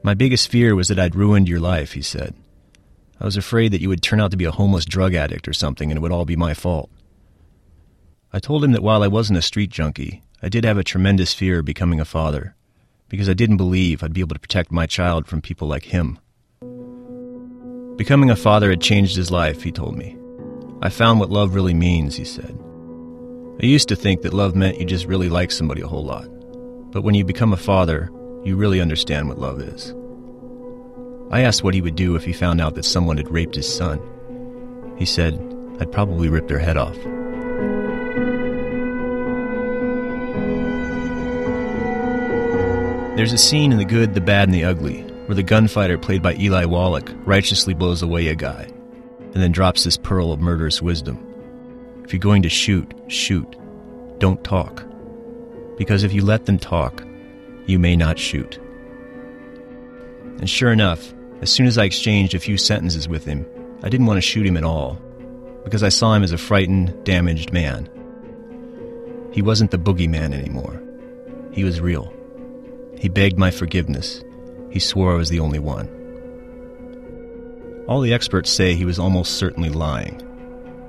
My 0.03 0.15
biggest 0.15 0.49
fear 0.49 0.77
was 0.77 0.89
that 0.89 0.99
I'd 0.99 1.17
ruined 1.17 1.49
your 1.49 1.59
life, 1.59 1.93
he 1.93 2.03
said. 2.03 2.35
I 3.21 3.25
was 3.25 3.37
afraid 3.37 3.73
that 3.73 3.81
you 3.81 3.89
would 3.89 4.03
turn 4.03 4.21
out 4.21 4.31
to 4.31 4.37
be 4.37 4.45
a 4.45 4.53
homeless 4.53 4.85
drug 4.85 5.15
addict 5.15 5.49
or 5.49 5.53
something 5.53 5.91
and 5.91 5.99
it 5.99 6.01
would 6.01 6.13
all 6.13 6.25
be 6.25 6.37
my 6.37 6.55
fault. 6.55 6.91
I 8.33 8.39
told 8.39 8.63
him 8.63 8.73
that 8.73 8.83
while 8.83 9.03
I 9.03 9.09
wasn't 9.09 9.39
a 9.39 9.43
street 9.43 9.71
junkie, 9.71 10.23
I 10.43 10.49
did 10.49 10.65
have 10.65 10.79
a 10.79 10.85
tremendous 10.85 11.35
fear 11.35 11.61
of 11.61 11.65
becoming 11.65 11.99
a 11.99 12.05
father, 12.05 12.55
because 13.09 13.29
I 13.29 13.35
didn't 13.35 13.57
believe 13.57 14.03
I'd 14.03 14.13
be 14.13 14.21
able 14.21 14.35
to 14.35 14.41
protect 14.41 14.71
my 14.71 14.87
child 14.87 15.27
from 15.27 15.41
people 15.41 15.67
like 15.67 15.85
him. 15.85 16.19
Becoming 17.97 18.31
a 18.31 18.37
father 18.37 18.71
had 18.71 18.83
changed 18.83 19.17
his 19.17 19.31
life, 19.31 19.63
he 19.63 19.73
told 19.73 19.97
me. 19.97 20.17
I 20.83 20.91
found 20.91 21.21
what 21.21 21.31
love 21.31 21.55
really 21.55 21.73
means, 21.73 22.17
he 22.17 22.25
said. 22.25 22.59
I 23.63 23.67
used 23.67 23.89
to 23.89 23.97
think 23.97 24.21
that 24.23 24.35
love 24.35 24.55
meant 24.55 24.79
you 24.79 24.85
just 24.85 25.07
really 25.07 25.31
like 25.31 25.51
somebody 25.51 25.81
a 25.81 25.87
whole 25.87 26.05
lot. 26.05 26.27
But 26.93 27.03
when 27.03 27.15
you 27.15 27.25
become 27.25 27.55
a 27.55 27.57
father, 27.57 28.11
you 28.45 28.57
really 28.57 28.81
understand 28.81 29.29
what 29.29 29.39
love 29.39 29.61
is. 29.61 29.95
I 31.31 31.41
asked 31.41 31.65
what 31.65 31.73
he 31.73 31.81
would 31.81 31.97
do 31.97 32.15
if 32.15 32.25
he 32.25 32.33
found 32.35 32.61
out 32.61 32.75
that 32.75 32.85
someone 32.85 33.17
had 33.17 33.31
raped 33.31 33.55
his 33.55 33.73
son. 33.73 33.99
He 34.99 35.07
said, 35.07 35.35
I'd 35.81 35.93
probably 35.93 36.29
rip 36.29 36.47
their 36.47 36.59
head 36.59 36.77
off. 36.77 36.97
There's 43.17 43.33
a 43.33 43.39
scene 43.39 43.73
in 43.73 43.79
The 43.79 43.87
Good, 43.87 44.13
the 44.13 44.21
Bad, 44.21 44.49
and 44.49 44.55
the 44.55 44.65
Ugly 44.65 45.03
where 45.27 45.35
the 45.35 45.43
gunfighter 45.43 45.99
played 45.99 46.23
by 46.23 46.35
Eli 46.35 46.67
Wallach 46.67 47.11
righteously 47.25 47.75
blows 47.75 48.03
away 48.03 48.29
a 48.29 48.35
guy 48.35 48.71
and 49.37 49.43
then 49.43 49.53
drops 49.53 49.85
this 49.85 49.99
pearl 49.99 50.33
of 50.33 50.41
murderous 50.41 50.81
wisdom. 50.81 51.23
If 52.07 52.13
you're 52.15 52.21
going 52.21 52.41
to 52.41 52.49
shoot, 52.49 52.91
shoot. 53.09 53.55
Don't 54.17 54.43
talk. 54.43 54.83
Because 55.77 56.05
if 56.05 56.15
you 56.15 56.25
let 56.25 56.47
them 56.47 56.59
talk, 56.59 57.05
you 57.67 57.79
may 57.79 57.97
not 57.97 58.19
shoot. 58.19 58.57
And 60.39 60.49
sure 60.49 60.73
enough, 60.73 61.13
as 61.43 61.51
soon 61.51 61.67
as 61.67 61.77
I 61.77 61.85
exchanged 61.85 62.33
a 62.33 62.39
few 62.39 62.57
sentences 62.57 63.11
with 63.11 63.27
him, 63.27 63.45
I 63.83 63.91
didn't 63.91 64.07
want 64.07 64.17
to 64.17 64.23
shoot 64.23 64.47
him 64.47 64.57
at 64.57 64.65
all, 64.65 64.95
because 65.65 65.83
I 65.83 65.91
saw 65.91 66.15
him 66.15 66.23
as 66.23 66.33
a 66.33 66.39
frightened, 66.39 67.05
damaged 67.05 67.53
man. 67.53 67.91
He 69.33 69.43
wasn't 69.43 69.71
the 69.71 69.79
boogeyman 69.79 70.33
anymore. 70.33 70.83
He 71.53 71.63
was 71.63 71.79
real. 71.79 72.11
He 72.97 73.11
begged 73.11 73.39
my 73.39 73.51
forgiveness. 73.51 74.25
He 74.71 74.79
swore 74.79 75.13
I 75.13 75.17
was 75.17 75.29
the 75.29 75.41
only 75.41 75.59
one. 75.59 75.91
All 77.89 78.01
the 78.01 78.13
experts 78.13 78.51
say 78.51 78.75
he 78.75 78.85
was 78.85 78.99
almost 78.99 79.37
certainly 79.37 79.69
lying. 79.69 80.23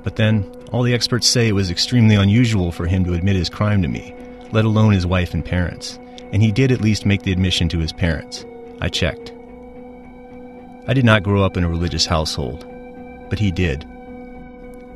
But 0.04 0.16
then, 0.16 0.52
all 0.72 0.84
the 0.84 0.94
experts 0.94 1.28
say 1.28 1.48
it 1.48 1.54
was 1.54 1.70
extremely 1.70 2.16
unusual 2.16 2.72
for 2.72 2.88
him 2.88 3.06
to 3.06 3.14
admit 3.14 3.36
his 3.36 3.50
crime 3.50 3.82
to 3.82 3.88
me, 3.88 4.16
let 4.52 4.66
alone 4.66 4.94
his 4.94 5.06
wife 5.06 5.34
and 5.34 5.46
parents. 5.46 6.00
And 6.32 6.42
he 6.42 6.52
did 6.52 6.72
at 6.72 6.82
least 6.82 7.06
make 7.06 7.24
the 7.24 7.32
admission 7.32 7.70
to 7.70 7.80
his 7.80 7.94
parents. 7.94 8.46
I 8.82 8.90
checked. 8.90 9.32
I 10.88 10.94
did 10.94 11.06
not 11.06 11.24
grow 11.24 11.44
up 11.44 11.56
in 11.56 11.64
a 11.64 11.70
religious 11.70 12.06
household, 12.06 12.66
but 13.30 13.40
he 13.40 13.52
did. 13.52 13.86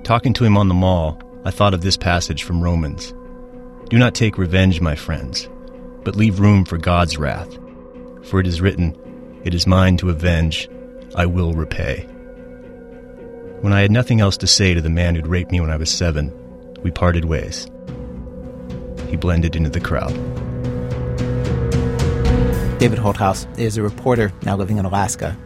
Talking 0.04 0.34
to 0.34 0.46
him 0.46 0.58
on 0.58 0.70
the 0.70 0.74
mall, 0.74 1.22
I 1.46 1.52
thought 1.52 1.74
of 1.74 1.82
this 1.82 1.98
passage 1.98 2.44
from 2.44 2.64
Romans 2.64 3.14
Do 3.90 3.98
not 3.98 4.16
take 4.16 4.38
revenge, 4.38 4.82
my 4.82 4.96
friends, 4.96 5.50
but 6.04 6.16
leave 6.16 6.40
room 6.40 6.66
for 6.66 6.78
God's 6.78 7.18
wrath. 7.18 7.58
For 8.24 8.40
it 8.40 8.48
is 8.48 8.62
written, 8.62 8.96
It 9.44 9.54
is 9.54 9.68
mine 9.68 9.98
to 9.98 10.10
avenge, 10.10 10.70
I 11.15 11.26
will 11.26 11.54
repay. 11.54 12.08
When 13.62 13.74
I 13.74 13.82
had 13.82 13.91
nothing 13.91 14.21
else 14.21 14.38
to 14.38 14.47
say 14.47 14.74
to 14.74 14.82
the 14.82 14.89
man 14.89 15.15
who'd 15.15 15.28
raped 15.28 15.52
me 15.52 15.60
when 15.60 15.69
I 15.69 15.78
was 15.78 15.91
seven, 15.91 16.32
we 16.84 16.89
parted 16.89 17.26
ways. 17.26 17.67
He 19.10 19.17
blended 19.17 19.56
into 19.56 19.69
the 19.69 19.82
crowd. 19.82 20.13
David 22.80 22.97
Holthouse 22.97 23.45
is 23.60 23.78
a 23.78 23.84
reporter 23.84 24.32
now 24.43 24.56
living 24.56 24.78
in 24.78 24.86
Alaska. 24.86 25.38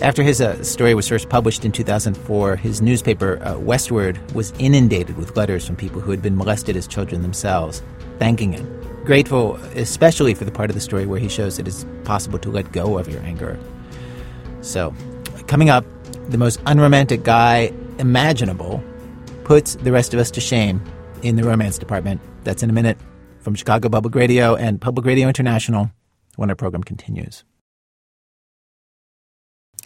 After 0.00 0.22
his 0.22 0.40
uh, 0.40 0.62
story 0.62 0.94
was 0.94 1.08
first 1.08 1.28
published 1.28 1.64
in 1.64 1.72
2004, 1.72 2.54
his 2.54 2.80
newspaper, 2.80 3.40
uh, 3.42 3.54
Westword, 3.54 4.32
was 4.32 4.52
inundated 4.60 5.16
with 5.16 5.36
letters 5.36 5.66
from 5.66 5.74
people 5.74 6.00
who 6.00 6.12
had 6.12 6.22
been 6.22 6.36
molested 6.36 6.76
as 6.76 6.86
children 6.86 7.22
themselves, 7.22 7.82
thanking 8.20 8.52
him. 8.52 9.04
Grateful, 9.04 9.56
especially 9.74 10.34
for 10.34 10.44
the 10.44 10.52
part 10.52 10.70
of 10.70 10.74
the 10.74 10.80
story 10.80 11.06
where 11.06 11.18
he 11.18 11.28
shows 11.28 11.58
it 11.58 11.66
is 11.66 11.84
possible 12.04 12.38
to 12.38 12.50
let 12.50 12.70
go 12.70 12.98
of 12.98 13.08
your 13.08 13.22
anger. 13.22 13.58
So, 14.60 14.94
coming 15.46 15.70
up, 15.70 15.84
the 16.28 16.38
most 16.38 16.60
unromantic 16.66 17.22
guy 17.22 17.72
imaginable 17.98 18.82
puts 19.44 19.76
the 19.76 19.92
rest 19.92 20.12
of 20.12 20.20
us 20.20 20.30
to 20.32 20.40
shame 20.40 20.82
in 21.22 21.36
the 21.36 21.44
romance 21.44 21.78
department. 21.78 22.20
That's 22.44 22.62
in 22.62 22.70
a 22.70 22.72
minute 22.72 22.98
from 23.40 23.54
Chicago 23.54 23.88
Public 23.88 24.14
Radio 24.14 24.56
and 24.56 24.80
Public 24.80 25.06
Radio 25.06 25.28
International 25.28 25.90
when 26.36 26.50
our 26.50 26.56
program 26.56 26.82
continues. 26.82 27.44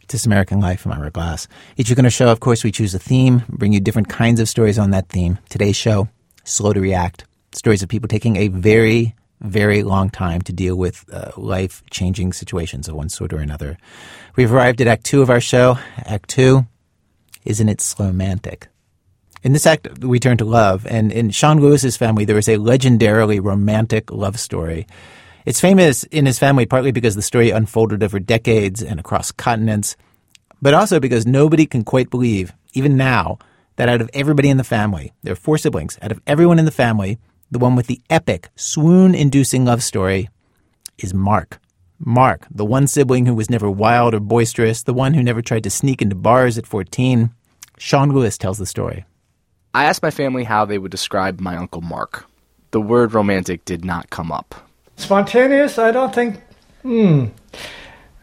This 0.08 0.26
American 0.26 0.60
Life. 0.60 0.84
I'm 0.84 0.92
Ira 0.92 1.10
Glass. 1.10 1.48
Each 1.76 1.88
week 1.88 1.98
on 1.98 2.04
our 2.04 2.10
show, 2.10 2.28
of 2.28 2.40
course, 2.40 2.64
we 2.64 2.72
choose 2.72 2.94
a 2.94 2.98
theme, 2.98 3.44
bring 3.48 3.72
you 3.72 3.80
different 3.80 4.08
kinds 4.08 4.40
of 4.40 4.48
stories 4.48 4.78
on 4.78 4.90
that 4.90 5.08
theme. 5.08 5.38
Today's 5.48 5.76
show, 5.76 6.08
Slow 6.44 6.72
to 6.72 6.80
React. 6.80 7.24
Stories 7.52 7.82
of 7.82 7.88
people 7.88 8.08
taking 8.08 8.36
a 8.36 8.48
very, 8.48 9.14
very 9.42 9.82
long 9.82 10.10
time 10.10 10.40
to 10.42 10.52
deal 10.52 10.76
with 10.76 11.04
uh, 11.12 11.32
life 11.36 11.82
changing 11.90 12.32
situations 12.32 12.88
of 12.88 12.94
one 12.94 13.08
sort 13.08 13.32
or 13.32 13.38
another. 13.38 13.78
We've 14.36 14.52
arrived 14.52 14.80
at 14.80 14.86
Act 14.86 15.04
Two 15.04 15.22
of 15.22 15.30
our 15.30 15.40
show. 15.40 15.78
Act 15.98 16.28
Two, 16.30 16.66
Isn't 17.44 17.68
It 17.68 17.80
Slow-mantic? 17.80 18.68
In 19.42 19.52
this 19.52 19.66
act, 19.66 20.04
we 20.04 20.20
turn 20.20 20.36
to 20.36 20.44
love, 20.44 20.86
and 20.86 21.10
in 21.10 21.30
Sean 21.30 21.60
Lewis's 21.60 21.96
family, 21.96 22.24
there 22.24 22.38
is 22.38 22.48
a 22.48 22.58
legendarily 22.58 23.42
romantic 23.42 24.12
love 24.12 24.38
story 24.38 24.86
it's 25.44 25.60
famous 25.60 26.04
in 26.04 26.26
his 26.26 26.38
family 26.38 26.66
partly 26.66 26.92
because 26.92 27.14
the 27.14 27.22
story 27.22 27.50
unfolded 27.50 28.02
over 28.02 28.20
decades 28.20 28.82
and 28.82 29.00
across 29.00 29.32
continents, 29.32 29.96
but 30.60 30.74
also 30.74 31.00
because 31.00 31.26
nobody 31.26 31.66
can 31.66 31.82
quite 31.82 32.10
believe, 32.10 32.52
even 32.74 32.96
now, 32.96 33.38
that 33.76 33.88
out 33.88 34.00
of 34.00 34.10
everybody 34.14 34.50
in 34.50 34.56
the 34.56 34.64
family, 34.64 35.12
there 35.22 35.32
are 35.32 35.36
four 35.36 35.58
siblings, 35.58 35.98
out 36.00 36.12
of 36.12 36.20
everyone 36.26 36.58
in 36.58 36.64
the 36.64 36.70
family, 36.70 37.18
the 37.52 37.58
one 37.58 37.76
with 37.76 37.86
the 37.86 38.00
epic, 38.08 38.48
swoon 38.56 39.14
inducing 39.14 39.66
love 39.66 39.82
story 39.82 40.30
is 40.96 41.12
Mark. 41.12 41.60
Mark, 41.98 42.46
the 42.50 42.64
one 42.64 42.86
sibling 42.86 43.26
who 43.26 43.34
was 43.34 43.50
never 43.50 43.70
wild 43.70 44.14
or 44.14 44.20
boisterous, 44.20 44.82
the 44.82 44.94
one 44.94 45.12
who 45.12 45.22
never 45.22 45.42
tried 45.42 45.62
to 45.64 45.70
sneak 45.70 46.00
into 46.00 46.16
bars 46.16 46.56
at 46.56 46.66
14. 46.66 47.30
Sean 47.76 48.10
Lewis 48.10 48.38
tells 48.38 48.56
the 48.56 48.64
story. 48.64 49.04
I 49.74 49.84
asked 49.84 50.02
my 50.02 50.10
family 50.10 50.44
how 50.44 50.64
they 50.64 50.78
would 50.78 50.90
describe 50.90 51.40
my 51.40 51.56
Uncle 51.56 51.82
Mark. 51.82 52.24
The 52.70 52.80
word 52.80 53.12
romantic 53.12 53.66
did 53.66 53.84
not 53.84 54.08
come 54.08 54.32
up. 54.32 54.54
Spontaneous? 54.96 55.78
I 55.78 55.90
don't 55.90 56.14
think. 56.14 56.40
Hmm. 56.80 57.26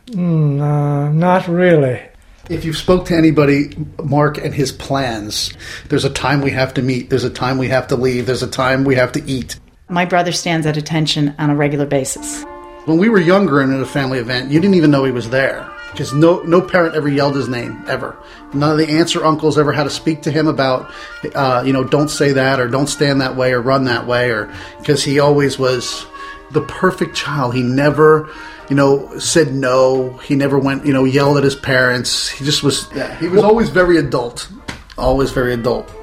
Mm, 0.07 0.59
uh, 0.59 1.11
not 1.11 1.47
really. 1.47 2.01
If 2.49 2.65
you've 2.65 2.77
spoke 2.77 3.05
to 3.05 3.15
anybody, 3.15 3.75
Mark 4.03 4.39
and 4.39 4.51
his 4.51 4.71
plans, 4.71 5.53
there's 5.89 6.03
a 6.03 6.09
time 6.09 6.41
we 6.41 6.49
have 6.49 6.73
to 6.73 6.81
meet, 6.81 7.11
there's 7.11 7.23
a 7.23 7.29
time 7.29 7.59
we 7.59 7.67
have 7.67 7.87
to 7.89 7.95
leave, 7.95 8.25
there's 8.25 8.41
a 8.41 8.49
time 8.49 8.85
we 8.85 8.95
have 8.95 9.11
to 9.11 9.23
eat. 9.29 9.59
My 9.87 10.03
brother 10.03 10.31
stands 10.31 10.65
at 10.65 10.75
attention 10.75 11.35
on 11.37 11.51
a 11.51 11.55
regular 11.55 11.85
basis. 11.85 12.43
When 12.85 12.97
we 12.97 13.07
were 13.07 13.19
younger 13.19 13.61
and 13.61 13.71
at 13.71 13.79
a 13.79 13.85
family 13.85 14.17
event, 14.17 14.49
you 14.49 14.59
didn't 14.59 14.73
even 14.73 14.89
know 14.89 15.03
he 15.03 15.11
was 15.11 15.29
there 15.29 15.69
because 15.91 16.11
no 16.11 16.41
no 16.41 16.59
parent 16.59 16.95
ever 16.95 17.07
yelled 17.07 17.35
his 17.35 17.47
name 17.47 17.83
ever. 17.87 18.17
None 18.55 18.71
of 18.71 18.79
the 18.79 18.97
aunts 18.97 19.15
or 19.15 19.25
uncles 19.25 19.59
ever 19.59 19.71
had 19.71 19.83
to 19.83 19.91
speak 19.91 20.23
to 20.23 20.31
him 20.31 20.47
about, 20.47 20.91
uh, 21.35 21.61
you 21.63 21.71
know, 21.71 21.83
don't 21.83 22.09
say 22.09 22.31
that 22.31 22.59
or 22.59 22.67
don't 22.67 22.87
stand 22.87 23.21
that 23.21 23.35
way 23.35 23.51
or 23.51 23.61
run 23.61 23.83
that 23.83 24.07
way 24.07 24.31
or 24.31 24.51
because 24.79 25.03
he 25.03 25.19
always 25.19 25.59
was 25.59 26.03
the 26.51 26.61
perfect 26.61 27.15
child. 27.15 27.53
He 27.53 27.61
never, 27.61 28.29
you 28.69 28.75
know, 28.75 29.17
said 29.19 29.53
no. 29.53 30.17
He 30.17 30.35
never 30.35 30.57
went, 30.59 30.85
you 30.85 30.93
know, 30.93 31.03
yelled 31.05 31.37
at 31.37 31.43
his 31.43 31.55
parents. 31.55 32.29
He 32.29 32.45
just 32.45 32.63
was, 32.63 32.87
yeah, 32.95 33.17
he 33.19 33.27
was 33.27 33.43
always 33.43 33.69
very 33.69 33.97
adult. 33.97 34.49
Always 34.97 35.31
very 35.31 35.53
adult. 35.53 35.93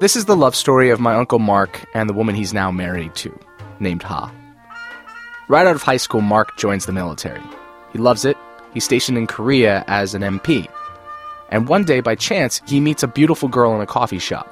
This 0.00 0.14
is 0.16 0.26
the 0.26 0.36
love 0.36 0.54
story 0.54 0.90
of 0.90 1.00
my 1.00 1.14
Uncle 1.14 1.40
Mark 1.40 1.84
and 1.92 2.08
the 2.08 2.14
woman 2.14 2.34
he's 2.34 2.54
now 2.54 2.70
married 2.70 3.14
to, 3.16 3.36
named 3.80 4.02
Ha. 4.04 4.32
Right 5.48 5.66
out 5.66 5.74
of 5.74 5.82
high 5.82 5.96
school, 5.96 6.20
Mark 6.20 6.56
joins 6.56 6.86
the 6.86 6.92
military. 6.92 7.42
He 7.92 7.98
loves 7.98 8.24
it. 8.24 8.36
He's 8.74 8.84
stationed 8.84 9.18
in 9.18 9.26
Korea 9.26 9.84
as 9.88 10.14
an 10.14 10.22
MP. 10.22 10.68
And 11.50 11.66
one 11.66 11.84
day, 11.84 12.00
by 12.00 12.14
chance, 12.14 12.60
he 12.66 12.80
meets 12.80 13.02
a 13.02 13.08
beautiful 13.08 13.48
girl 13.48 13.74
in 13.74 13.80
a 13.80 13.86
coffee 13.86 14.18
shop. 14.18 14.46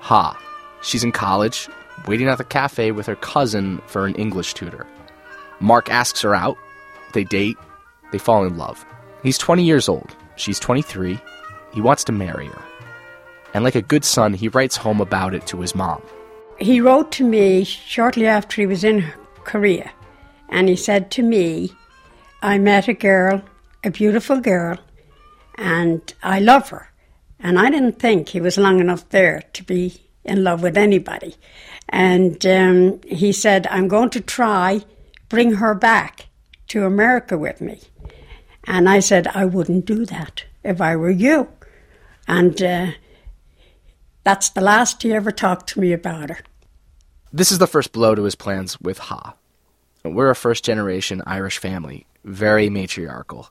Ha. 0.00 0.38
She's 0.82 1.02
in 1.02 1.10
college, 1.10 1.68
waiting 2.06 2.28
at 2.28 2.38
the 2.38 2.44
cafe 2.44 2.92
with 2.92 3.06
her 3.06 3.16
cousin 3.16 3.80
for 3.86 4.06
an 4.06 4.14
English 4.14 4.54
tutor. 4.54 4.86
Mark 5.60 5.90
asks 5.90 6.20
her 6.22 6.34
out. 6.34 6.56
They 7.12 7.24
date. 7.24 7.56
They 8.12 8.18
fall 8.18 8.44
in 8.44 8.56
love. 8.56 8.84
He's 9.22 9.38
20 9.38 9.64
years 9.64 9.88
old. 9.88 10.14
She's 10.36 10.60
23. 10.60 11.18
He 11.72 11.80
wants 11.80 12.04
to 12.04 12.12
marry 12.12 12.46
her. 12.46 12.62
And 13.54 13.64
like 13.64 13.74
a 13.74 13.82
good 13.82 14.04
son, 14.04 14.34
he 14.34 14.48
writes 14.48 14.76
home 14.76 15.00
about 15.00 15.34
it 15.34 15.46
to 15.48 15.60
his 15.60 15.74
mom. 15.74 16.02
He 16.58 16.80
wrote 16.80 17.12
to 17.12 17.24
me 17.24 17.64
shortly 17.64 18.26
after 18.26 18.60
he 18.60 18.66
was 18.66 18.84
in 18.84 19.12
Korea. 19.44 19.90
And 20.48 20.68
he 20.68 20.76
said 20.76 21.10
to 21.12 21.22
me, 21.22 21.72
I 22.42 22.58
met 22.58 22.88
a 22.88 22.94
girl, 22.94 23.42
a 23.82 23.90
beautiful 23.90 24.40
girl, 24.40 24.78
and 25.56 26.00
I 26.22 26.38
love 26.40 26.68
her. 26.70 26.90
And 27.40 27.58
I 27.58 27.70
didn't 27.70 27.98
think 27.98 28.28
he 28.28 28.40
was 28.40 28.58
long 28.58 28.80
enough 28.80 29.08
there 29.08 29.42
to 29.54 29.64
be 29.64 30.02
in 30.24 30.44
love 30.44 30.62
with 30.62 30.76
anybody. 30.76 31.36
And 31.88 32.44
um, 32.46 33.00
he 33.06 33.32
said, 33.32 33.66
I'm 33.68 33.88
going 33.88 34.10
to 34.10 34.20
try 34.20 34.82
bring 35.28 35.54
her 35.54 35.74
back 35.74 36.26
to 36.68 36.84
America 36.84 37.38
with 37.38 37.60
me. 37.60 37.80
And 38.64 38.88
I 38.88 39.00
said, 39.00 39.28
I 39.28 39.44
wouldn't 39.44 39.86
do 39.86 40.04
that 40.06 40.44
if 40.64 40.80
I 40.80 40.96
were 40.96 41.10
you. 41.10 41.48
And 42.26 42.60
uh, 42.60 42.86
that's 44.24 44.50
the 44.50 44.60
last 44.60 45.02
he 45.02 45.12
ever 45.12 45.30
talked 45.30 45.68
to 45.70 45.80
me 45.80 45.92
about 45.92 46.30
her. 46.30 46.38
This 47.32 47.52
is 47.52 47.58
the 47.58 47.66
first 47.66 47.92
blow 47.92 48.14
to 48.14 48.24
his 48.24 48.34
plans 48.34 48.80
with 48.80 48.98
Ha. 48.98 49.34
We're 50.04 50.30
a 50.30 50.36
first 50.36 50.64
generation 50.64 51.22
Irish 51.26 51.58
family, 51.58 52.06
very 52.24 52.70
matriarchal. 52.70 53.50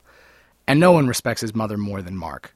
And 0.66 0.80
no 0.80 0.92
one 0.92 1.06
respects 1.06 1.40
his 1.40 1.54
mother 1.54 1.76
more 1.76 2.02
than 2.02 2.16
Mark. 2.16 2.54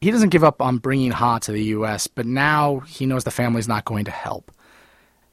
He 0.00 0.10
doesn't 0.10 0.30
give 0.30 0.42
up 0.42 0.60
on 0.60 0.78
bringing 0.78 1.12
Ha 1.12 1.38
to 1.40 1.52
the 1.52 1.62
U.S., 1.64 2.06
but 2.06 2.26
now 2.26 2.80
he 2.80 3.06
knows 3.06 3.24
the 3.24 3.30
family's 3.30 3.68
not 3.68 3.84
going 3.84 4.04
to 4.06 4.10
help. 4.10 4.50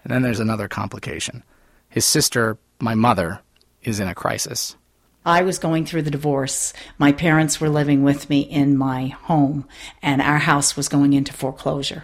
And 0.04 0.12
then 0.14 0.22
there's 0.22 0.40
another 0.40 0.68
complication. 0.68 1.44
His 1.90 2.06
sister, 2.06 2.58
my 2.80 2.96
mother, 2.96 3.42
is 3.84 4.00
in 4.00 4.08
a 4.08 4.16
crisis. 4.16 4.76
I 5.26 5.42
was 5.42 5.60
going 5.60 5.86
through 5.86 6.04
the 6.04 6.12
divorce. 6.12 6.74
My 6.98 7.12
parents 7.12 7.60
were 7.60 7.70
living 7.70 8.04
with 8.04 8.30
me 8.30 8.42
in 8.42 8.78
my 8.78 9.08
home, 9.08 9.68
and 10.02 10.22
our 10.22 10.38
house 10.38 10.78
was 10.78 10.88
going 10.88 11.14
into 11.14 11.34
foreclosure. 11.34 12.04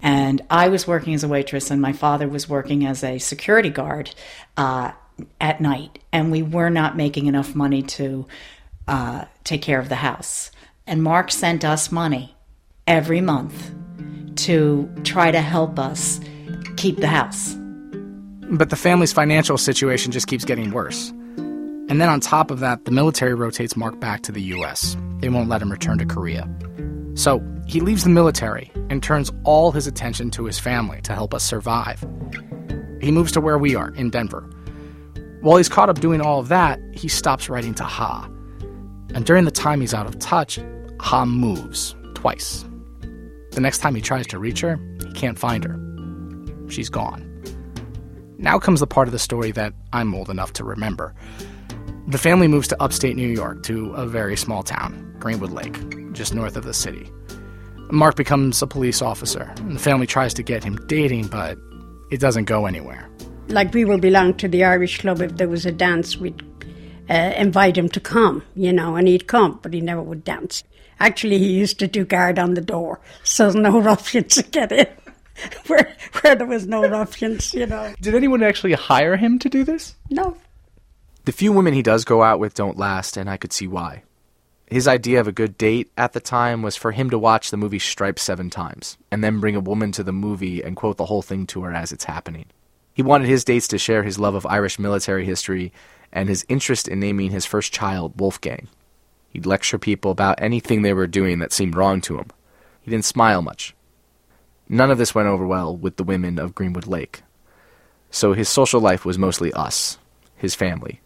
And 0.00 0.40
I 0.50 0.68
was 0.68 0.86
working 0.86 1.14
as 1.14 1.24
a 1.24 1.28
waitress, 1.28 1.70
and 1.70 1.80
my 1.80 1.92
father 1.92 2.28
was 2.28 2.48
working 2.48 2.86
as 2.86 3.04
a 3.04 3.18
security 3.18 3.70
guard 3.70 4.14
uh, 4.56 4.92
at 5.40 5.60
night, 5.60 5.98
and 6.12 6.30
we 6.30 6.42
were 6.42 6.70
not 6.70 6.96
making 6.96 7.26
enough 7.26 7.54
money 7.54 7.82
to 7.82 8.26
uh, 8.88 9.24
take 9.44 9.62
care 9.62 9.78
of 9.78 9.88
the 9.88 9.96
house. 9.96 10.50
And 10.86 11.02
Mark 11.02 11.30
sent 11.30 11.64
us 11.64 11.92
money 11.92 12.36
every 12.86 13.20
month 13.20 13.72
to 14.36 14.90
try 15.04 15.30
to 15.30 15.40
help 15.40 15.78
us 15.78 16.20
keep 16.76 16.98
the 16.98 17.06
house. 17.06 17.56
But 18.50 18.70
the 18.70 18.76
family's 18.76 19.12
financial 19.12 19.56
situation 19.56 20.12
just 20.12 20.26
keeps 20.26 20.44
getting 20.44 20.72
worse. 20.72 21.10
And 21.88 22.00
then 22.00 22.08
on 22.08 22.20
top 22.20 22.50
of 22.50 22.60
that, 22.60 22.84
the 22.84 22.90
military 22.90 23.34
rotates 23.34 23.76
Mark 23.76 23.98
back 24.00 24.22
to 24.22 24.32
the 24.32 24.42
US. 24.54 24.96
They 25.20 25.28
won't 25.28 25.48
let 25.48 25.62
him 25.62 25.70
return 25.70 25.98
to 25.98 26.06
Korea. 26.06 26.48
So 27.14 27.42
he 27.66 27.80
leaves 27.80 28.04
the 28.04 28.10
military 28.10 28.70
and 28.90 29.02
turns 29.02 29.30
all 29.44 29.72
his 29.72 29.86
attention 29.86 30.30
to 30.32 30.44
his 30.44 30.58
family 30.58 31.00
to 31.02 31.14
help 31.14 31.34
us 31.34 31.44
survive. 31.44 32.04
He 33.00 33.10
moves 33.10 33.32
to 33.32 33.40
where 33.40 33.58
we 33.58 33.74
are, 33.74 33.90
in 33.94 34.10
Denver. 34.10 34.48
While 35.40 35.56
he's 35.56 35.68
caught 35.68 35.88
up 35.88 36.00
doing 36.00 36.20
all 36.20 36.38
of 36.38 36.48
that, 36.48 36.80
he 36.92 37.08
stops 37.08 37.48
writing 37.48 37.74
to 37.74 37.84
Ha. 37.84 38.28
And 39.14 39.26
during 39.26 39.44
the 39.44 39.50
time 39.50 39.80
he's 39.80 39.92
out 39.92 40.06
of 40.06 40.18
touch, 40.18 40.58
Ha 41.00 41.24
moves 41.24 41.94
twice. 42.14 42.64
The 43.50 43.60
next 43.60 43.78
time 43.78 43.94
he 43.94 44.00
tries 44.00 44.26
to 44.28 44.38
reach 44.38 44.60
her, 44.60 44.78
he 45.00 45.12
can't 45.12 45.38
find 45.38 45.64
her. 45.64 45.78
She's 46.72 46.88
gone. 46.88 47.28
Now 48.38 48.58
comes 48.58 48.80
the 48.80 48.86
part 48.86 49.06
of 49.06 49.12
the 49.12 49.18
story 49.18 49.52
that 49.52 49.74
I'm 49.92 50.14
old 50.14 50.30
enough 50.30 50.54
to 50.54 50.64
remember. 50.64 51.14
The 52.08 52.18
family 52.18 52.48
moves 52.48 52.66
to 52.68 52.82
upstate 52.82 53.14
New 53.14 53.28
York 53.28 53.62
to 53.64 53.92
a 53.92 54.06
very 54.06 54.36
small 54.36 54.62
town, 54.62 55.14
Greenwood 55.18 55.52
Lake, 55.52 56.12
just 56.12 56.34
north 56.34 56.56
of 56.56 56.64
the 56.64 56.72
city. 56.72 57.10
Mark 57.90 58.16
becomes 58.16 58.62
a 58.62 58.66
police 58.66 59.02
officer, 59.02 59.52
and 59.58 59.76
the 59.76 59.78
family 59.78 60.06
tries 60.06 60.32
to 60.34 60.42
get 60.42 60.64
him 60.64 60.76
dating, 60.86 61.26
but 61.26 61.58
it 62.10 62.20
doesn't 62.20 62.44
go 62.44 62.64
anywhere. 62.64 63.06
Like 63.48 63.74
we 63.74 63.84
would 63.84 64.00
belong 64.00 64.34
to 64.38 64.48
the 64.48 64.64
Irish 64.64 65.02
club. 65.02 65.20
If 65.20 65.36
there 65.36 65.48
was 65.48 65.66
a 65.66 65.72
dance, 65.72 66.16
we'd 66.16 66.42
uh, 67.10 67.34
invite 67.36 67.76
him 67.76 67.90
to 67.90 68.00
come, 68.00 68.42
you 68.54 68.72
know, 68.72 68.96
and 68.96 69.06
he'd 69.06 69.26
come, 69.26 69.60
but 69.62 69.74
he 69.74 69.82
never 69.82 70.02
would 70.02 70.24
dance. 70.24 70.64
Actually, 71.00 71.38
he 71.38 71.52
used 71.52 71.78
to 71.80 71.86
do 71.86 72.06
guard 72.06 72.38
on 72.38 72.54
the 72.54 72.60
door, 72.62 73.00
so 73.24 73.50
no 73.50 73.78
ruffians 73.80 74.34
could 74.36 74.50
get 74.50 74.72
in. 74.72 74.86
where, 75.66 75.96
where 76.20 76.34
there 76.34 76.46
was 76.46 76.66
no 76.66 76.82
ruffians, 76.88 77.54
you 77.54 77.66
know. 77.66 77.94
Did 78.00 78.14
anyone 78.14 78.42
actually 78.42 78.72
hire 78.74 79.16
him 79.16 79.38
to 79.40 79.48
do 79.48 79.64
this? 79.64 79.94
No. 80.10 80.36
The 81.24 81.32
few 81.32 81.52
women 81.52 81.74
he 81.74 81.82
does 81.82 82.04
go 82.04 82.22
out 82.22 82.40
with 82.40 82.54
don't 82.54 82.78
last, 82.78 83.16
and 83.16 83.30
I 83.30 83.36
could 83.36 83.52
see 83.52 83.66
why. 83.66 84.02
His 84.66 84.88
idea 84.88 85.20
of 85.20 85.28
a 85.28 85.32
good 85.32 85.58
date 85.58 85.92
at 85.98 86.14
the 86.14 86.20
time 86.20 86.62
was 86.62 86.76
for 86.76 86.92
him 86.92 87.10
to 87.10 87.18
watch 87.18 87.50
the 87.50 87.56
movie 87.56 87.78
Stripes 87.78 88.22
seven 88.22 88.48
times, 88.48 88.96
and 89.10 89.22
then 89.22 89.38
bring 89.38 89.54
a 89.54 89.60
woman 89.60 89.92
to 89.92 90.02
the 90.02 90.12
movie 90.12 90.62
and 90.62 90.76
quote 90.76 90.96
the 90.96 91.06
whole 91.06 91.22
thing 91.22 91.46
to 91.48 91.62
her 91.62 91.72
as 91.72 91.92
it's 91.92 92.04
happening. 92.04 92.46
He 92.94 93.02
wanted 93.02 93.28
his 93.28 93.44
dates 93.44 93.68
to 93.68 93.78
share 93.78 94.02
his 94.02 94.18
love 94.18 94.34
of 94.34 94.46
Irish 94.46 94.78
military 94.78 95.24
history 95.24 95.72
and 96.12 96.28
his 96.28 96.44
interest 96.48 96.88
in 96.88 97.00
naming 97.00 97.30
his 97.30 97.46
first 97.46 97.72
child 97.72 98.18
Wolfgang. 98.18 98.68
He'd 99.30 99.46
lecture 99.46 99.78
people 99.78 100.10
about 100.10 100.42
anything 100.42 100.82
they 100.82 100.92
were 100.92 101.06
doing 101.06 101.38
that 101.38 101.52
seemed 101.52 101.74
wrong 101.74 102.00
to 102.02 102.18
him. 102.18 102.26
He 102.82 102.90
didn't 102.90 103.04
smile 103.04 103.40
much. 103.40 103.74
None 104.68 104.90
of 104.90 104.98
this 104.98 105.14
went 105.14 105.28
over 105.28 105.46
well 105.46 105.76
with 105.76 105.96
the 105.96 106.04
women 106.04 106.38
of 106.38 106.54
Greenwood 106.54 106.86
Lake. 106.86 107.22
So 108.10 108.32
his 108.32 108.48
social 108.48 108.80
life 108.80 109.04
was 109.04 109.18
mostly 109.18 109.52
us, 109.52 109.98
his 110.36 110.54
family. 110.54 111.00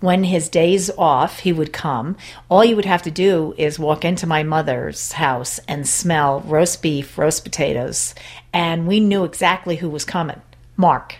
When 0.00 0.24
his 0.24 0.48
days 0.48 0.90
off, 0.96 1.40
he 1.40 1.52
would 1.52 1.74
come. 1.74 2.16
All 2.48 2.64
you 2.64 2.74
would 2.74 2.86
have 2.86 3.02
to 3.02 3.10
do 3.10 3.54
is 3.58 3.78
walk 3.78 4.02
into 4.04 4.26
my 4.26 4.42
mother's 4.42 5.12
house 5.12 5.60
and 5.68 5.86
smell 5.86 6.40
roast 6.40 6.80
beef, 6.80 7.18
roast 7.18 7.44
potatoes, 7.44 8.14
and 8.52 8.86
we 8.86 9.00
knew 9.00 9.24
exactly 9.24 9.76
who 9.76 9.90
was 9.90 10.06
coming. 10.06 10.40
Mark. 10.76 11.16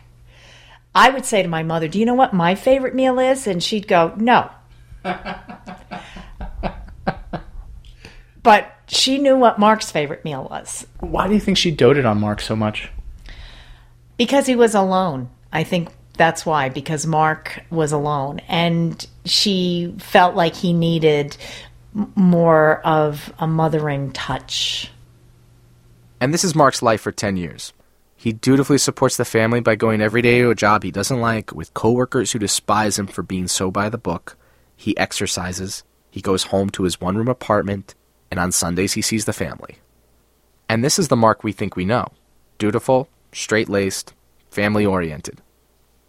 I 0.94 1.10
would 1.10 1.26
say 1.26 1.42
to 1.42 1.48
my 1.48 1.62
mother, 1.62 1.88
Do 1.88 1.98
you 1.98 2.06
know 2.06 2.14
what 2.14 2.32
my 2.32 2.54
favorite 2.54 2.94
meal 2.94 3.18
is? 3.18 3.46
And 3.46 3.62
she'd 3.62 3.86
go, 3.86 4.14
No. 4.16 4.50
but 8.42 8.72
she 8.90 9.18
knew 9.18 9.36
what 9.36 9.58
Mark's 9.58 9.90
favorite 9.90 10.24
meal 10.24 10.46
was 10.50 10.86
Why 11.00 11.28
do 11.28 11.34
you 11.34 11.40
think 11.40 11.56
she 11.56 11.70
doted 11.70 12.04
on 12.04 12.18
Mark 12.20 12.40
so 12.40 12.54
much? 12.56 12.90
because 14.16 14.44
he 14.44 14.54
was 14.54 14.74
alone. 14.74 15.30
I 15.50 15.64
think 15.64 15.88
that's 16.18 16.44
why, 16.44 16.68
because 16.68 17.06
Mark 17.06 17.64
was 17.70 17.90
alone. 17.90 18.40
And 18.48 19.06
she 19.24 19.94
felt 19.98 20.34
like 20.34 20.54
he 20.54 20.74
needed 20.74 21.38
more 22.14 22.82
of 22.86 23.32
a 23.38 23.46
mothering 23.46 24.12
touch. 24.12 24.90
And 26.20 26.34
this 26.34 26.44
is 26.44 26.54
Mark's 26.54 26.82
life 26.82 27.00
for 27.00 27.12
10 27.12 27.38
years. 27.38 27.72
He 28.14 28.34
dutifully 28.34 28.76
supports 28.76 29.16
the 29.16 29.24
family 29.24 29.60
by 29.60 29.74
going 29.76 30.02
every 30.02 30.20
day 30.20 30.42
to 30.42 30.50
a 30.50 30.54
job 30.54 30.82
he 30.82 30.90
doesn't 30.90 31.18
like, 31.22 31.54
with 31.54 31.72
coworkers 31.72 32.32
who 32.32 32.38
despise 32.38 32.98
him 32.98 33.06
for 33.06 33.22
being 33.22 33.48
so 33.48 33.70
by 33.70 33.88
the 33.88 33.96
book. 33.96 34.36
He 34.76 34.94
exercises, 34.98 35.82
he 36.10 36.20
goes 36.20 36.42
home 36.44 36.68
to 36.70 36.82
his 36.82 37.00
one 37.00 37.16
room 37.16 37.28
apartment, 37.28 37.94
and 38.30 38.40
on 38.40 38.52
Sundays 38.52 38.92
he 38.92 39.02
sees 39.02 39.24
the 39.24 39.32
family. 39.32 39.78
And 40.68 40.84
this 40.84 40.98
is 40.98 41.08
the 41.08 41.16
Mark 41.16 41.42
we 41.42 41.52
think 41.52 41.76
we 41.76 41.84
know 41.84 42.06
dutiful, 42.58 43.08
straight 43.32 43.68
laced, 43.68 44.12
family 44.50 44.84
oriented. 44.84 45.40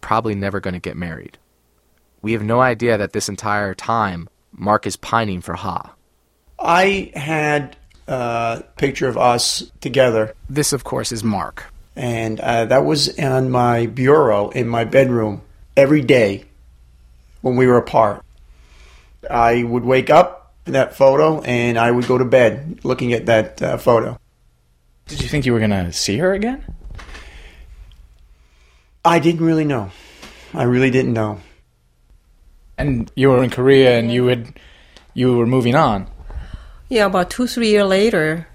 Probably 0.01 0.35
never 0.35 0.59
going 0.59 0.73
to 0.73 0.79
get 0.79 0.97
married. 0.97 1.37
We 2.21 2.33
have 2.33 2.43
no 2.43 2.61
idea 2.61 2.97
that 2.97 3.13
this 3.13 3.29
entire 3.29 3.73
time, 3.73 4.29
Mark 4.51 4.85
is 4.85 4.97
pining 4.97 5.41
for 5.41 5.55
Ha. 5.55 5.93
I 6.59 7.11
had 7.15 7.77
a 8.07 8.63
picture 8.77 9.07
of 9.07 9.17
us 9.17 9.71
together. 9.79 10.33
This, 10.49 10.73
of 10.73 10.83
course, 10.83 11.11
is 11.11 11.23
Mark. 11.23 11.71
And 11.95 12.39
uh, 12.39 12.65
that 12.65 12.85
was 12.85 13.17
on 13.17 13.49
my 13.49 13.85
bureau 13.87 14.49
in 14.49 14.67
my 14.67 14.83
bedroom 14.83 15.41
every 15.75 16.01
day 16.01 16.45
when 17.41 17.55
we 17.55 17.65
were 17.67 17.77
apart. 17.77 18.23
I 19.29 19.63
would 19.63 19.83
wake 19.83 20.09
up 20.09 20.40
that 20.65 20.95
photo 20.95 21.41
and 21.41 21.77
I 21.77 21.91
would 21.91 22.07
go 22.07 22.17
to 22.17 22.25
bed 22.25 22.79
looking 22.83 23.13
at 23.13 23.25
that 23.25 23.61
uh, 23.61 23.77
photo. 23.77 24.19
Did 25.07 25.21
you 25.21 25.27
think 25.27 25.45
you 25.45 25.53
were 25.53 25.59
going 25.59 25.71
to 25.71 25.91
see 25.91 26.17
her 26.17 26.33
again? 26.33 26.63
I 29.03 29.19
didn't 29.19 29.45
really 29.45 29.65
know. 29.65 29.91
I 30.53 30.63
really 30.63 30.91
didn't 30.91 31.13
know. 31.13 31.39
And 32.77 33.11
you 33.15 33.29
were 33.29 33.43
in 33.43 33.49
Korea 33.49 33.97
and 33.97 34.11
you 34.11 34.27
had 34.27 34.53
you 35.13 35.37
were 35.37 35.45
moving 35.45 35.75
on. 35.75 36.07
Yeah, 36.89 37.05
about 37.05 37.29
two, 37.29 37.47
three 37.47 37.69
years 37.69 37.87
later, 37.87 38.47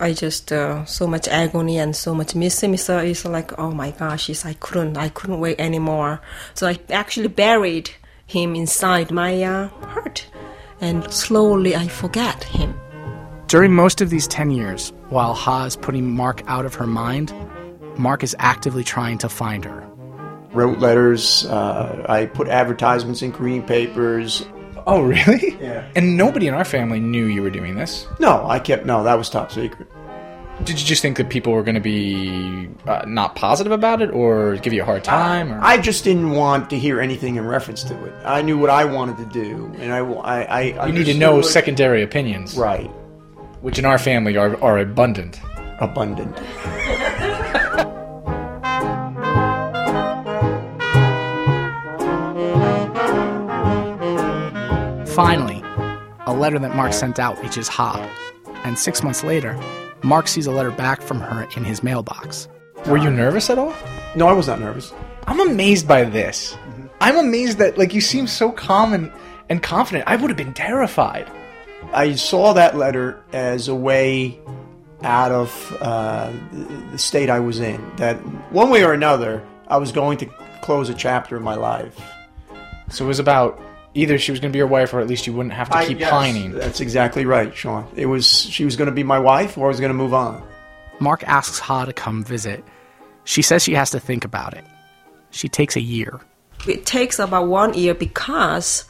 I 0.00 0.12
just 0.12 0.50
uh, 0.50 0.84
so 0.84 1.06
much 1.06 1.28
agony 1.28 1.78
and 1.78 1.94
so 1.94 2.14
much 2.14 2.34
missing. 2.34 2.76
So 2.76 2.98
it's 2.98 3.24
like, 3.24 3.58
oh 3.58 3.70
my 3.70 3.92
gosh, 3.92 4.28
it's, 4.28 4.44
I 4.44 4.54
couldn't, 4.54 4.96
I 4.96 5.08
couldn't 5.08 5.40
wait 5.40 5.60
anymore. 5.60 6.20
So 6.54 6.66
I 6.66 6.78
actually 6.90 7.28
buried 7.28 7.90
him 8.26 8.54
inside 8.54 9.10
my 9.10 9.42
uh, 9.42 9.68
heart, 9.68 10.26
and 10.82 11.10
slowly 11.10 11.74
I 11.74 11.88
forget 11.88 12.44
him. 12.44 12.78
During 13.46 13.72
most 13.72 14.00
of 14.00 14.10
these 14.10 14.26
10 14.26 14.50
years, 14.50 14.92
while 15.08 15.34
Ha 15.34 15.64
is 15.64 15.76
putting 15.76 16.14
Mark 16.14 16.42
out 16.46 16.66
of 16.66 16.74
her 16.74 16.86
mind, 16.86 17.32
Mark 17.96 18.22
is 18.22 18.36
actively 18.38 18.84
trying 18.84 19.18
to 19.18 19.28
find 19.28 19.64
her. 19.64 19.88
Wrote 20.52 20.78
letters. 20.78 21.46
Uh, 21.46 22.04
I 22.08 22.26
put 22.26 22.48
advertisements 22.48 23.22
in 23.22 23.32
Korean 23.32 23.62
papers. 23.62 24.44
Oh, 24.86 25.02
really? 25.02 25.56
Yeah. 25.60 25.90
And 25.94 26.16
nobody 26.16 26.48
in 26.48 26.54
our 26.54 26.64
family 26.64 27.00
knew 27.00 27.26
you 27.26 27.42
were 27.42 27.50
doing 27.50 27.76
this. 27.76 28.06
No, 28.18 28.46
I 28.46 28.58
kept 28.58 28.84
no. 28.84 29.04
That 29.04 29.16
was 29.16 29.30
top 29.30 29.52
secret. 29.52 29.88
Did 30.64 30.80
you 30.80 30.86
just 30.86 31.02
think 31.02 31.16
that 31.16 31.28
people 31.28 31.52
were 31.52 31.62
going 31.64 31.74
to 31.74 31.80
be 31.80 32.68
uh, 32.86 33.04
not 33.06 33.34
positive 33.34 33.72
about 33.72 34.00
it, 34.00 34.10
or 34.10 34.56
give 34.56 34.72
you 34.72 34.82
a 34.82 34.84
hard 34.84 35.02
time? 35.02 35.52
Or? 35.52 35.60
I 35.60 35.76
just 35.78 36.04
didn't 36.04 36.30
want 36.30 36.70
to 36.70 36.78
hear 36.78 37.00
anything 37.00 37.36
in 37.36 37.44
reference 37.46 37.82
to 37.84 38.04
it. 38.04 38.12
I 38.24 38.42
knew 38.42 38.56
what 38.58 38.70
I 38.70 38.84
wanted 38.84 39.16
to 39.18 39.24
do, 39.26 39.72
and 39.78 39.92
I, 39.92 39.98
I, 39.98 40.70
I 40.70 40.86
you 40.86 40.92
need 40.92 41.04
to 41.06 41.14
know 41.14 41.34
understood- 41.34 41.52
secondary 41.52 42.02
opinions, 42.02 42.56
right? 42.56 42.88
Which 43.60 43.78
in 43.78 43.84
our 43.84 43.98
family 43.98 44.36
are 44.36 44.60
are 44.62 44.78
abundant. 44.78 45.40
Abundant. 45.80 46.36
Finally, 55.06 55.62
a 56.26 56.32
letter 56.32 56.58
that 56.58 56.74
Mark 56.74 56.92
sent 56.94 57.18
out 57.18 57.40
reaches 57.42 57.68
Ha, 57.68 58.08
and 58.64 58.78
six 58.78 59.02
months 59.02 59.22
later, 59.22 59.54
Mark 60.02 60.28
sees 60.28 60.46
a 60.46 60.50
letter 60.50 60.70
back 60.70 61.00
from 61.00 61.20
her 61.20 61.48
in 61.56 61.64
his 61.64 61.82
mailbox. 61.82 62.48
Were 62.86 62.96
you 62.96 63.10
nervous 63.10 63.50
at 63.50 63.58
all? 63.58 63.74
No, 64.16 64.26
I 64.26 64.32
was 64.32 64.48
not 64.48 64.60
nervous. 64.60 64.92
I'm 65.26 65.40
amazed 65.40 65.86
by 65.86 66.04
this. 66.04 66.56
I'm 67.00 67.16
amazed 67.16 67.58
that 67.58 67.78
like 67.78 67.94
you 67.94 68.00
seem 68.00 68.26
so 68.26 68.50
calm 68.50 68.92
and, 68.92 69.12
and 69.48 69.62
confident. 69.62 70.04
I 70.08 70.16
would 70.16 70.30
have 70.30 70.36
been 70.36 70.54
terrified. 70.54 71.30
I 71.92 72.14
saw 72.14 72.52
that 72.54 72.76
letter 72.76 73.22
as 73.32 73.68
a 73.68 73.74
way 73.74 74.40
out 75.02 75.32
of 75.32 75.76
uh, 75.80 76.32
the 76.90 76.98
state 76.98 77.28
I 77.30 77.40
was 77.40 77.60
in. 77.60 77.80
That 77.96 78.16
one 78.52 78.70
way 78.70 78.84
or 78.84 78.92
another, 78.92 79.44
I 79.68 79.78
was 79.78 79.92
going 79.92 80.18
to 80.18 80.26
close 80.62 80.88
a 80.88 80.94
chapter 80.94 81.36
in 81.36 81.42
my 81.42 81.54
life. 81.54 82.00
So 82.90 83.04
it 83.04 83.08
was 83.08 83.18
about 83.18 83.60
either 83.94 84.18
she 84.18 84.30
was 84.30 84.40
going 84.40 84.50
to 84.50 84.52
be 84.52 84.58
your 84.58 84.66
wife, 84.66 84.94
or 84.94 85.00
at 85.00 85.06
least 85.06 85.26
you 85.26 85.32
wouldn't 85.32 85.54
have 85.54 85.68
to 85.70 85.76
I- 85.76 85.86
keep 85.86 86.00
yes, 86.00 86.10
pining. 86.10 86.52
That's 86.52 86.80
exactly 86.80 87.24
right, 87.26 87.54
Sean. 87.54 87.86
It 87.96 88.06
was 88.06 88.26
she 88.26 88.64
was 88.64 88.76
going 88.76 88.86
to 88.86 88.94
be 88.94 89.02
my 89.02 89.18
wife, 89.18 89.58
or 89.58 89.66
I 89.66 89.68
was 89.68 89.80
going 89.80 89.90
to 89.90 89.94
move 89.96 90.14
on. 90.14 90.42
Mark 91.00 91.24
asks 91.24 91.58
Ha 91.58 91.84
to 91.84 91.92
come 91.92 92.22
visit. 92.24 92.64
She 93.24 93.42
says 93.42 93.62
she 93.62 93.74
has 93.74 93.90
to 93.90 94.00
think 94.00 94.24
about 94.24 94.54
it. 94.54 94.64
She 95.30 95.48
takes 95.48 95.76
a 95.76 95.80
year. 95.80 96.20
It 96.66 96.86
takes 96.86 97.18
about 97.18 97.48
one 97.48 97.74
year 97.74 97.94
because 97.94 98.84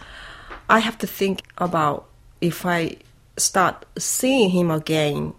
I 0.69 0.79
have 0.81 0.99
to 0.99 1.07
think 1.07 1.43
about 1.59 2.09
if 2.41 2.67
I 2.67 2.97
start 3.37 3.87
seeing 3.99 4.51
him 4.51 4.71
again, 4.71 5.33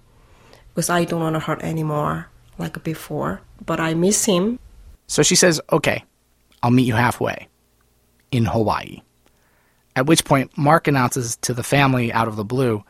because 0.73 0.89
I 0.89 1.05
don't 1.05 1.21
want 1.21 1.35
to 1.35 1.39
hurt 1.39 1.61
anymore 1.61 2.27
like 2.57 2.83
before. 2.83 3.41
But 3.65 3.79
I 3.79 3.93
miss 3.93 4.25
him. 4.25 4.59
So 5.07 5.21
she 5.21 5.35
says, 5.35 5.61
okay, 5.71 6.03
I'll 6.63 6.71
meet 6.71 6.87
you 6.87 6.95
halfway 6.95 7.47
in 8.31 8.45
Hawaii. 8.45 9.01
At 9.95 10.05
which 10.07 10.25
point, 10.25 10.57
Mark 10.57 10.87
announces 10.87 11.35
to 11.37 11.53
the 11.53 11.63
family 11.63 12.11
out 12.11 12.27
of 12.27 12.35
the 12.35 12.43
blue, 12.43 12.83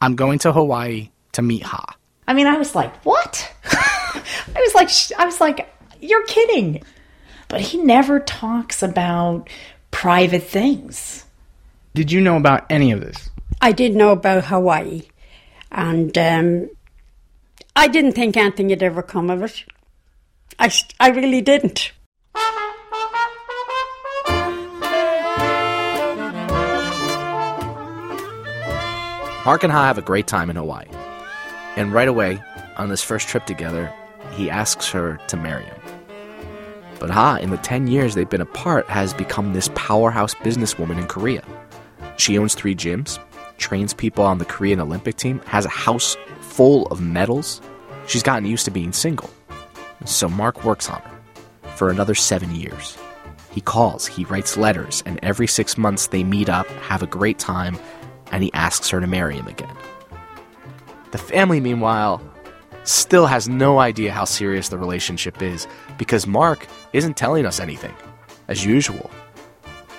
I'm 0.00 0.16
going 0.16 0.38
to 0.40 0.52
Hawaii 0.52 1.10
to 1.32 1.42
meet 1.42 1.62
Ha. 1.62 1.96
I 2.26 2.34
mean, 2.34 2.46
I 2.46 2.56
was 2.56 2.74
like, 2.74 2.94
what? 3.04 3.52
I 3.64 4.22
was 4.56 4.74
like, 4.74 4.90
I 5.18 5.24
was 5.26 5.40
like, 5.40 5.68
you're 6.00 6.24
kidding. 6.26 6.82
but 7.48 7.60
he 7.60 7.78
never 7.78 8.18
talks 8.18 8.82
about 8.82 9.48
private 9.90 10.42
things. 10.42 11.24
Did 11.94 12.10
you 12.10 12.20
know 12.20 12.36
about 12.36 12.64
any 12.70 12.92
of 12.92 13.00
this? 13.00 13.28
I 13.60 13.72
did 13.72 13.94
know 13.94 14.10
about 14.10 14.46
Hawaii, 14.46 15.02
and 15.70 16.16
um, 16.16 16.70
I 17.76 17.88
didn't 17.88 18.12
think 18.12 18.36
anything 18.36 18.68
would 18.68 18.82
ever 18.82 19.02
come 19.02 19.28
of 19.30 19.42
it. 19.42 19.64
I, 20.58 20.72
I 20.98 21.10
really 21.10 21.42
didn't. 21.42 21.92
Mark 29.44 29.64
and 29.64 29.72
Ha 29.72 29.86
have 29.86 29.98
a 29.98 30.02
great 30.02 30.28
time 30.28 30.50
in 30.50 30.56
Hawaii. 30.56 30.86
And 31.74 31.92
right 31.92 32.06
away, 32.06 32.40
on 32.76 32.90
this 32.90 33.02
first 33.02 33.26
trip 33.26 33.44
together, 33.44 33.92
he 34.34 34.48
asks 34.48 34.88
her 34.90 35.18
to 35.26 35.36
marry 35.36 35.64
him. 35.64 35.80
But 37.00 37.10
Ha, 37.10 37.38
in 37.42 37.50
the 37.50 37.56
10 37.56 37.88
years 37.88 38.14
they've 38.14 38.30
been 38.30 38.40
apart, 38.40 38.86
has 38.86 39.12
become 39.12 39.52
this 39.52 39.68
powerhouse 39.74 40.34
businesswoman 40.36 40.96
in 40.96 41.08
Korea. 41.08 41.42
She 42.18 42.38
owns 42.38 42.54
three 42.54 42.76
gyms, 42.76 43.18
trains 43.58 43.92
people 43.92 44.22
on 44.22 44.38
the 44.38 44.44
Korean 44.44 44.78
Olympic 44.78 45.16
team, 45.16 45.40
has 45.46 45.64
a 45.64 45.70
house 45.70 46.16
full 46.40 46.86
of 46.86 47.00
medals. 47.00 47.60
She's 48.06 48.22
gotten 48.22 48.46
used 48.46 48.64
to 48.66 48.70
being 48.70 48.92
single. 48.92 49.30
So 50.04 50.28
Mark 50.28 50.64
works 50.64 50.88
on 50.88 51.02
her 51.02 51.70
for 51.74 51.90
another 51.90 52.14
seven 52.14 52.54
years. 52.54 52.96
He 53.50 53.60
calls, 53.60 54.06
he 54.06 54.24
writes 54.24 54.56
letters, 54.56 55.02
and 55.04 55.18
every 55.20 55.48
six 55.48 55.76
months 55.76 56.06
they 56.06 56.22
meet 56.22 56.48
up, 56.48 56.68
have 56.82 57.02
a 57.02 57.06
great 57.06 57.40
time, 57.40 57.76
and 58.32 58.42
he 58.42 58.52
asks 58.54 58.88
her 58.90 59.00
to 59.00 59.06
marry 59.06 59.36
him 59.36 59.46
again. 59.46 59.76
The 61.12 61.18
family, 61.18 61.60
meanwhile, 61.60 62.20
still 62.84 63.26
has 63.26 63.48
no 63.48 63.78
idea 63.78 64.12
how 64.12 64.24
serious 64.24 64.68
the 64.68 64.78
relationship 64.78 65.42
is 65.42 65.66
because 65.98 66.26
Mark 66.26 66.66
isn't 66.92 67.16
telling 67.16 67.46
us 67.46 67.60
anything, 67.60 67.94
as 68.48 68.64
usual. 68.64 69.10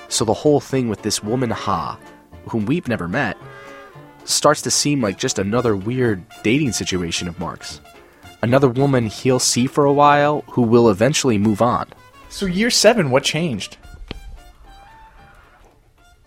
So 0.10 0.26
the 0.26 0.34
whole 0.34 0.60
thing 0.60 0.90
with 0.90 1.02
this 1.02 1.24
woman 1.24 1.50
Ha, 1.50 1.98
whom 2.50 2.66
we've 2.66 2.88
never 2.88 3.08
met, 3.08 3.38
starts 4.26 4.62
to 4.64 4.72
seem 4.72 5.02
like 5.02 5.18
just 5.18 5.40
another 5.40 5.76
weird 5.76 6.24
dating 6.44 6.72
situation 6.72 7.28
of 7.28 7.40
Mark's. 7.40 7.80
Another 8.42 8.70
woman 8.70 9.08
he'll 9.08 9.40
see 9.40 9.68
for 9.68 9.86
a 9.86 9.94
while 9.94 10.44
who 10.50 10.64
will 10.64 10.90
eventually 10.90 11.38
move 11.38 11.62
on. 11.62 11.88
So 12.30 12.46
year 12.46 12.70
seven, 12.70 13.10
what 13.10 13.24
changed? 13.24 13.78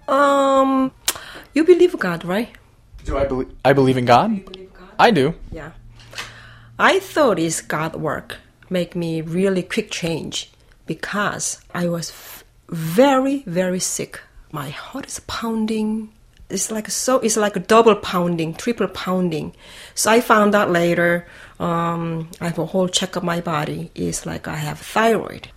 Um, 0.09 0.93
you 1.57 1.65
believe 1.65 1.99
God, 1.99 2.23
right? 2.23 2.51
Do 3.05 3.17
I 3.17 3.25
believe? 3.25 3.51
I 3.65 3.73
believe 3.73 3.97
in 3.97 4.05
God. 4.05 4.41
I 4.99 5.11
do. 5.11 5.35
Yeah. 5.51 5.73
I 6.79 7.01
thought 7.01 7.39
it's 7.39 7.63
God 7.63 7.97
work 7.97 8.37
make 8.69 8.95
me 8.95 9.23
really 9.23 9.63
quick 9.63 9.91
change 9.91 10.51
because 10.87 11.61
I 11.73 11.89
was 11.89 12.11
f- 12.11 12.45
very 12.69 13.43
very 13.47 13.81
sick. 13.81 14.21
My 14.53 14.69
heart 14.69 15.07
is 15.07 15.21
pounding. 15.21 16.13
It's 16.51 16.71
like 16.71 16.91
so. 16.91 17.21
It's 17.21 17.39
like 17.39 17.57
a 17.57 17.61
double 17.61 17.97
pounding, 17.97 18.53
triple 18.53 18.89
pounding. 18.89 19.55
So 19.95 20.11
I 20.11 20.21
found 20.21 20.55
out 20.55 20.71
later. 20.71 21.27
Um, 21.59 22.29
I 22.39 22.49
have 22.49 22.59
a 22.59 22.67
whole 22.67 22.89
check 22.89 23.17
of 23.17 23.25
my 23.25 23.41
body. 23.41 23.91
It's 23.95 24.27
like 24.27 24.47
I 24.47 24.57
have 24.57 24.79
thyroid, 24.79 25.49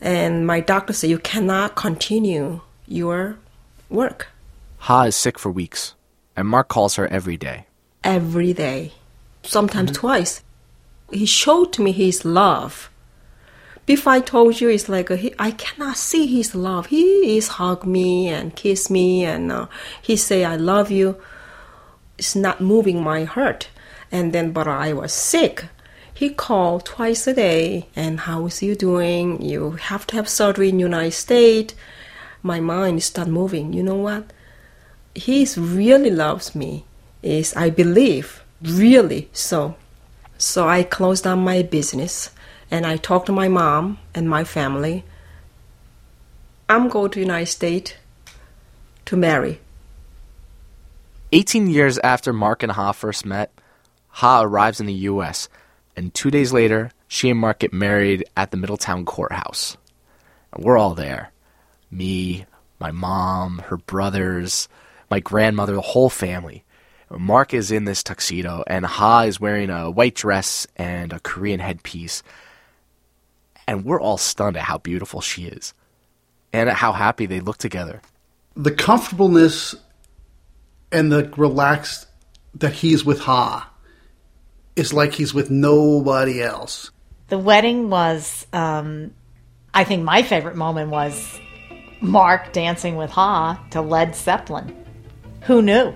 and 0.00 0.44
my 0.44 0.58
doctor 0.58 0.92
said 0.92 1.08
you 1.08 1.18
cannot 1.18 1.76
continue 1.76 2.60
your 2.88 3.38
work 3.88 4.28
Ha 4.84 5.02
is 5.04 5.16
sick 5.16 5.38
for 5.38 5.50
weeks, 5.50 5.94
and 6.36 6.48
Mark 6.48 6.68
calls 6.68 6.96
her 6.96 7.06
every 7.08 7.36
day. 7.36 7.66
every 8.02 8.52
day, 8.54 8.92
sometimes 9.42 9.92
twice. 9.92 10.42
He 11.12 11.26
showed 11.26 11.78
me 11.78 11.92
his 11.92 12.24
love. 12.24 12.88
Before 13.84 14.12
I 14.14 14.20
told 14.20 14.60
you, 14.60 14.68
it's 14.70 14.88
like 14.88 15.10
uh, 15.10 15.16
he, 15.16 15.34
I 15.38 15.50
cannot 15.50 15.96
see 15.96 16.26
his 16.26 16.54
love. 16.54 16.86
He 16.86 17.36
is 17.36 17.48
hug 17.58 17.84
me 17.84 18.28
and 18.28 18.56
kiss 18.56 18.88
me, 18.88 19.24
and 19.24 19.52
uh, 19.52 19.66
he 20.00 20.16
say 20.16 20.44
I 20.44 20.56
love 20.56 20.90
you. 20.90 21.16
It's 22.16 22.34
not 22.36 22.60
moving 22.60 23.02
my 23.02 23.24
heart. 23.24 23.68
And 24.12 24.32
then, 24.32 24.52
but 24.52 24.66
I 24.66 24.92
was 24.92 25.12
sick. 25.12 25.66
He 26.12 26.30
called 26.30 26.84
twice 26.84 27.26
a 27.26 27.34
day, 27.34 27.88
and 27.94 28.20
how 28.20 28.46
is 28.46 28.62
you 28.62 28.74
doing? 28.74 29.42
You 29.42 29.72
have 29.72 30.06
to 30.08 30.16
have 30.16 30.28
surgery 30.28 30.68
in 30.70 30.78
United 30.80 31.12
States. 31.12 31.74
My 32.42 32.60
mind 32.60 33.02
start 33.02 33.28
moving. 33.28 33.72
You 33.72 33.82
know 33.82 33.96
what? 33.96 34.24
He 35.14 35.46
really 35.56 36.10
loves 36.10 36.54
me. 36.54 36.84
Is 37.22 37.54
I 37.54 37.70
believe 37.70 38.42
really 38.62 39.28
so. 39.32 39.76
So 40.38 40.66
I 40.68 40.82
closed 40.82 41.24
down 41.24 41.40
my 41.40 41.62
business 41.62 42.30
and 42.70 42.86
I 42.86 42.96
talked 42.96 43.26
to 43.26 43.32
my 43.32 43.48
mom 43.48 43.98
and 44.14 44.30
my 44.30 44.44
family. 44.44 45.04
I'm 46.68 46.88
going 46.88 47.10
to 47.10 47.20
United 47.20 47.46
States 47.46 47.94
to 49.06 49.16
marry. 49.16 49.60
18 51.32 51.68
years 51.68 51.98
after 51.98 52.32
Mark 52.32 52.62
and 52.62 52.72
Ha 52.72 52.92
first 52.92 53.26
met, 53.26 53.52
Ha 54.08 54.42
arrives 54.42 54.80
in 54.80 54.86
the 54.86 55.04
U.S., 55.10 55.48
and 55.96 56.14
two 56.14 56.30
days 56.30 56.52
later, 56.52 56.90
she 57.08 57.28
and 57.28 57.38
Mark 57.38 57.58
get 57.60 57.72
married 57.72 58.24
at 58.36 58.50
the 58.50 58.56
Middletown 58.56 59.04
courthouse. 59.04 59.76
And 60.52 60.64
we're 60.64 60.78
all 60.78 60.94
there 60.94 61.32
me, 61.90 62.46
my 62.78 62.92
mom, 62.92 63.58
her 63.66 63.76
brothers, 63.76 64.68
my 65.10 65.20
grandmother, 65.20 65.74
the 65.74 65.80
whole 65.80 66.10
family. 66.10 66.64
Mark 67.10 67.52
is 67.52 67.72
in 67.72 67.84
this 67.86 68.04
tuxedo, 68.04 68.62
and 68.68 68.86
Ha 68.86 69.22
is 69.22 69.40
wearing 69.40 69.68
a 69.68 69.90
white 69.90 70.14
dress 70.14 70.66
and 70.76 71.12
a 71.12 71.18
Korean 71.20 71.58
headpiece. 71.58 72.22
And 73.66 73.84
we're 73.84 74.00
all 74.00 74.18
stunned 74.18 74.56
at 74.56 74.62
how 74.62 74.78
beautiful 74.78 75.20
she 75.20 75.44
is 75.46 75.74
and 76.52 76.68
at 76.68 76.76
how 76.76 76.92
happy 76.92 77.26
they 77.26 77.40
look 77.40 77.58
together. 77.58 78.00
the 78.56 78.70
comfortableness 78.70 79.74
and 80.92 81.10
the 81.12 81.32
relaxed 81.36 82.06
that 82.54 82.72
he's 82.72 83.04
with 83.04 83.20
Ha 83.20 83.70
is 84.76 84.92
like 84.92 85.12
he's 85.14 85.32
with 85.32 85.50
nobody 85.50 86.42
else. 86.42 86.90
The 87.28 87.38
wedding 87.38 87.90
was, 87.90 88.46
um, 88.52 89.12
I 89.72 89.84
think 89.84 90.02
my 90.02 90.22
favorite 90.22 90.56
moment 90.56 90.90
was 90.90 91.38
Mark 92.00 92.52
dancing 92.52 92.96
with 92.96 93.10
Ha 93.10 93.64
to 93.70 93.80
Led 93.80 94.16
Zeppelin. 94.16 94.76
Who 95.42 95.62
knew? 95.62 95.94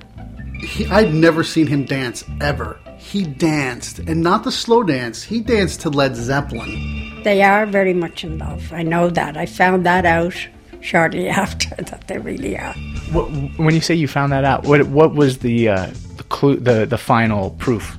He, 0.61 0.86
I'd 0.86 1.12
never 1.12 1.45
seen 1.45 1.66
him 1.66 1.84
dance 1.84 2.24
ever. 2.40 2.78
He 2.99 3.24
danced, 3.24 3.99
and 3.99 4.22
not 4.22 4.45
the 4.45 4.53
slow 4.53 4.82
dance. 4.82 5.22
He 5.22 5.40
danced 5.40 5.80
to 5.82 5.90
Led 5.90 6.16
Zeppelin. 6.16 7.22
They 7.22 7.42
are 7.42 7.66
very 7.66 7.95
much 7.95 8.24
in 8.24 8.38
love. 8.38 8.72
I 8.72 8.82
know 8.82 9.11
that. 9.11 9.36
I 9.36 9.47
found 9.47 9.84
that 9.86 10.07
out 10.07 10.34
shortly 10.80 11.28
after 11.45 11.74
that 11.76 12.09
they 12.09 12.18
really 12.18 12.57
are. 12.57 12.74
What, 13.12 13.26
when 13.59 13.74
you 13.74 13.80
say 13.80 13.95
you 13.95 14.09
found 14.09 14.32
that 14.32 14.45
out, 14.45 14.64
what 14.64 14.86
what 14.88 15.14
was 15.14 15.38
the 15.38 15.68
uh, 15.68 15.90
the 16.16 16.24
clue, 16.24 16.57
the 16.57 16.86
the 16.86 16.99
final 16.99 17.51
proof? 17.53 17.97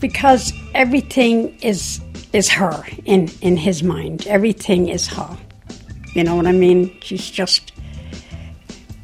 Because 0.00 0.52
everything 0.74 1.56
is 1.60 2.00
is 2.32 2.48
her 2.48 2.84
in 3.04 3.30
in 3.40 3.56
his 3.56 3.82
mind. 3.82 4.26
Everything 4.26 4.88
is 4.88 5.06
her. 5.08 5.36
You 6.14 6.24
know 6.24 6.34
what 6.36 6.46
I 6.46 6.52
mean? 6.52 6.96
She's 7.00 7.30
just 7.30 7.72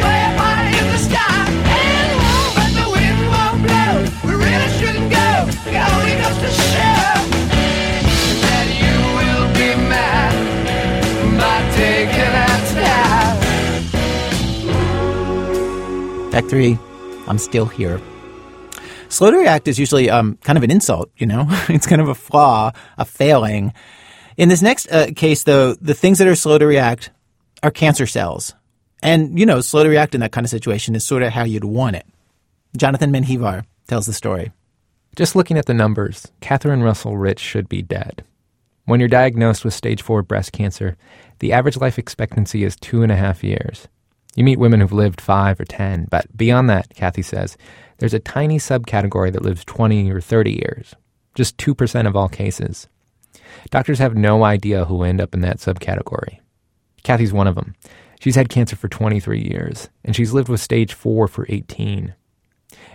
Act 16.33 16.49
three, 16.49 16.78
I'm 17.26 17.39
still 17.39 17.66
here. 17.66 18.01
slow 19.09 19.33
to 19.33 19.37
react 19.37 19.66
is 19.66 19.81
usually 19.81 20.09
um, 20.09 20.39
kind 20.45 20.57
of 20.57 20.62
an 20.62 20.70
insult, 20.70 21.11
you 21.16 21.26
know? 21.26 21.47
it's 21.68 21.87
kind 21.87 22.01
of 22.01 22.09
a 22.09 22.14
flaw, 22.14 22.70
a 22.99 23.05
failing. 23.05 23.72
In 24.37 24.49
this 24.49 24.62
next 24.62 24.91
uh, 24.93 25.09
case, 25.16 25.43
though, 25.43 25.74
the 25.74 25.95
things 25.95 26.18
that 26.18 26.28
are 26.28 26.37
slow 26.37 26.57
to 26.57 26.66
react 26.66 27.11
are 27.64 27.72
cancer 27.72 28.07
cells. 28.07 28.55
And, 29.03 29.39
you 29.39 29.45
know, 29.45 29.61
slow 29.61 29.83
to 29.83 29.89
react 29.91 30.14
in 30.14 30.20
that 30.20 30.31
kind 30.31 30.45
of 30.45 30.51
situation 30.51 30.95
is 30.95 31.05
sort 31.05 31.24
of 31.24 31.33
how 31.33 31.45
you'd 31.45 31.64
want 31.64 31.97
it. 31.97 32.07
Jonathan 32.76 33.12
Menjivar 33.12 33.64
tells 33.89 34.07
the 34.07 34.12
story. 34.12 34.53
Just 35.16 35.35
looking 35.35 35.59
at 35.59 35.66
the 35.66 35.74
numbers, 35.74 36.31
Katherine 36.41 36.85
Russell 36.85 37.18
Rich 37.18 37.41
should 37.41 37.68
be 37.68 37.83
dead. 37.83 38.24
When 38.85 39.01
you're 39.01 39.09
diagnosed 39.09 39.64
with 39.64 39.74
stage 39.74 40.03
four 40.03 40.22
breast 40.22 40.53
cancer, 40.53 40.97
the 41.41 41.53
average 41.53 41.76
life 41.76 41.99
expectancy 41.99 42.62
is 42.62 42.76
two 42.76 43.03
and 43.03 43.11
a 43.11 43.16
half 43.16 43.43
years. 43.43 43.89
You 44.37 44.45
meet 44.45 44.59
women 44.59 44.81
who've 44.81 44.93
lived 44.93 45.20
five 45.20 45.61
or 45.61 45.64
ten, 45.64 46.07
but 46.11 46.37
beyond 46.37 46.70
that, 46.70 46.95
Kathy 46.95 47.22
says, 47.22 47.57
there's 47.99 48.14
a 48.14 48.18
tiny 48.18 48.59
subcategory 48.59 49.33
that 49.33 49.43
lives 49.43 49.64
20 49.64 50.11
or 50.11 50.20
30 50.20 50.53
years, 50.53 50.95
just 51.35 51.59
2% 51.59 52.07
of 52.07 52.16
all 52.16 52.28
cases. 52.28 52.89
Doctors 53.70 53.99
have 53.99 54.16
no 54.16 54.45
idea 54.45 54.87
who 54.87 55.03
end 55.03 55.20
up 55.20 55.35
in 55.35 55.41
that 55.43 55.59
subcategory. 55.59 56.39
Kathy's 57.03 57.33
one 57.33 57.47
of 57.47 57.57
them. 57.57 57.74
She's 58.20 58.37
had 58.37 58.49
cancer 58.49 58.76
for 58.76 58.89
23 58.89 59.41
years, 59.41 59.89
and 60.05 60.14
she's 60.14 60.33
lived 60.33 60.49
with 60.49 60.61
stage 60.61 60.93
4 60.95 61.28
for 61.28 61.47
18. 61.49 62.14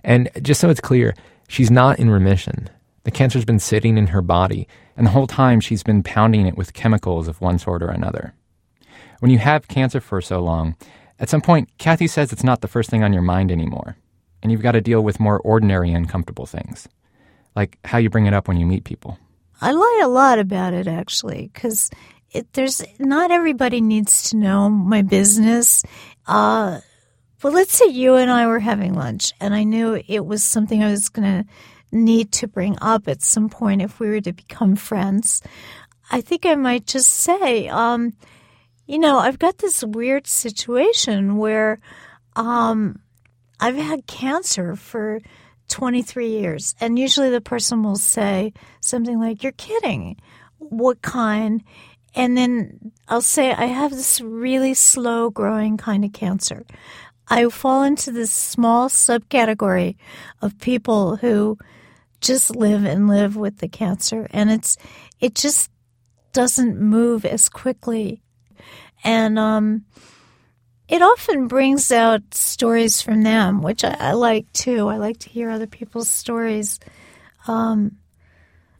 And 0.04 0.30
just 0.42 0.62
so 0.62 0.70
it's 0.70 0.80
clear, 0.80 1.16
she's 1.48 1.72
not 1.72 2.00
in 2.00 2.10
remission. 2.10 2.70
The 3.04 3.12
cancer's 3.12 3.46
been 3.46 3.60
sitting 3.60 3.98
in 3.98 4.08
her 4.08 4.22
body, 4.22 4.68
and 4.98 5.06
the 5.06 5.12
whole 5.12 5.28
time 5.28 5.60
she's 5.60 5.84
been 5.84 6.04
pounding 6.04 6.48
it 6.48 6.58
with 6.58 6.74
chemicals 6.74 7.28
of 7.28 7.42
one 7.42 7.60
sort 7.60 7.84
or 7.84 7.90
another. 7.90 8.34
When 9.20 9.32
you 9.32 9.40
have 9.40 9.68
cancer 9.68 10.00
for 10.00 10.22
so 10.22 10.40
long, 10.40 10.76
at 11.20 11.30
some 11.30 11.41
point, 11.41 11.70
Kathy 11.78 12.07
says 12.07 12.32
it's 12.32 12.43
not 12.43 12.61
the 12.61 12.68
first 12.68 12.89
thing 12.89 13.03
on 13.03 13.13
your 13.13 13.22
mind 13.22 13.51
anymore, 13.51 13.97
and 14.43 14.51
you've 14.51 14.61
got 14.61 14.74
to 14.74 14.82
deal 14.82 15.01
with 15.01 15.20
more 15.20 15.39
ordinary 15.39 15.89
and 15.89 15.97
uncomfortable 15.97 16.45
things, 16.45 16.88
like 17.55 17.78
how 17.86 17.97
you 17.97 18.09
bring 18.09 18.26
it 18.26 18.34
up 18.34 18.47
when 18.47 18.57
you 18.57 18.66
meet 18.66 18.84
people. 18.84 19.18
I 19.61 19.72
lie 19.72 20.01
a 20.03 20.09
lot 20.09 20.39
about 20.39 20.74
it 20.74 20.88
actually, 20.88 21.49
because 21.53 21.89
there's 22.53 22.84
not 22.99 23.32
everybody 23.32 23.80
needs 23.80 24.30
to 24.30 24.38
know 24.38 24.70
my 24.70 25.01
business. 25.01 25.84
Uh, 26.28 26.80
but 27.41 27.53
let's 27.53 27.74
say 27.74 27.88
you 27.88 28.16
and 28.16 28.30
I 28.32 28.47
were 28.47 28.59
having 28.59 28.93
lunch, 28.93 29.32
and 29.39 29.53
I 29.53 29.63
knew 29.63 30.01
it 30.07 30.26
was 30.26 30.43
something 30.43 30.84
I 30.84 30.91
was 30.91 31.09
going 31.09 31.43
to 31.43 31.49
need 31.91 32.32
to 32.34 32.47
bring 32.47 32.76
up 32.82 33.07
at 33.07 33.22
some 33.22 33.49
point 33.49 33.82
if 33.82 33.99
we 33.99 34.09
were 34.09 34.22
to 34.22 34.34
become 34.34 34.76
friends. 34.76 35.41
I 36.11 36.22
think 36.22 36.45
I 36.45 36.55
might 36.55 36.86
just 36.86 37.11
say, 37.11 37.68
um, 37.68 38.13
you 38.88 39.00
know, 39.00 39.18
I've 39.18 39.40
got 39.40 39.58
this 39.58 39.84
weird 39.84 40.28
situation 40.28 41.38
where 41.38 41.80
um, 42.36 43.00
I've 43.60 43.78
had 43.78 44.08
cancer 44.08 44.76
for 44.76 45.20
23 45.70 46.30
years. 46.30 46.76
And 46.80 47.00
usually 47.00 47.30
the 47.30 47.42
person 47.42 47.84
will 47.84 47.96
say 47.96 48.54
something 48.82 49.20
like, 49.20 49.44
You're 49.44 49.52
kidding. 49.54 50.18
What 50.58 51.02
kind? 51.02 51.64
And 52.14 52.38
then 52.38 52.92
I'll 53.08 53.22
say, 53.22 53.52
I 53.52 53.66
have 53.66 53.92
this 53.92 54.22
really 54.22 54.74
slow 54.74 55.30
growing 55.30 55.78
kind 55.78 56.06
of 56.06 56.14
cancer. 56.14 56.66
I 57.28 57.50
fall 57.50 57.84
into 57.84 58.12
this 58.12 58.32
small 58.32 58.88
subcategory 58.88 59.96
of 60.42 60.60
people 60.60 61.18
who 61.18 61.58
just 62.22 62.56
live 62.56 62.86
and 62.86 63.08
live 63.08 63.36
with 63.36 63.58
the 63.58 63.68
cancer. 63.68 64.28
And 64.32 64.50
it's, 64.50 64.78
it 65.20 65.36
just 65.36 65.70
doesn't 66.32 66.80
move 66.80 67.26
as 67.26 67.50
quickly 67.50 68.22
and 69.03 69.38
um, 69.38 69.86
it 70.88 71.01
often 71.01 71.47
brings 71.47 71.91
out 71.91 72.34
stories 72.34 73.01
from 73.01 73.24
them, 73.24 73.62
which 73.62 73.84
I, 73.84 73.95
I, 73.99 74.12
like 74.14 74.51
too. 74.53 74.88
I 74.88 74.97
like 74.97 75.20
to 75.20 75.30
hear 75.30 75.49
other 75.49 75.68
people's 75.68 76.10
stories. 76.10 76.80
Um, 77.47 77.97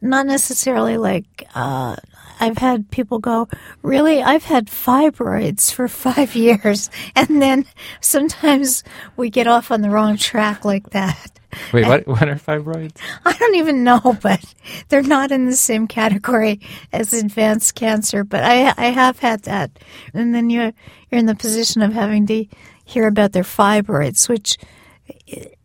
not 0.00 0.26
necessarily 0.26 0.98
like 0.98 1.48
uh, 1.54 1.96
I've 2.38 2.58
had 2.58 2.90
people 2.90 3.18
go, 3.18 3.48
really, 3.82 4.22
I've 4.22 4.44
had 4.44 4.66
fibroids 4.66 5.72
for 5.72 5.88
five 5.88 6.34
years, 6.34 6.90
and 7.14 7.40
then 7.40 7.66
sometimes 8.00 8.84
we 9.16 9.30
get 9.30 9.46
off 9.46 9.70
on 9.70 9.80
the 9.80 9.90
wrong 9.90 10.16
track 10.16 10.64
like 10.64 10.90
that. 10.90 11.35
Wait, 11.72 11.86
what? 11.86 12.06
What 12.06 12.28
are 12.28 12.36
fibroids? 12.36 12.96
I 13.24 13.32
don't 13.36 13.56
even 13.56 13.84
know, 13.84 14.16
but 14.22 14.44
they're 14.88 15.02
not 15.02 15.32
in 15.32 15.46
the 15.46 15.56
same 15.56 15.86
category 15.86 16.60
as 16.92 17.12
advanced 17.12 17.74
cancer. 17.74 18.24
But 18.24 18.44
I, 18.44 18.72
I 18.76 18.86
have 18.86 19.18
had 19.18 19.42
that, 19.42 19.70
and 20.14 20.34
then 20.34 20.50
you're 20.50 20.72
you're 21.10 21.18
in 21.18 21.26
the 21.26 21.34
position 21.34 21.82
of 21.82 21.92
having 21.92 22.26
to 22.26 22.46
hear 22.84 23.06
about 23.06 23.32
their 23.32 23.42
fibroids, 23.42 24.28
which 24.28 24.58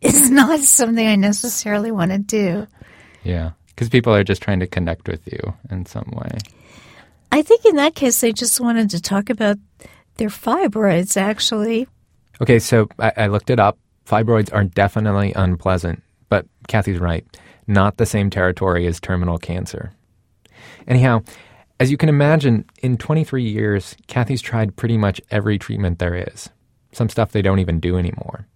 is 0.00 0.30
not 0.30 0.60
something 0.60 1.06
I 1.06 1.16
necessarily 1.16 1.90
want 1.90 2.10
to 2.10 2.18
do. 2.18 2.66
Yeah, 3.24 3.52
because 3.68 3.88
people 3.88 4.14
are 4.14 4.24
just 4.24 4.42
trying 4.42 4.60
to 4.60 4.66
connect 4.66 5.08
with 5.08 5.26
you 5.26 5.54
in 5.70 5.86
some 5.86 6.12
way. 6.12 6.38
I 7.30 7.42
think 7.42 7.64
in 7.64 7.76
that 7.76 7.94
case, 7.94 8.20
they 8.20 8.32
just 8.32 8.60
wanted 8.60 8.90
to 8.90 9.00
talk 9.00 9.30
about 9.30 9.56
their 10.16 10.28
fibroids, 10.28 11.16
actually. 11.16 11.88
Okay, 12.40 12.58
so 12.58 12.88
I, 12.98 13.12
I 13.16 13.26
looked 13.28 13.48
it 13.48 13.58
up 13.58 13.78
Fibroids 14.06 14.52
are 14.52 14.64
definitely 14.64 15.32
unpleasant, 15.34 16.02
but 16.28 16.46
Kathy's 16.68 16.98
right. 16.98 17.24
Not 17.66 17.96
the 17.96 18.06
same 18.06 18.30
territory 18.30 18.86
as 18.86 19.00
terminal 19.00 19.38
cancer. 19.38 19.92
Anyhow, 20.86 21.22
as 21.78 21.90
you 21.90 21.96
can 21.96 22.08
imagine, 22.08 22.64
in 22.82 22.96
23 22.96 23.42
years, 23.42 23.96
Kathy's 24.06 24.42
tried 24.42 24.76
pretty 24.76 24.96
much 24.96 25.20
every 25.30 25.58
treatment 25.58 25.98
there 25.98 26.14
is. 26.14 26.50
Some 26.92 27.08
stuff 27.08 27.32
they 27.32 27.42
don't 27.42 27.58
even 27.58 27.80
do 27.80 27.96
anymore. 27.96 28.46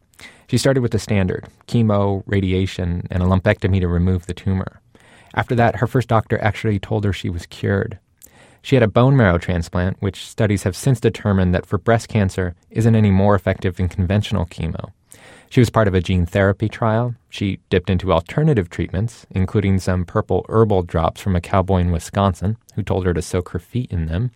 She 0.48 0.58
started 0.58 0.80
with 0.80 0.92
the 0.92 0.98
standard 0.98 1.48
chemo, 1.66 2.22
radiation, 2.26 3.06
and 3.10 3.22
a 3.22 3.26
lumpectomy 3.26 3.80
to 3.80 3.88
remove 3.88 4.26
the 4.26 4.34
tumor. 4.34 4.80
After 5.34 5.54
that, 5.56 5.76
her 5.76 5.86
first 5.86 6.08
doctor 6.08 6.40
actually 6.40 6.78
told 6.78 7.04
her 7.04 7.12
she 7.12 7.30
was 7.30 7.46
cured. 7.46 7.98
She 8.62 8.76
had 8.76 8.82
a 8.82 8.88
bone 8.88 9.16
marrow 9.16 9.38
transplant, 9.38 10.00
which 10.00 10.26
studies 10.26 10.64
have 10.64 10.76
since 10.76 10.98
determined 10.98 11.54
that 11.54 11.66
for 11.66 11.78
breast 11.78 12.08
cancer 12.08 12.54
isn't 12.70 12.96
any 12.96 13.10
more 13.10 13.34
effective 13.34 13.76
than 13.76 13.88
conventional 13.88 14.46
chemo. 14.46 14.90
She 15.48 15.60
was 15.60 15.70
part 15.70 15.88
of 15.88 15.94
a 15.94 16.00
gene 16.00 16.26
therapy 16.26 16.68
trial. 16.68 17.14
She 17.30 17.60
dipped 17.70 17.90
into 17.90 18.12
alternative 18.12 18.68
treatments, 18.68 19.26
including 19.30 19.78
some 19.78 20.04
purple 20.04 20.44
herbal 20.48 20.82
drops 20.82 21.20
from 21.20 21.36
a 21.36 21.40
cowboy 21.40 21.78
in 21.78 21.92
Wisconsin 21.92 22.56
who 22.74 22.82
told 22.82 23.06
her 23.06 23.14
to 23.14 23.22
soak 23.22 23.50
her 23.50 23.58
feet 23.58 23.90
in 23.90 24.06
them. 24.06 24.32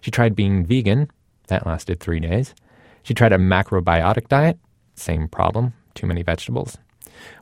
She 0.00 0.10
tried 0.10 0.36
being 0.36 0.64
vegan. 0.64 1.10
That 1.46 1.66
lasted 1.66 2.00
three 2.00 2.20
days. 2.20 2.54
She 3.02 3.14
tried 3.14 3.32
a 3.32 3.38
macrobiotic 3.38 4.28
diet. 4.28 4.58
Same 4.94 5.28
problem, 5.28 5.72
too 5.94 6.06
many 6.06 6.22
vegetables. 6.22 6.76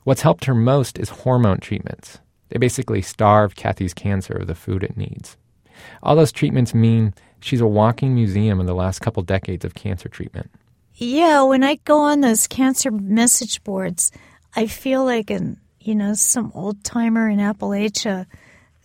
What's 0.05 0.23
helped 0.23 0.45
her 0.45 0.55
most 0.55 0.99
is 0.99 1.09
hormone 1.09 1.59
treatments. 1.59 2.19
They 2.51 2.59
basically 2.59 3.03
starve 3.03 3.57
Kathy's 3.57 3.95
cancer 3.95 4.35
of 4.35 4.47
the 4.47 4.55
food 4.55 4.85
it 4.85 4.97
needs. 4.97 5.37
All 6.03 6.17
those 6.17 6.33
treatments 6.33 6.75
mean 6.75 7.15
she's 7.41 7.61
a 7.61 7.67
walking 7.67 8.15
museum 8.15 8.61
in 8.61 8.67
the 8.67 8.75
last 8.75 9.01
couple 9.01 9.23
decades 9.23 9.65
of 9.65 9.75
cancer 9.75 10.09
treatment. 10.09 10.51
Yeah, 10.99 11.43
when 11.43 11.63
I 11.63 11.75
go 11.85 11.99
on 11.99 12.23
those 12.23 12.47
cancer 12.47 12.91
message 12.91 13.63
boards, 13.63 14.11
I 14.55 14.67
feel 14.67 15.05
like 15.05 15.29
an 15.29 15.61
you 15.79 15.95
know 15.95 16.15
some 16.15 16.51
old 16.55 16.83
timer 16.85 17.29
in 17.29 17.39
Appalachia. 17.39 18.25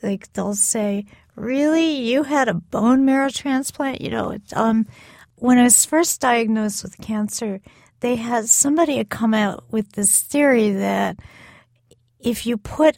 Like 0.04 0.32
they'll 0.34 0.54
say, 0.54 1.06
"Really, 1.38 1.90
you 1.90 2.24
had 2.24 2.50
a 2.50 2.54
bone 2.54 3.06
marrow 3.06 3.30
transplant?" 3.30 4.02
You 4.02 4.10
know, 4.10 4.38
um, 4.54 4.88
when 5.36 5.58
I 5.58 5.64
was 5.64 5.86
first 5.86 6.20
diagnosed 6.20 6.84
with 6.84 7.00
cancer, 7.00 7.62
they 8.02 8.18
had 8.18 8.50
somebody 8.50 8.98
had 8.98 9.10
come 9.10 9.34
out 9.34 9.64
with 9.72 9.94
this 9.94 10.22
theory 10.22 10.72
that 10.72 11.18
if 12.20 12.46
you 12.46 12.58
put 12.58 12.98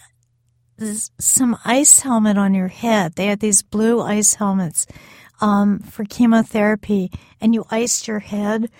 some 1.19 1.55
ice 1.63 1.99
helmet 1.99 2.39
on 2.39 2.55
your 2.55 2.67
head, 2.67 3.13
they 3.13 3.27
had 3.27 3.41
these 3.41 3.61
blue 3.61 4.01
ice 4.01 4.33
helmets 4.33 4.87
um, 5.39 5.79
for 5.79 6.03
chemotherapy, 6.03 7.11
and 7.39 7.53
you 7.53 7.63
iced 7.69 8.07
your 8.07 8.19
head 8.19 8.71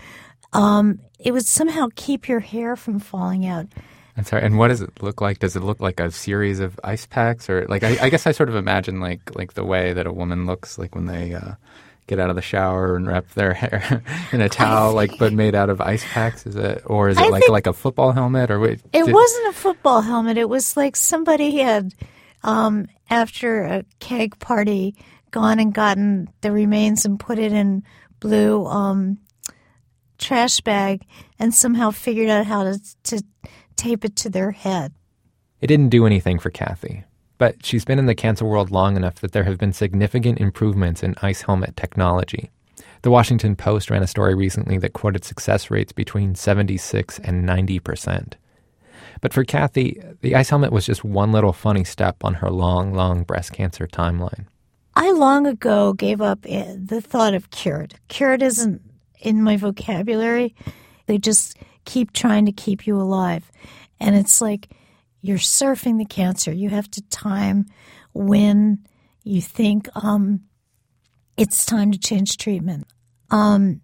um, 0.54 1.00
it 1.20 1.32
would 1.32 1.46
somehow 1.46 1.88
keep 1.96 2.28
your 2.28 2.40
hair 2.40 2.76
from 2.76 3.00
falling 3.00 3.46
out. 3.46 3.68
I'm 4.16 4.24
sorry. 4.26 4.44
And 4.44 4.58
what 4.58 4.68
does 4.68 4.82
it 4.82 5.02
look 5.02 5.22
like? 5.22 5.40
Does 5.40 5.56
it 5.56 5.64
look 5.64 5.80
like 5.80 6.00
a 6.00 6.12
series 6.12 6.60
of 6.60 6.80
ice 6.84 7.06
packs, 7.06 7.50
or 7.50 7.66
like 7.68 7.84
I, 7.84 7.98
I 8.06 8.10
guess 8.10 8.28
I 8.28 8.32
sort 8.32 8.50
of 8.50 8.56
imagine 8.56 9.00
like 9.00 9.36
like 9.36 9.54
the 9.54 9.64
way 9.66 9.94
that 9.94 10.06
a 10.06 10.14
woman 10.14 10.46
looks 10.46 10.78
like 10.78 10.94
when 10.94 11.06
they 11.06 11.34
uh, 11.34 11.54
get 12.06 12.20
out 12.20 12.30
of 12.30 12.36
the 12.36 12.42
shower 12.42 12.96
and 12.96 13.08
wrap 13.08 13.28
their 13.32 13.54
hair 13.56 14.04
in 14.32 14.42
a 14.42 14.50
towel, 14.50 14.94
like 14.94 15.18
but 15.18 15.34
made 15.34 15.56
out 15.56 15.70
of 15.70 15.82
ice 15.82 16.04
packs. 16.06 16.46
Is 16.46 16.56
it, 16.56 16.84
or 16.86 17.10
is 17.10 17.18
it 17.18 17.24
I 17.24 17.30
like 17.30 17.50
like 17.50 17.68
a 17.68 17.74
football 17.74 18.12
helmet, 18.12 18.52
or 18.52 18.60
wait, 18.60 18.82
It 18.94 19.06
did, 19.06 19.14
wasn't 19.14 19.48
a 19.48 19.54
football 19.54 20.02
helmet. 20.02 20.38
It 20.38 20.50
was 20.50 20.78
like 20.78 20.96
somebody 20.96 21.58
had 21.58 21.96
um, 22.44 22.88
after 23.10 23.64
a 23.64 23.86
keg 24.00 24.38
party 24.38 24.96
gone 25.32 25.58
and 25.60 25.74
gotten 25.74 26.30
the 26.42 26.52
remains 26.52 27.06
and 27.06 27.20
put 27.20 27.40
it 27.40 27.52
in 27.52 27.84
blue 28.20 28.66
um, 28.68 29.18
trash 30.24 30.62
bag 30.62 31.06
and 31.38 31.54
somehow 31.54 31.92
figured 31.92 32.30
out 32.30 32.46
how 32.46 32.64
to, 32.64 32.80
to 33.04 33.24
tape 33.76 34.06
it 34.06 34.16
to 34.18 34.30
their 34.30 34.52
head. 34.52 34.94
It 35.62 35.68
didn't 35.68 35.90
do 35.90 36.06
anything 36.06 36.40
for 36.40 36.50
Kathy, 36.50 37.04
but 37.38 37.66
she's 37.66 37.86
been 37.86 38.00
in 38.00 38.06
the 38.06 38.16
cancer 38.16 38.46
world 38.46 38.72
long 38.72 38.96
enough 38.96 39.16
that 39.16 39.32
there 39.34 39.44
have 39.44 39.58
been 39.58 39.74
significant 39.74 40.40
improvements 40.40 41.04
in 41.04 41.16
ice 41.22 41.42
helmet 41.42 41.76
technology. 41.76 42.52
The 43.02 43.12
Washington 43.12 43.56
Post 43.56 43.90
ran 43.90 44.02
a 44.02 44.08
story 44.08 44.34
recently 44.34 44.78
that 44.78 44.94
quoted 44.94 45.26
success 45.26 45.70
rates 45.70 45.92
between 45.92 46.36
76 46.36 47.20
and 47.20 47.46
90 47.46 47.80
percent. 47.80 48.38
But 49.20 49.34
for 49.34 49.44
Kathy, 49.44 50.02
the 50.22 50.36
ice 50.36 50.50
helmet 50.50 50.72
was 50.72 50.86
just 50.86 51.04
one 51.04 51.32
little 51.32 51.54
funny 51.54 51.84
step 51.84 52.24
on 52.24 52.36
her 52.36 52.50
long, 52.50 52.94
long 52.94 53.24
breast 53.24 53.54
cancer 53.54 53.88
timeline. 53.88 54.46
I 54.96 55.12
long 55.12 55.48
ago 55.48 55.94
gave 55.94 56.22
up 56.22 56.46
eh, 56.48 56.76
the 56.78 57.02
thought 57.02 57.34
of 57.34 57.50
cured. 57.52 57.96
Cured 58.08 58.42
isn't 58.42 58.82
in 59.24 59.42
my 59.42 59.58
vocabulary. 59.58 60.56
They 61.08 61.18
just 61.18 61.58
keep 61.86 62.14
trying 62.14 62.46
to 62.46 62.52
keep 62.52 62.86
you 62.86 62.96
alive. 62.98 63.52
And 64.00 64.16
it's 64.16 64.42
like 64.42 64.70
you're 65.22 65.38
surfing 65.38 65.98
the 65.98 66.06
cancer. 66.06 66.52
You 66.52 66.70
have 66.70 66.90
to 66.92 67.02
time 67.10 67.66
when 68.14 68.86
you 69.24 69.42
think 69.42 69.88
um, 69.96 70.42
it's 71.38 71.66
time 71.66 71.92
to 71.92 71.98
change 71.98 72.38
treatment. 72.38 72.86
Um, 73.32 73.82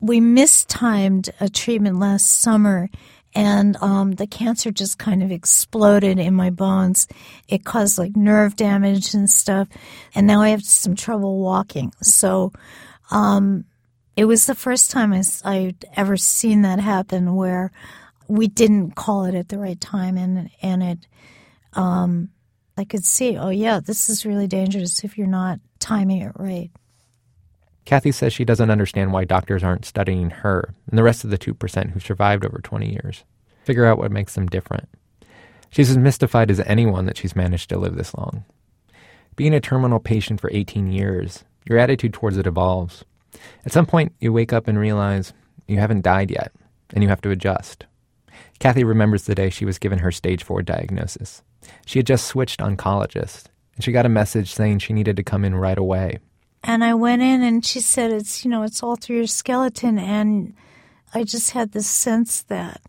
we 0.00 0.20
mistimed 0.20 1.30
a 1.40 1.48
treatment 1.48 1.98
last 1.98 2.26
summer 2.26 2.90
and 3.34 3.76
um, 3.80 4.12
the 4.12 4.26
cancer 4.26 4.70
just 4.70 4.98
kind 4.98 5.22
of 5.22 5.30
exploded 5.30 6.18
in 6.18 6.34
my 6.34 6.50
bones. 6.50 7.08
It 7.48 7.64
caused 7.64 7.98
like 7.98 8.16
nerve 8.16 8.56
damage 8.56 9.14
and 9.14 9.28
stuff, 9.30 9.68
and 10.14 10.26
now 10.26 10.42
I 10.42 10.50
have 10.50 10.62
some 10.62 10.94
trouble 10.94 11.38
walking. 11.38 11.92
So, 12.02 12.52
um, 13.12 13.64
it 14.16 14.24
was 14.24 14.46
the 14.46 14.54
first 14.54 14.90
time 14.90 15.12
I'd 15.44 15.84
ever 15.94 16.16
seen 16.16 16.62
that 16.62 16.80
happen 16.80 17.34
where 17.34 17.70
we 18.26 18.48
didn't 18.48 18.92
call 18.92 19.24
it 19.24 19.34
at 19.34 19.48
the 19.48 19.58
right 19.58 19.80
time, 19.80 20.16
and 20.16 20.50
and 20.62 20.82
it, 20.82 21.06
um, 21.74 22.30
I 22.76 22.84
could 22.84 23.04
see, 23.04 23.36
oh 23.36 23.50
yeah, 23.50 23.80
this 23.80 24.08
is 24.08 24.24
really 24.24 24.46
dangerous 24.46 25.04
if 25.04 25.18
you're 25.18 25.26
not 25.26 25.60
timing 25.78 26.22
it 26.22 26.32
right. 26.36 26.70
Kathy 27.84 28.12
says 28.12 28.32
she 28.32 28.44
doesn't 28.44 28.70
understand 28.70 29.12
why 29.12 29.24
doctors 29.24 29.64
aren't 29.64 29.84
studying 29.84 30.30
her 30.30 30.74
and 30.88 30.96
the 30.96 31.02
rest 31.02 31.24
of 31.24 31.30
the 31.30 31.38
2% 31.38 31.90
who 31.90 31.98
survived 31.98 32.44
over 32.44 32.60
20 32.62 32.88
years. 32.88 33.24
Figure 33.64 33.84
out 33.86 33.98
what 33.98 34.12
makes 34.12 34.36
them 34.36 34.46
different. 34.46 34.88
She's 35.68 35.90
as 35.90 35.98
mystified 35.98 36.50
as 36.50 36.60
anyone 36.60 37.06
that 37.06 37.16
she's 37.16 37.34
managed 37.34 37.70
to 37.70 37.78
live 37.78 37.96
this 37.96 38.14
long. 38.14 38.44
Being 39.34 39.52
a 39.52 39.60
terminal 39.60 39.98
patient 39.98 40.40
for 40.40 40.48
18 40.52 40.92
years, 40.92 41.44
your 41.64 41.78
attitude 41.78 42.12
towards 42.12 42.36
it 42.36 42.46
evolves. 42.46 43.04
At 43.64 43.72
some 43.72 43.86
point, 43.86 44.12
you 44.20 44.32
wake 44.32 44.52
up 44.52 44.68
and 44.68 44.78
realize 44.78 45.32
you 45.66 45.78
haven't 45.78 46.02
died 46.02 46.30
yet, 46.30 46.52
and 46.92 47.02
you 47.02 47.08
have 47.08 47.22
to 47.22 47.30
adjust. 47.30 47.86
Kathy 48.58 48.84
remembers 48.84 49.24
the 49.24 49.34
day 49.34 49.50
she 49.50 49.64
was 49.64 49.78
given 49.78 49.98
her 50.00 50.12
stage 50.12 50.44
4 50.44 50.62
diagnosis. 50.62 51.42
She 51.86 51.98
had 51.98 52.06
just 52.06 52.26
switched 52.26 52.60
oncologist, 52.60 53.46
and 53.74 53.84
she 53.84 53.92
got 53.92 54.06
a 54.06 54.10
message 54.10 54.52
saying 54.52 54.78
she 54.78 54.92
needed 54.92 55.16
to 55.16 55.22
come 55.22 55.44
in 55.44 55.54
right 55.54 55.78
away 55.78 56.18
and 56.64 56.84
I 56.84 56.94
went 56.94 57.22
in 57.22 57.42
and 57.42 57.64
she 57.64 57.80
said, 57.80 58.12
it's, 58.12 58.44
you 58.44 58.50
know, 58.50 58.62
it's 58.62 58.82
all 58.82 58.96
through 58.96 59.16
your 59.16 59.26
skeleton. 59.26 59.98
And 59.98 60.54
I 61.12 61.24
just 61.24 61.50
had 61.50 61.72
this 61.72 61.88
sense 61.88 62.42
that 62.44 62.80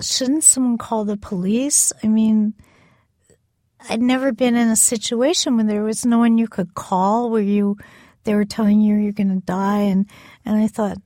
shouldn't 0.00 0.44
someone 0.44 0.78
call 0.78 1.04
the 1.04 1.16
police? 1.16 1.92
I 2.02 2.08
mean, 2.08 2.54
I'd 3.88 4.02
never 4.02 4.32
been 4.32 4.54
in 4.54 4.68
a 4.68 4.76
situation 4.76 5.56
where 5.56 5.66
there 5.66 5.82
was 5.82 6.06
no 6.06 6.18
one 6.18 6.38
you 6.38 6.48
could 6.48 6.74
call 6.74 7.30
where 7.30 7.42
you, 7.42 7.76
they 8.24 8.34
were 8.34 8.44
telling 8.44 8.80
you 8.80 8.96
you're 8.96 9.12
going 9.12 9.40
to 9.40 9.46
die. 9.46 9.80
And, 9.80 10.06
and 10.44 10.56
I 10.56 10.68
thought, 10.68 10.98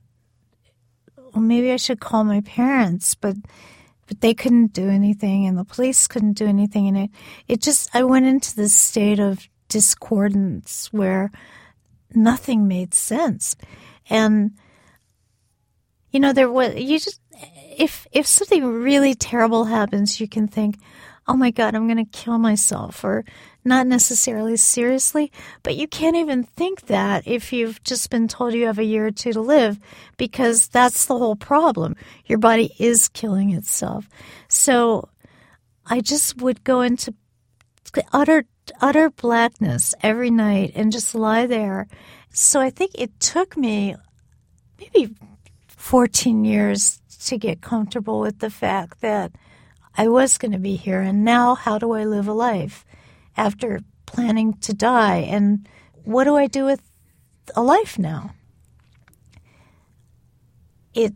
well, 1.17 1.41
maybe 1.41 1.71
I 1.71 1.77
should 1.77 1.99
call 1.99 2.23
my 2.23 2.41
parents, 2.41 3.15
but, 3.15 3.35
but 4.07 4.21
they 4.21 4.33
couldn't 4.33 4.73
do 4.73 4.89
anything 4.89 5.45
and 5.45 5.57
the 5.57 5.65
police 5.65 6.07
couldn't 6.07 6.33
do 6.33 6.47
anything. 6.47 6.87
And 6.87 6.97
it, 6.97 7.09
it 7.47 7.61
just, 7.61 7.93
I 7.93 8.03
went 8.03 8.25
into 8.25 8.55
this 8.55 8.73
state 8.73 9.19
of 9.19 9.47
discordance 9.67 10.91
where 10.91 11.31
nothing 12.13 12.67
made 12.67 12.93
sense. 12.93 13.55
And 14.09 14.51
you 16.11 16.19
know, 16.19 16.33
there 16.33 16.51
was 16.51 16.75
you 16.75 16.99
just 16.99 17.21
if 17.77 18.07
if 18.11 18.25
something 18.25 18.65
really 18.65 19.13
terrible 19.13 19.65
happens, 19.65 20.19
you 20.19 20.27
can 20.27 20.47
think, 20.47 20.77
"Oh 21.29 21.37
my 21.37 21.51
god, 21.51 21.75
I'm 21.75 21.87
going 21.87 22.03
to 22.03 22.11
kill 22.11 22.39
myself," 22.39 23.03
or 23.03 23.23
not 23.63 23.87
necessarily 23.87 24.57
seriously, 24.57 25.31
but 25.63 25.75
you 25.75 25.87
can't 25.87 26.15
even 26.15 26.43
think 26.43 26.87
that 26.87 27.27
if 27.27 27.53
you've 27.53 27.81
just 27.83 28.09
been 28.09 28.27
told 28.27 28.53
you 28.53 28.65
have 28.65 28.79
a 28.79 28.83
year 28.83 29.07
or 29.07 29.11
two 29.11 29.31
to 29.33 29.41
live, 29.41 29.79
because 30.17 30.67
that's 30.67 31.05
the 31.05 31.17
whole 31.17 31.35
problem. 31.35 31.95
Your 32.25 32.39
body 32.39 32.73
is 32.79 33.09
killing 33.09 33.51
itself. 33.51 34.09
So 34.47 35.09
I 35.85 36.01
just 36.01 36.41
would 36.41 36.63
go 36.63 36.81
into 36.81 37.13
utter 38.11 38.45
utter 38.81 39.09
blackness 39.09 39.95
every 40.01 40.31
night 40.31 40.71
and 40.75 40.91
just 40.91 41.15
lie 41.15 41.45
there. 41.45 41.87
So 42.31 42.59
I 42.59 42.69
think 42.71 42.91
it 42.95 43.19
took 43.19 43.55
me 43.55 43.95
maybe 44.79 45.15
14 45.67 46.45
years 46.45 47.01
to 47.25 47.37
get 47.37 47.61
comfortable 47.61 48.19
with 48.19 48.39
the 48.39 48.49
fact 48.49 49.01
that 49.01 49.31
I 49.99 50.07
was 50.07 50.37
going 50.37 50.53
to 50.53 50.59
be 50.59 50.77
here. 50.77 51.01
And 51.01 51.25
now, 51.25 51.55
how 51.55 51.77
do 51.77 51.91
I 51.91 52.05
live 52.05 52.29
a 52.29 52.33
life 52.33 52.85
after 53.35 53.81
planning 54.05 54.53
to 54.61 54.73
die? 54.73 55.27
And 55.29 55.67
what 56.05 56.23
do 56.23 56.37
I 56.37 56.47
do 56.47 56.63
with 56.63 56.81
a 57.53 57.61
life 57.61 57.99
now? 57.99 58.31
It, 60.93 61.13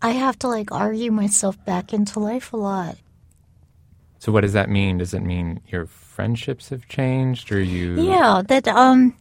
I 0.00 0.12
have 0.12 0.38
to 0.38 0.48
like 0.48 0.72
argue 0.72 1.12
myself 1.12 1.62
back 1.66 1.92
into 1.92 2.20
life 2.20 2.54
a 2.54 2.56
lot. 2.56 2.96
So 4.18 4.32
what 4.32 4.40
does 4.40 4.54
that 4.54 4.70
mean? 4.70 4.96
Does 4.96 5.12
it 5.12 5.22
mean 5.22 5.60
your 5.68 5.84
friendships 5.84 6.70
have 6.70 6.88
changed, 6.88 7.52
or 7.52 7.60
you? 7.60 8.00
Yeah, 8.00 8.40
that 8.48 8.66
um, 8.66 9.14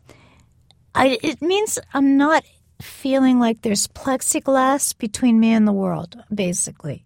I 0.95 1.19
it 1.21 1.41
means 1.41 1.79
I'm 1.93 2.15
not 2.15 2.45
feeling 2.81 3.39
like 3.39 3.61
there's 3.61 3.87
plexiglass 3.87 4.97
between 4.97 5.37
me 5.37 5.51
and 5.51 5.67
the 5.67 5.73
world, 5.73 6.17
basically, 6.33 7.03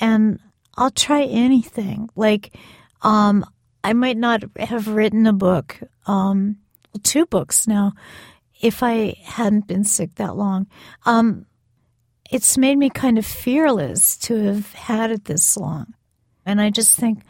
and 0.00 0.38
I'll 0.76 0.90
try 0.90 1.24
anything. 1.24 2.08
Like, 2.16 2.56
um, 3.02 3.44
I 3.84 3.92
might 3.92 4.16
not 4.16 4.42
have 4.58 4.88
written 4.88 5.26
a 5.26 5.32
book, 5.32 5.78
um, 6.06 6.58
two 7.02 7.26
books 7.26 7.66
now, 7.66 7.92
if 8.60 8.82
I 8.82 9.16
hadn't 9.22 9.66
been 9.66 9.84
sick 9.84 10.14
that 10.16 10.36
long. 10.36 10.66
Um, 11.04 11.46
it's 12.30 12.56
made 12.56 12.76
me 12.76 12.88
kind 12.88 13.18
of 13.18 13.26
fearless 13.26 14.16
to 14.18 14.36
have 14.44 14.72
had 14.72 15.10
it 15.10 15.24
this 15.24 15.56
long. 15.56 15.94
And 16.46 16.60
I 16.60 16.70
just 16.70 16.98
think, 16.98 17.22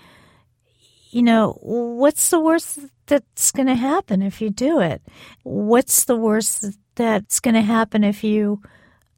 you 1.11 1.22
know, 1.22 1.59
what's 1.61 2.30
the 2.30 2.40
worst 2.40 2.78
that's 3.07 3.51
going 3.51 3.66
to 3.66 3.74
happen 3.74 4.22
if 4.22 4.40
you 4.40 4.51
do 4.51 4.80
it? 4.80 5.03
What's 5.43 6.05
the 6.05 6.16
worst 6.16 6.66
that's 6.95 7.40
going 7.40 7.55
to 7.55 7.62
happen 7.62 8.05
if 8.05 8.22
you 8.22 8.62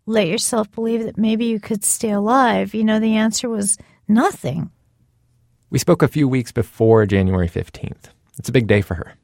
let 0.07 0.27
yourself 0.27 0.70
believe 0.72 1.05
that 1.05 1.18
maybe 1.18 1.45
you 1.45 1.61
could 1.61 1.85
stay 1.85 2.11
alive? 2.11 2.75
You 2.75 2.85
know, 2.85 2.99
the 2.99 3.16
answer 3.16 3.49
was 3.49 3.77
nothing. 4.09 4.70
We 5.70 5.78
spoke 5.78 6.02
a 6.02 6.09
few 6.09 6.28
weeks 6.28 6.52
before 6.52 7.07
January 7.07 7.48
15th. 7.48 8.11
It's 8.38 8.48
a 8.48 8.52
big 8.52 8.66
day 8.66 8.80
for 8.80 8.94
her. 8.94 9.14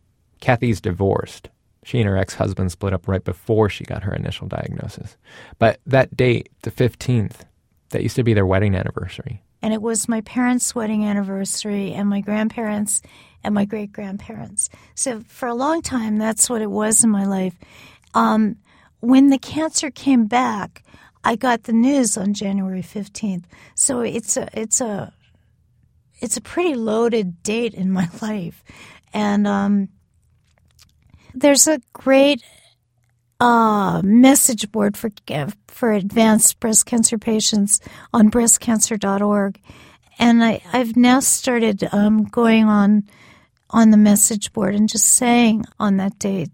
Kathy's 0.41 0.81
divorced. 0.81 1.49
She 1.85 2.01
and 2.01 2.09
her 2.09 2.17
ex 2.17 2.35
husband 2.35 2.73
split 2.73 2.93
up 2.93 3.09
right 3.09 3.25
before 3.25 3.69
she 3.69 3.85
got 3.85 4.03
her 4.03 4.15
initial 4.15 4.47
diagnosis. 4.47 5.17
But 5.59 5.81
that 5.87 6.17
date, 6.17 6.51
the 6.63 6.71
15th, 6.71 7.43
that 7.91 8.03
used 8.03 8.17
to 8.17 8.23
be 8.23 8.35
their 8.35 8.47
wedding 8.47 8.75
anniversary 8.75 9.43
and 9.63 9.75
it 9.75 9.83
was 9.83 10.09
my 10.09 10.21
parents' 10.23 10.75
wedding 10.75 11.05
anniversary 11.05 11.93
and 11.93 12.09
my 12.09 12.21
grandparents 12.21 13.03
and 13.45 13.55
my 13.55 13.65
great 13.65 13.93
grandparents. 13.93 14.71
So 14.95 15.21
for 15.21 15.49
a 15.49 15.55
long 15.55 15.83
time, 15.83 16.19
that's 16.19 16.49
what 16.49 16.63
it 16.63 16.71
was 16.71 17.05
in 17.05 17.11
my 17.11 17.25
life. 17.25 17.55
Um, 18.15 18.57
when 19.01 19.29
the 19.29 19.39
cancer 19.39 19.91
came 19.91 20.27
back, 20.27 20.83
I 21.25 21.37
got 21.37 21.65
the 21.65 21.73
news 21.73 22.17
on 22.17 22.35
January 22.35 22.83
fifteenth. 22.83 23.47
So 23.75 24.01
it's 24.01 24.37
a 24.37 24.49
it's 24.59 24.81
a 24.81 25.13
it's 26.21 26.37
a 26.37 26.41
pretty 26.41 26.75
loaded 26.75 27.43
date 27.43 27.75
in 27.75 27.91
my 27.91 28.09
life, 28.23 28.63
and 29.13 29.47
um, 29.47 29.89
there's 31.35 31.69
a 31.69 31.81
great 31.93 32.43
uh, 33.41 34.03
message 34.03 34.71
board 34.71 34.97
for 34.97 35.11
for 35.69 35.93
advanced 35.93 36.61
breast 36.61 36.87
cancer 36.87 37.19
patients 37.19 37.81
on 38.13 38.31
breastcancer.org, 38.31 39.61
and 40.19 40.45
I, 40.45 40.63
I've 40.73 40.97
now 40.97 41.21
started 41.21 41.89
um, 41.93 42.25
going 42.25 42.65
on 42.65 43.05
on 43.71 43.91
the 43.91 43.97
message 43.97 44.53
board 44.53 44.75
and 44.75 44.89
just 44.89 45.07
saying 45.07 45.65
on 45.79 45.97
that 45.97 46.19
date, 46.19 46.51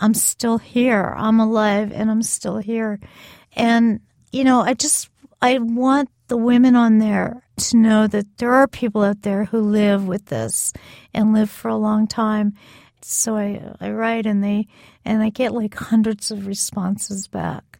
I'm 0.00 0.14
still 0.14 0.58
here, 0.58 1.14
I'm 1.16 1.40
alive, 1.40 1.92
and 1.92 2.10
I'm 2.10 2.22
still 2.22 2.58
here, 2.58 3.00
and 3.54 4.00
you 4.32 4.44
know, 4.44 4.60
I 4.60 4.74
just 4.74 5.10
I 5.42 5.58
want 5.58 6.08
the 6.28 6.36
women 6.36 6.76
on 6.76 6.98
there 6.98 7.42
to 7.56 7.76
know 7.76 8.06
that 8.06 8.38
there 8.38 8.52
are 8.52 8.68
people 8.68 9.02
out 9.02 9.22
there 9.22 9.46
who 9.46 9.60
live 9.60 10.06
with 10.06 10.26
this 10.26 10.72
and 11.12 11.32
live 11.32 11.50
for 11.50 11.68
a 11.68 11.76
long 11.76 12.06
time. 12.06 12.54
So 13.02 13.36
I 13.36 13.74
I 13.80 13.90
write 13.90 14.26
and 14.26 14.42
they 14.42 14.66
and 15.04 15.22
I 15.22 15.30
get 15.30 15.52
like 15.52 15.74
hundreds 15.74 16.30
of 16.30 16.46
responses 16.46 17.28
back. 17.28 17.78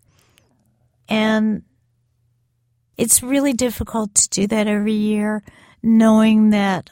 And 1.09 1.63
it's 2.97 3.23
really 3.23 3.53
difficult 3.53 4.15
to 4.15 4.29
do 4.29 4.47
that 4.49 4.67
every 4.67 4.93
year, 4.93 5.43
knowing 5.83 6.51
that 6.51 6.91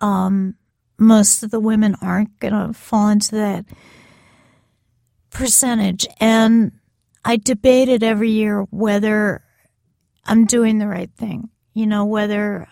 um, 0.00 0.56
most 0.98 1.42
of 1.42 1.50
the 1.50 1.60
women 1.60 1.94
aren't 2.02 2.38
going 2.40 2.52
to 2.52 2.72
fall 2.72 3.08
into 3.08 3.36
that 3.36 3.64
percentage. 5.30 6.06
And 6.18 6.72
I 7.24 7.36
debated 7.36 8.02
every 8.02 8.30
year 8.30 8.62
whether 8.70 9.42
I'm 10.26 10.44
doing 10.44 10.78
the 10.78 10.86
right 10.86 11.10
thing. 11.16 11.50
You 11.72 11.86
know, 11.86 12.04
whether 12.04 12.68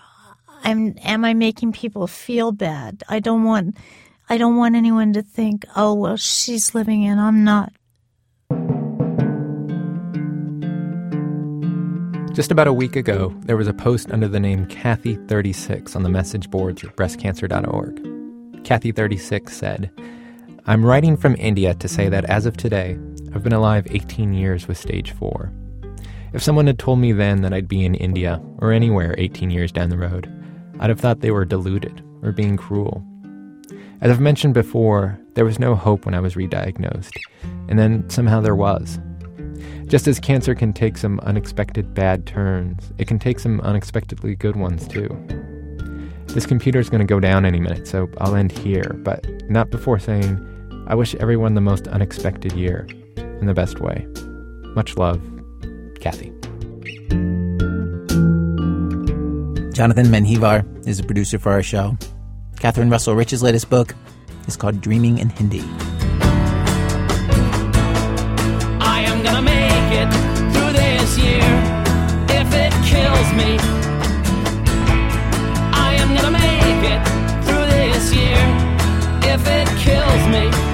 I'm 0.62 0.96
am 1.02 1.24
I 1.24 1.34
making 1.34 1.72
people 1.72 2.06
feel 2.06 2.52
bad? 2.52 3.02
I 3.08 3.20
don't 3.20 3.44
want 3.44 3.76
I 4.28 4.38
don't 4.38 4.56
want 4.56 4.76
anyone 4.76 5.12
to 5.14 5.22
think, 5.22 5.64
"Oh, 5.74 5.94
well, 5.94 6.16
she's 6.16 6.74
living 6.74 7.02
in, 7.02 7.18
I'm 7.18 7.44
not." 7.44 7.72
Just 12.32 12.50
about 12.50 12.66
a 12.66 12.72
week 12.72 12.96
ago, 12.96 13.34
there 13.40 13.58
was 13.58 13.68
a 13.68 13.74
post 13.74 14.10
under 14.10 14.26
the 14.26 14.40
name 14.40 14.66
Kathy36 14.66 15.94
on 15.94 16.02
the 16.02 16.08
message 16.08 16.50
boards 16.50 16.82
at 16.82 16.96
breastcancer.org. 16.96 17.96
Kathy36 18.64 19.50
said, 19.50 19.90
I'm 20.64 20.86
writing 20.86 21.16
from 21.16 21.36
India 21.36 21.74
to 21.74 21.88
say 21.88 22.08
that 22.08 22.24
as 22.26 22.46
of 22.46 22.56
today, 22.56 22.96
I've 23.34 23.42
been 23.42 23.54
alive 23.54 23.86
18 23.90 24.34
years 24.34 24.68
with 24.68 24.76
stage 24.76 25.12
4. 25.12 25.50
If 26.34 26.42
someone 26.42 26.66
had 26.66 26.78
told 26.78 26.98
me 26.98 27.12
then 27.12 27.40
that 27.42 27.54
I'd 27.54 27.68
be 27.68 27.84
in 27.84 27.94
India 27.94 28.42
or 28.58 28.72
anywhere 28.72 29.14
18 29.16 29.50
years 29.50 29.72
down 29.72 29.88
the 29.88 29.96
road, 29.96 30.30
I'd 30.80 30.90
have 30.90 31.00
thought 31.00 31.20
they 31.20 31.30
were 31.30 31.46
deluded 31.46 32.02
or 32.22 32.32
being 32.32 32.58
cruel. 32.58 33.02
As 34.02 34.10
I've 34.10 34.20
mentioned 34.20 34.52
before, 34.52 35.18
there 35.34 35.46
was 35.46 35.58
no 35.58 35.74
hope 35.74 36.04
when 36.04 36.14
I 36.14 36.20
was 36.20 36.36
re-diagnosed, 36.36 37.14
and 37.68 37.78
then 37.78 38.08
somehow 38.10 38.40
there 38.40 38.56
was. 38.56 38.98
Just 39.86 40.08
as 40.08 40.20
cancer 40.20 40.54
can 40.54 40.72
take 40.72 40.98
some 40.98 41.18
unexpected 41.20 41.94
bad 41.94 42.26
turns, 42.26 42.92
it 42.98 43.06
can 43.06 43.18
take 43.18 43.38
some 43.38 43.60
unexpectedly 43.60 44.34
good 44.34 44.56
ones 44.56 44.86
too. 44.86 45.08
This 46.26 46.46
computer's 46.46 46.90
going 46.90 47.06
to 47.06 47.06
go 47.06 47.20
down 47.20 47.46
any 47.46 47.60
minute, 47.60 47.86
so 47.86 48.10
I'll 48.18 48.34
end 48.34 48.52
here, 48.52 48.94
but 48.98 49.26
not 49.50 49.70
before 49.70 49.98
saying 49.98 50.48
I 50.86 50.94
wish 50.94 51.14
everyone 51.14 51.54
the 51.54 51.60
most 51.60 51.86
unexpected 51.88 52.52
year 52.52 52.86
in 53.42 53.46
the 53.46 53.54
best 53.54 53.80
way. 53.80 54.06
Much 54.74 54.96
love, 54.96 55.20
Kathy. 56.00 56.32
Jonathan 59.74 60.06
Menjivar 60.06 60.64
is 60.86 61.00
a 61.00 61.02
producer 61.02 61.38
for 61.38 61.52
our 61.52 61.62
show. 61.62 61.98
Katherine 62.60 62.88
Russell 62.88 63.14
Rich's 63.14 63.42
latest 63.42 63.68
book 63.68 63.94
is 64.46 64.56
called 64.56 64.80
Dreaming 64.80 65.18
in 65.18 65.28
Hindi. 65.28 65.62
I 68.80 69.02
am 69.10 69.22
gonna 69.24 69.42
make 69.42 69.92
it 70.00 70.10
through 70.52 70.72
this 70.72 71.18
year 71.18 71.42
if 72.38 72.48
it 72.54 72.72
kills 72.86 73.32
me. 73.34 73.58
I 75.74 75.96
am 75.98 76.14
gonna 76.16 76.30
make 76.30 76.84
it 76.94 77.02
through 77.44 77.66
this 77.66 78.14
year 78.14 78.38
if 79.34 79.42
it 79.48 79.68
kills 79.78 80.28
me. 80.28 80.71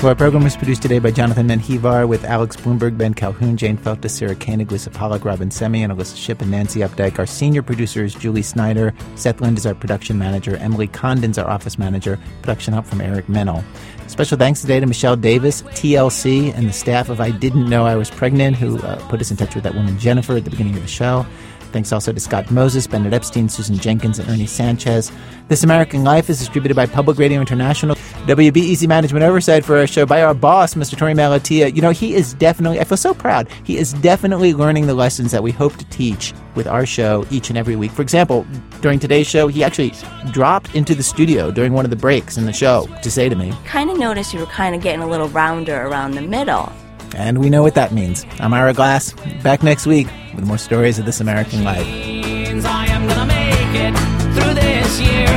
Well, 0.00 0.08
our 0.08 0.14
program 0.14 0.44
was 0.44 0.56
produced 0.56 0.80
today 0.80 0.98
by 0.98 1.10
Jonathan 1.10 1.46
Menjivar 1.46 2.08
with 2.08 2.24
Alex 2.24 2.56
Blumberg, 2.56 2.96
Ben 2.96 3.12
Calhoun, 3.12 3.58
Jane 3.58 3.76
Feltes, 3.76 4.08
Sarah 4.08 4.34
Koenig, 4.34 4.72
Lisa 4.72 4.88
Pollak, 4.88 5.26
Robyn 5.26 5.50
Semien, 5.50 5.90
and 5.90 5.92
Alissa 5.92 6.16
Shipp 6.16 6.40
and 6.40 6.50
Nancy 6.50 6.80
Updike. 6.80 7.18
Our 7.18 7.26
senior 7.26 7.60
producer 7.60 8.02
is 8.02 8.14
Julie 8.14 8.40
Snyder. 8.40 8.94
Seth 9.14 9.42
Lind 9.42 9.58
is 9.58 9.66
our 9.66 9.74
production 9.74 10.18
manager. 10.18 10.56
Emily 10.56 10.86
Condon's 10.86 11.36
our 11.36 11.46
office 11.46 11.78
manager. 11.78 12.18
Production 12.40 12.72
help 12.72 12.86
from 12.86 13.02
Eric 13.02 13.28
Mennel. 13.28 13.62
Special 14.06 14.38
thanks 14.38 14.62
today 14.62 14.80
to 14.80 14.86
Michelle 14.86 15.16
Davis, 15.16 15.60
TLC, 15.64 16.54
and 16.56 16.66
the 16.66 16.72
staff 16.72 17.10
of 17.10 17.20
I 17.20 17.30
Didn't 17.30 17.68
Know 17.68 17.84
I 17.84 17.94
Was 17.96 18.10
Pregnant, 18.10 18.56
who 18.56 18.78
uh, 18.78 19.06
put 19.10 19.20
us 19.20 19.30
in 19.30 19.36
touch 19.36 19.54
with 19.54 19.64
that 19.64 19.74
woman 19.74 19.98
Jennifer 19.98 20.34
at 20.34 20.44
the 20.44 20.50
beginning 20.50 20.76
of 20.76 20.82
the 20.82 20.88
show. 20.88 21.26
Thanks 21.72 21.92
also 21.92 22.12
to 22.12 22.20
Scott 22.20 22.50
Moses, 22.50 22.86
Bennett 22.86 23.12
Epstein, 23.12 23.48
Susan 23.48 23.76
Jenkins, 23.76 24.18
and 24.18 24.28
Ernie 24.28 24.46
Sanchez. 24.46 25.12
This 25.48 25.64
American 25.64 26.04
Life 26.04 26.28
is 26.30 26.38
distributed 26.38 26.74
by 26.74 26.86
Public 26.86 27.18
Radio 27.18 27.40
International. 27.40 27.96
WBEZ 28.26 28.86
Management 28.86 29.24
Oversight 29.24 29.64
for 29.64 29.78
our 29.78 29.86
show 29.86 30.04
by 30.06 30.22
our 30.22 30.34
boss, 30.34 30.74
Mr. 30.74 30.94
Torey 30.94 31.14
Malatia. 31.14 31.74
You 31.74 31.82
know, 31.82 31.90
he 31.90 32.14
is 32.14 32.34
definitely, 32.34 32.80
I 32.80 32.84
feel 32.84 32.96
so 32.96 33.14
proud, 33.14 33.48
he 33.64 33.76
is 33.76 33.92
definitely 33.94 34.52
learning 34.54 34.86
the 34.86 34.94
lessons 34.94 35.32
that 35.32 35.42
we 35.42 35.52
hope 35.52 35.76
to 35.76 35.84
teach 35.86 36.32
with 36.54 36.66
our 36.66 36.84
show 36.84 37.26
each 37.30 37.48
and 37.48 37.58
every 37.58 37.76
week. 37.76 37.92
For 37.92 38.02
example, 38.02 38.46
during 38.80 38.98
today's 38.98 39.26
show, 39.26 39.48
he 39.48 39.64
actually 39.64 39.92
dropped 40.32 40.74
into 40.74 40.94
the 40.94 41.02
studio 41.02 41.50
during 41.50 41.72
one 41.72 41.84
of 41.84 41.90
the 41.90 41.96
breaks 41.96 42.36
in 42.36 42.46
the 42.46 42.52
show 42.52 42.86
to 43.02 43.10
say 43.10 43.28
to 43.28 43.36
me, 43.36 43.52
Kind 43.64 43.90
of 43.90 43.98
noticed 43.98 44.34
you 44.34 44.40
were 44.40 44.46
kind 44.46 44.74
of 44.74 44.82
getting 44.82 45.02
a 45.02 45.06
little 45.08 45.28
rounder 45.28 45.82
around 45.82 46.12
the 46.12 46.22
middle. 46.22 46.72
And 47.14 47.38
we 47.38 47.50
know 47.50 47.62
what 47.62 47.74
that 47.74 47.92
means. 47.92 48.24
I'm 48.38 48.52
Ira 48.54 48.72
Glass, 48.72 49.12
back 49.42 49.62
next 49.62 49.86
week 49.86 50.08
with 50.34 50.44
more 50.46 50.58
stories 50.58 50.98
of 50.98 51.04
this 51.06 51.20
American 51.20 51.64
life. 51.64 51.86
I 51.86 52.86
am 52.88 53.06
gonna 53.08 53.26
make 53.26 53.74
it 53.74 53.94
through 54.34 54.54
this 54.54 55.00
year 55.00 55.28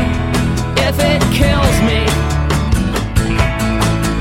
if 0.88 1.00
it 1.00 1.22
kills 1.34 1.78
me. 1.90 2.06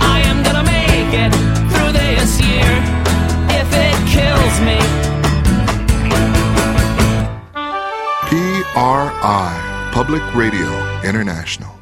I 0.01 0.23
am 0.25 0.43
gonna 0.43 0.65
make 0.65 1.13
it 1.25 1.33
through 1.73 1.93
this 1.93 2.41
year 2.41 2.71
if 3.61 3.69
it 3.73 3.97
kills 4.09 4.61
me. 4.61 4.79
PRI, 8.29 9.91
Public 9.93 10.23
Radio 10.35 10.69
International. 11.03 11.82